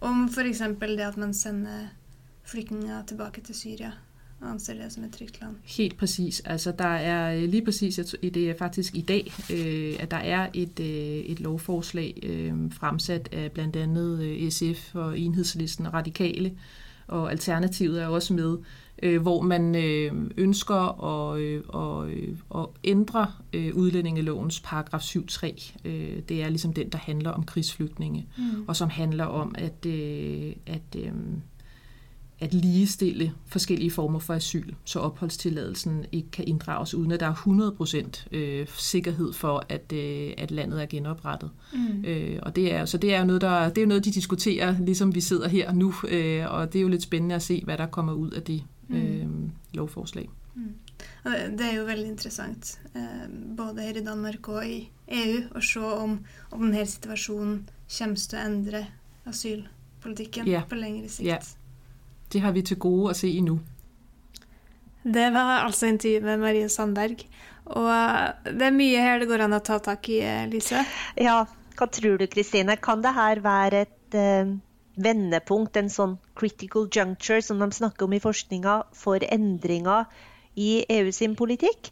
om 0.00 0.28
f.eks. 0.28 0.62
det 0.80 1.00
at 1.00 1.16
man 1.16 1.34
sender 1.34 1.88
flygtninger 2.44 3.02
tilbage 3.06 3.42
til 3.44 3.54
Syrien 3.54 3.92
og 4.40 4.50
anser 4.50 4.74
det 4.74 4.92
som 4.92 5.04
et 5.04 5.12
trygt 5.12 5.40
land. 5.40 5.56
Helt 5.64 5.96
præcis. 5.96 6.40
Altså 6.40 6.72
der 6.78 6.84
er 6.84 7.36
øh, 7.36 7.48
lige 7.48 7.64
præcis, 7.64 8.00
det 8.22 8.36
er 8.50 8.54
faktisk 8.58 8.94
i 8.94 9.00
dag, 9.00 9.32
øh, 9.52 9.94
at 10.00 10.10
der 10.10 10.16
er 10.16 10.48
et, 10.54 10.80
øh, 10.80 10.86
et 10.86 11.40
lovforslag 11.40 12.18
øh, 12.22 12.72
fremsat 12.72 13.28
af 13.32 13.52
blandt 13.52 13.76
andet 13.76 14.22
øh, 14.22 14.50
SF 14.50 14.94
og 14.94 15.18
Enhedslisten 15.18 15.86
og 15.86 15.94
Radikale, 15.94 16.52
og 17.08 17.30
Alternativet 17.30 18.02
er 18.02 18.06
også 18.06 18.34
med, 18.34 18.58
øh, 19.02 19.22
hvor 19.22 19.42
man 19.42 19.74
øh, 19.74 20.12
ønsker 20.36 21.04
at, 21.04 21.40
øh, 21.40 21.62
og, 21.68 22.10
øh, 22.10 22.36
at 22.54 22.66
ændre 22.84 23.26
øh, 23.52 23.74
udlændingelovens 23.74 24.60
paragraf 24.60 25.00
7.3. 25.00 25.72
Øh, 25.84 26.22
det 26.28 26.42
er 26.42 26.48
ligesom 26.48 26.72
den, 26.72 26.88
der 26.88 26.98
handler 26.98 27.30
om 27.30 27.44
krigsflygtninge, 27.44 28.26
mm. 28.38 28.64
og 28.68 28.76
som 28.76 28.88
handler 28.88 29.24
om 29.24 29.54
at, 29.58 29.86
øh, 29.86 30.52
at, 30.66 30.96
øh, 30.96 31.12
at 32.40 32.54
ligestille 32.54 33.32
forskellige 33.46 33.90
former 33.90 34.18
for 34.18 34.34
asyl, 34.34 34.74
så 34.84 34.98
opholdstilladelsen 34.98 36.04
ikke 36.12 36.30
kan 36.30 36.48
inddrages, 36.48 36.94
uden 36.94 37.12
at 37.12 37.20
der 37.20 37.26
er 37.26 38.24
100% 38.32 38.36
øh, 38.36 38.66
sikkerhed 38.76 39.32
for, 39.32 39.66
at, 39.68 39.92
øh, 39.92 40.32
at 40.38 40.50
landet 40.50 40.82
er 40.82 40.86
genoprettet. 40.86 41.50
Mm. 41.72 42.04
Øh, 42.04 42.38
og 42.42 42.56
det 42.56 42.74
er, 42.74 42.84
så 42.84 42.98
det 42.98 43.14
er 43.14 43.18
jo 43.18 43.24
noget, 43.24 43.40
der, 43.42 43.68
det 43.68 43.82
er 43.82 43.86
noget, 43.86 44.04
de 44.04 44.10
diskuterer, 44.10 44.78
ligesom 44.78 45.14
vi 45.14 45.20
sidder 45.20 45.48
her 45.48 45.72
nu, 45.72 45.94
øh, 46.08 46.52
og 46.52 46.72
det 46.72 46.78
er 46.78 46.82
jo 46.82 46.88
lidt 46.88 47.02
spændende 47.02 47.34
at 47.34 47.42
se, 47.42 47.62
hvad 47.64 47.78
der 47.78 47.86
kommer 47.86 48.12
ud 48.12 48.30
af 48.30 48.42
det 48.42 48.62
mm. 48.88 48.96
øh, 48.96 49.26
lovforslag. 49.74 50.28
Mm. 50.54 50.74
Det 51.58 51.60
er 51.72 51.76
jo 51.76 51.84
veldig 51.84 52.06
interessant, 52.06 52.80
eh, 52.96 53.56
både 53.56 53.80
her 53.80 53.90
i 53.90 54.04
Danmark 54.04 54.48
og 54.48 54.66
i 54.66 54.90
EU, 55.08 55.42
å 55.54 55.60
se 55.60 55.80
om, 55.80 56.18
om 56.50 56.62
denne 56.62 56.86
situasjonen 56.86 57.68
kommer 57.98 58.16
til 58.16 58.38
å 58.38 58.46
endre 58.46 58.86
asylpolitikken 59.26 60.48
yeah. 60.48 60.64
på 60.68 60.78
lengre 60.78 61.08
sikt. 61.08 61.28
Yeah. 61.28 61.42
Det 62.32 62.42
har 62.42 62.52
vi 62.52 62.62
til 62.66 62.78
gode 62.82 63.10
at 63.12 63.20
se 63.20 63.30
endnu. 63.38 63.60
Det 65.06 65.26
var 65.32 65.62
altså 65.62 65.86
intervju 65.86 66.20
med 66.24 66.40
Marie 66.42 66.68
Sandberg. 66.68 67.22
Og 67.66 67.90
det 68.46 68.68
er 68.68 68.74
mye 68.74 69.02
her 69.02 69.20
det 69.22 69.28
går 69.30 69.44
an 69.46 69.56
å 69.56 69.62
ta 69.64 69.78
tak 69.82 70.08
i, 70.10 70.20
Lise? 70.50 70.82
Ja, 71.18 71.44
hva 71.76 71.88
tror 71.90 72.18
du, 72.18 72.26
Kristine? 72.30 72.78
Kan 72.82 73.02
det 73.04 73.14
her 73.16 73.42
være 73.42 73.84
et 73.86 74.16
uh, 74.18 74.54
vendepunkt, 75.02 75.76
en 75.76 75.90
sånn 75.92 76.16
critical 76.38 76.88
juncture 76.90 77.42
som 77.42 77.62
de 77.62 77.70
snakker 77.74 78.06
om 78.06 78.16
i 78.16 78.22
forskninga, 78.22 78.78
for 78.96 79.22
endringer 79.22 80.06
i 80.54 80.86
EU 80.98 81.12
sin 81.14 81.36
politikk? 81.38 81.90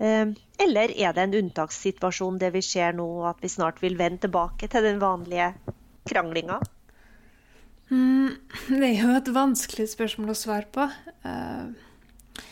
Uh, 0.00 0.36
eller 0.60 0.92
er 0.92 1.16
det 1.16 1.26
en 1.26 1.38
unntakssituasjon, 1.42 2.40
det 2.40 2.52
vi 2.56 2.64
ser 2.64 2.96
nå, 2.96 3.08
at 3.28 3.40
vi 3.44 3.52
snart 3.52 3.80
vil 3.84 3.96
vende 4.00 4.24
tilbake 4.24 4.68
til 4.72 4.84
den 4.84 5.00
vanlige 5.02 5.52
kranglinga? 6.08 6.60
Mm, 7.90 8.34
det 8.80 8.88
er 8.88 9.02
jo 9.02 9.12
et 9.14 9.32
vanskelig 9.34 9.88
spørsmål 9.92 10.32
å 10.32 10.38
svare 10.38 10.66
på. 10.74 10.86
Eh, 11.26 12.46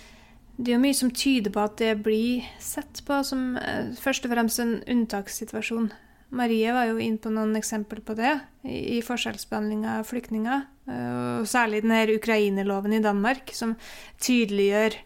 det 0.55 0.71
er 0.71 0.77
jo 0.77 0.85
mye 0.85 0.95
som 0.95 1.11
tyder 1.11 1.51
på 1.55 1.63
at 1.65 1.79
det 1.81 1.93
blir 2.05 2.47
sett 2.63 3.03
på 3.07 3.19
som 3.27 3.57
eh, 3.59 3.91
først 3.99 4.29
og 4.29 4.35
fremst 4.35 4.63
en 4.63 4.77
unntakssituasjon. 4.87 5.91
Marie 6.35 6.71
var 6.75 6.89
jo 6.89 6.99
inne 7.03 7.21
på 7.23 7.31
noen 7.31 7.55
eksempler 7.59 8.03
på 8.07 8.17
det 8.19 8.33
i, 8.67 8.99
forskjellsbehandling 9.07 9.85
av 9.91 10.07
flyktninger. 10.09 10.67
Eh, 10.91 11.15
og 11.41 11.49
særlig 11.51 11.83
denne 11.83 12.05
ukrainerloven 12.15 12.95
i 12.95 13.03
Danmark, 13.03 13.51
som 13.55 13.75
tydeliggjør 14.23 14.99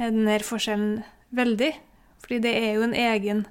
denne 0.00 0.38
forskjellen 0.44 1.02
veldig. 1.36 1.74
Fordi 2.24 2.40
det 2.44 2.54
er 2.56 2.72
jo 2.78 2.88
en 2.88 2.96
egen 2.96 3.44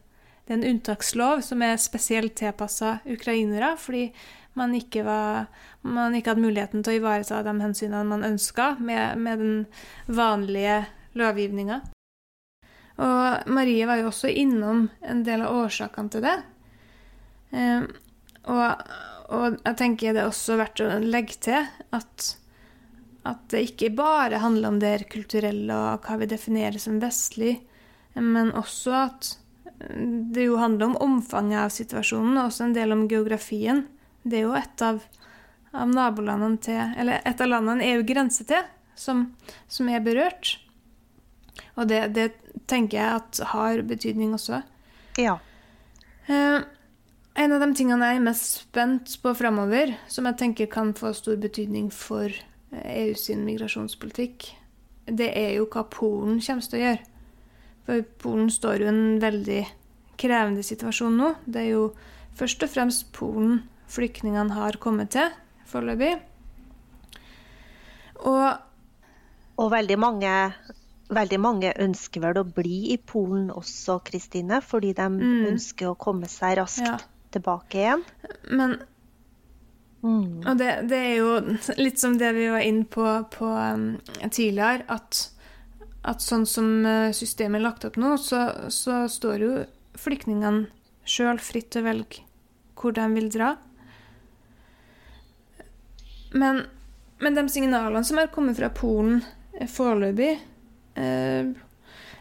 det 0.44 0.52
er 0.52 0.58
en 0.58 0.72
unntakslov 0.74 1.42
som 1.46 1.62
er 1.64 1.78
spesielt 1.80 2.34
tilpassa 2.36 2.98
ukrainere. 3.08 3.78
fordi 3.80 4.12
man 4.60 4.76
ikke, 4.78 5.04
var, 5.06 5.48
man 5.82 6.16
ikke, 6.16 6.34
hadde 6.34 6.46
muligheten 6.46 6.84
til 6.84 6.96
å 6.96 7.00
ivareta 7.02 7.42
de 7.46 7.56
hensynene 7.62 8.06
man 8.10 8.28
ønska 8.28 8.76
med, 8.80 9.18
med, 9.18 9.42
den 9.42 10.16
vanlige 10.18 10.84
lovgivninga. 11.18 11.82
Og 13.04 13.50
Marie 13.50 13.88
var 13.90 14.02
jo 14.02 14.12
også 14.12 14.30
innom 14.30 14.86
en 15.02 15.24
del 15.26 15.46
av 15.46 15.64
årsakene 15.64 16.14
til 16.14 16.26
det. 16.26 16.38
Eh, 17.58 17.90
og, 18.54 18.88
og, 19.34 19.60
jeg 19.64 19.78
tenker 19.80 20.14
det 20.14 20.24
er 20.24 20.30
også 20.30 20.58
verdt 20.62 20.84
å 20.86 20.90
legge 21.02 21.40
til 21.50 21.70
at, 21.98 22.30
at 23.26 23.46
det 23.54 23.66
ikke 23.72 23.94
bare 23.98 24.42
handler 24.44 24.74
om 24.74 24.82
det 24.82 25.08
kulturelle 25.14 25.74
og 25.74 26.06
hva 26.06 26.20
vi 26.22 26.30
definerer 26.30 26.82
som 26.82 27.02
vestlig, 27.02 27.56
men 28.14 28.54
også 28.54 28.94
at 29.08 29.38
det 30.34 30.46
jo 30.48 30.60
handler 30.62 30.92
om 30.92 30.98
omfanget 31.02 31.60
av 31.66 31.74
situasjonen, 31.74 32.38
og 32.38 32.50
også 32.50 32.68
en 32.68 32.76
del 32.76 32.94
om 32.96 33.08
geografien. 33.10 33.86
Det 34.24 34.40
er 34.40 34.46
jo 34.48 34.56
et 34.58 34.84
av, 34.86 35.02
av 35.76 35.90
nabolandene 35.92 36.62
til 36.64 36.80
Eller 36.80 37.24
et 37.28 37.42
av 37.42 37.50
landene 37.50 37.90
EU 37.94 38.04
grenser 38.08 38.48
til, 38.50 38.70
som, 38.96 39.26
som, 39.68 39.90
er 39.90 40.04
berørt. 40.06 40.58
Og 41.76 41.90
det, 41.90 42.06
det, 42.16 42.32
tenker 42.70 43.00
jeg 43.00 43.20
at 43.20 43.42
har 43.52 43.82
betydning 43.88 44.36
også. 44.38 44.62
Ja. 45.20 45.38
Eh, 46.32 46.62
en 47.34 47.56
av 47.56 47.64
de 47.64 47.70
tingene 47.76 48.12
jeg 48.12 48.22
er 48.22 48.28
mest 48.28 48.60
spent 48.62 49.16
på 49.24 49.34
framover, 49.36 49.96
som 50.08 50.30
jeg 50.30 50.40
tenker 50.40 50.70
kan 50.72 50.94
få 50.98 51.12
stor 51.18 51.40
betydning 51.42 51.90
for 51.94 52.30
EU 52.30 53.10
eh, 53.12 53.18
sin 53.18 53.44
migrasjonspolitikk, 53.48 54.52
det 55.10 55.32
er 55.36 55.58
jo 55.58 55.68
hva 55.68 55.84
Polen 55.92 56.40
kommer 56.40 56.70
til 56.70 56.80
å 56.80 56.84
gjøre. 56.84 57.08
For 57.84 58.06
Polen 58.24 58.52
står 58.54 58.84
jo 58.84 58.88
i 58.88 58.94
en 58.94 59.20
veldig 59.20 59.62
krevende 60.22 60.64
situasjon 60.64 61.18
nå. 61.20 61.34
Det 61.44 61.66
er 61.66 61.72
jo 61.74 61.88
først 62.38 62.64
og 62.64 62.72
fremst 62.72 63.10
Polen 63.16 63.64
flyktningene 63.94 64.56
har 64.58 64.78
kommet 64.82 65.14
til 65.16 65.34
foreløpig. 65.70 66.14
Og, 68.24 68.48
og 69.60 69.70
veldig, 69.74 69.98
mange, 70.00 70.32
veldig 71.14 71.40
mange 71.42 71.74
ønsker 71.84 72.24
vel 72.24 72.40
å 72.42 72.48
bli 72.48 72.94
i 72.94 72.98
Polen 72.98 73.50
også, 73.54 74.00
Kristine, 74.08 74.62
fordi 74.64 74.94
de 74.98 75.10
mm. 75.12 75.44
ønsker 75.52 75.92
å 75.92 76.00
komme 76.00 76.30
seg 76.32 76.58
raskt 76.62 76.88
ja. 76.88 76.98
tilbake 77.36 77.82
igjen. 77.82 78.06
Men 78.52 78.78
mm. 80.02 80.44
Og 80.48 80.58
det, 80.62 80.72
det, 80.92 81.02
er 81.12 81.16
jo 81.20 81.36
litt 81.82 82.02
som 82.02 82.18
det 82.20 82.34
vi 82.38 82.50
var 82.54 82.66
inne 82.66 82.88
på, 82.88 83.08
på 83.34 83.50
um, 83.52 83.88
tidligere, 84.30 84.88
at, 84.94 85.26
at, 86.04 86.24
sånn 86.24 86.48
som 86.50 86.72
uh, 86.88 87.12
systemet 87.16 87.60
er 87.60 87.68
lagt 87.68 87.88
opp 87.90 88.00
nå, 88.00 88.16
så, 88.22 88.46
så 88.72 89.04
står 89.12 89.48
jo 89.48 89.54
flyktningene 90.00 90.70
sjøl 91.04 91.42
fritt 91.44 91.74
til 91.76 91.84
å 91.84 91.92
velge 91.92 92.24
hvor 92.80 92.96
de 92.96 93.04
vil 93.16 93.30
dra. 93.32 93.54
Men, 96.34 96.64
men 97.22 97.38
de 97.38 97.46
signalene 97.50 98.04
som 98.06 98.20
har 98.20 98.32
kommet 98.34 98.58
fra 98.58 98.72
Polen 98.74 99.22
eh, 99.54 99.70
foreløpig 99.70 100.32
eh, 100.34 101.52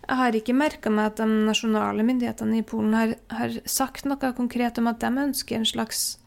Jeg 0.03 0.19
har 0.21 0.37
ikke 0.37 0.57
merka 0.57 0.93
meg 0.93 1.13
at 1.13 1.23
de 1.23 1.29
nasjonale 1.49 2.05
myndighetene 2.07 2.61
i 2.61 2.67
Polen 2.67 2.97
har, 2.99 3.15
har, 3.33 3.57
sagt 3.65 4.05
noe 4.09 4.35
konkret 4.37 4.81
om 4.83 4.91
at 4.91 5.01
de 5.01 5.13
ønsker 5.27 5.59
en 5.59 5.69
slags 5.69 6.19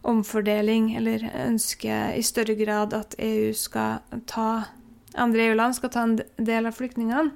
omfordeling, 0.00 0.94
eller 0.96 1.26
ønsker 1.42 2.14
i 2.16 2.22
større 2.24 2.54
grad 2.56 2.94
at 2.96 3.18
EU 3.20 3.50
skal 3.52 4.00
ta 4.30 4.70
andre 5.14 5.42
EU-land 5.42 5.76
skal 5.76 5.90
ta 5.90 6.02
en 6.06 6.18
del 6.36 6.66
av 6.66 6.76
flyktningene. 6.76 7.30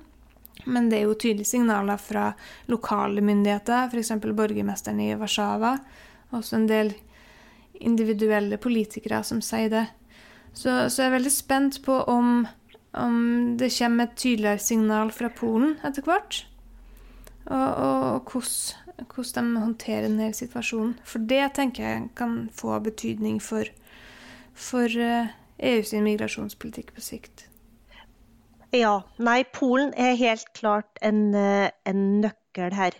Men 0.65 0.89
det 0.89 1.01
er 1.01 1.09
jo 1.09 1.17
tydelige 1.19 1.51
signaler 1.51 1.99
fra 2.01 2.31
lokale 2.71 3.21
myndigheter, 3.25 3.91
f.eks. 3.91 4.15
borgermesteren 4.23 5.01
i 5.03 5.11
Warszawa. 5.19 5.75
Også 6.33 6.57
en 6.57 6.69
del 6.71 6.95
individuelle 7.81 8.59
politikere 8.61 9.23
som 9.27 9.41
sier 9.45 9.71
det. 9.73 9.85
Så, 10.55 10.71
så 10.89 11.03
jeg 11.03 11.09
er 11.09 11.17
veldig 11.17 11.33
spent 11.35 11.81
på 11.85 11.99
om, 12.11 12.45
om, 12.93 13.17
det 13.59 13.73
kommer 13.75 14.07
et 14.07 14.19
tydeligere 14.21 14.63
signal 14.63 15.11
fra 15.15 15.31
Polen 15.35 15.75
etter 15.87 16.07
hvert. 16.07 16.45
Og, 17.45 17.57
og, 17.57 18.05
og 18.15 18.31
hvordan, 18.33 19.09
hvordan, 19.15 19.51
de 19.55 19.65
håndterer 19.65 20.07
denne 20.07 20.31
situasjonen. 20.33 20.95
For 21.05 21.19
det 21.19 21.43
tenker 21.59 21.89
jeg 21.89 22.05
kan 22.17 22.45
få 22.55 22.79
betydning 22.79 23.43
for, 23.43 23.67
for 24.55 24.87
EUs 24.87 25.93
eh, 25.93 25.99
e 25.99 26.05
migrasjonspolitikk 26.07 26.95
på 26.95 27.05
sikt. 27.05 27.49
Ja. 28.75 29.03
Nei, 29.23 29.43
Polen 29.55 29.93
er 29.99 30.17
helt 30.19 30.49
klart 30.55 30.99
en, 31.03 31.35
eh, 31.35 31.71
en 31.87 32.21
nøkkel 32.23 32.75
her. 32.75 32.97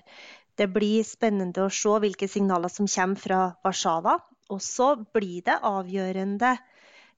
Det 0.59 0.69
blir 0.71 1.03
spennende 1.07 1.65
å 1.65 1.73
se 1.73 1.97
hvilke 2.03 2.29
signaler 2.31 2.71
som 2.71 2.87
kommer 2.91 3.19
fra 3.19 3.41
Warszawa. 3.65 4.19
Og 4.53 4.61
så 4.63 4.95
blir 5.15 5.45
det 5.47 5.61
avgjørende 5.65 6.57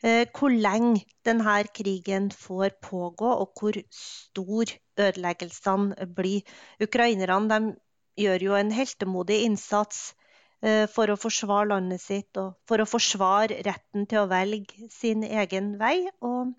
eh, 0.03 0.27
hvor 0.31 0.53
lenge 0.53 1.03
denne 1.27 1.57
krigen 1.75 2.31
får 2.31 2.77
pågå, 2.83 3.33
og 3.43 3.53
hvor 3.59 3.79
stor 3.91 4.75
ødeleggelsene 4.99 6.07
blir. 6.17 6.43
Ukrainerne 6.83 7.77
gjør 8.17 8.47
jo 8.49 8.55
en 8.59 8.71
heltemodig 8.73 9.43
innsats 9.49 10.15
eh, 10.63 10.87
for 10.89 11.11
å 11.11 11.19
forsvare 11.21 11.73
landet 11.75 12.05
sitt 12.05 12.39
og 12.41 12.55
for 12.69 12.81
å 12.81 12.89
forsvare 12.89 13.63
retten 13.67 14.07
til 14.07 14.23
å 14.23 14.31
velge 14.31 14.91
sin 14.93 15.27
egen 15.27 15.75
vei. 15.83 15.99
Og 16.23 16.55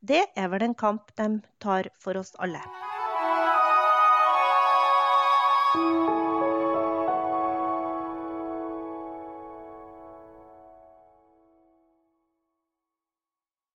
det 0.00 0.24
er 0.36 0.48
vel 0.48 0.70
en 0.70 0.78
kamp 0.86 1.12
de 1.20 1.36
tar 1.60 1.92
for 2.00 2.16
oss 2.16 2.32
alle. 2.40 2.64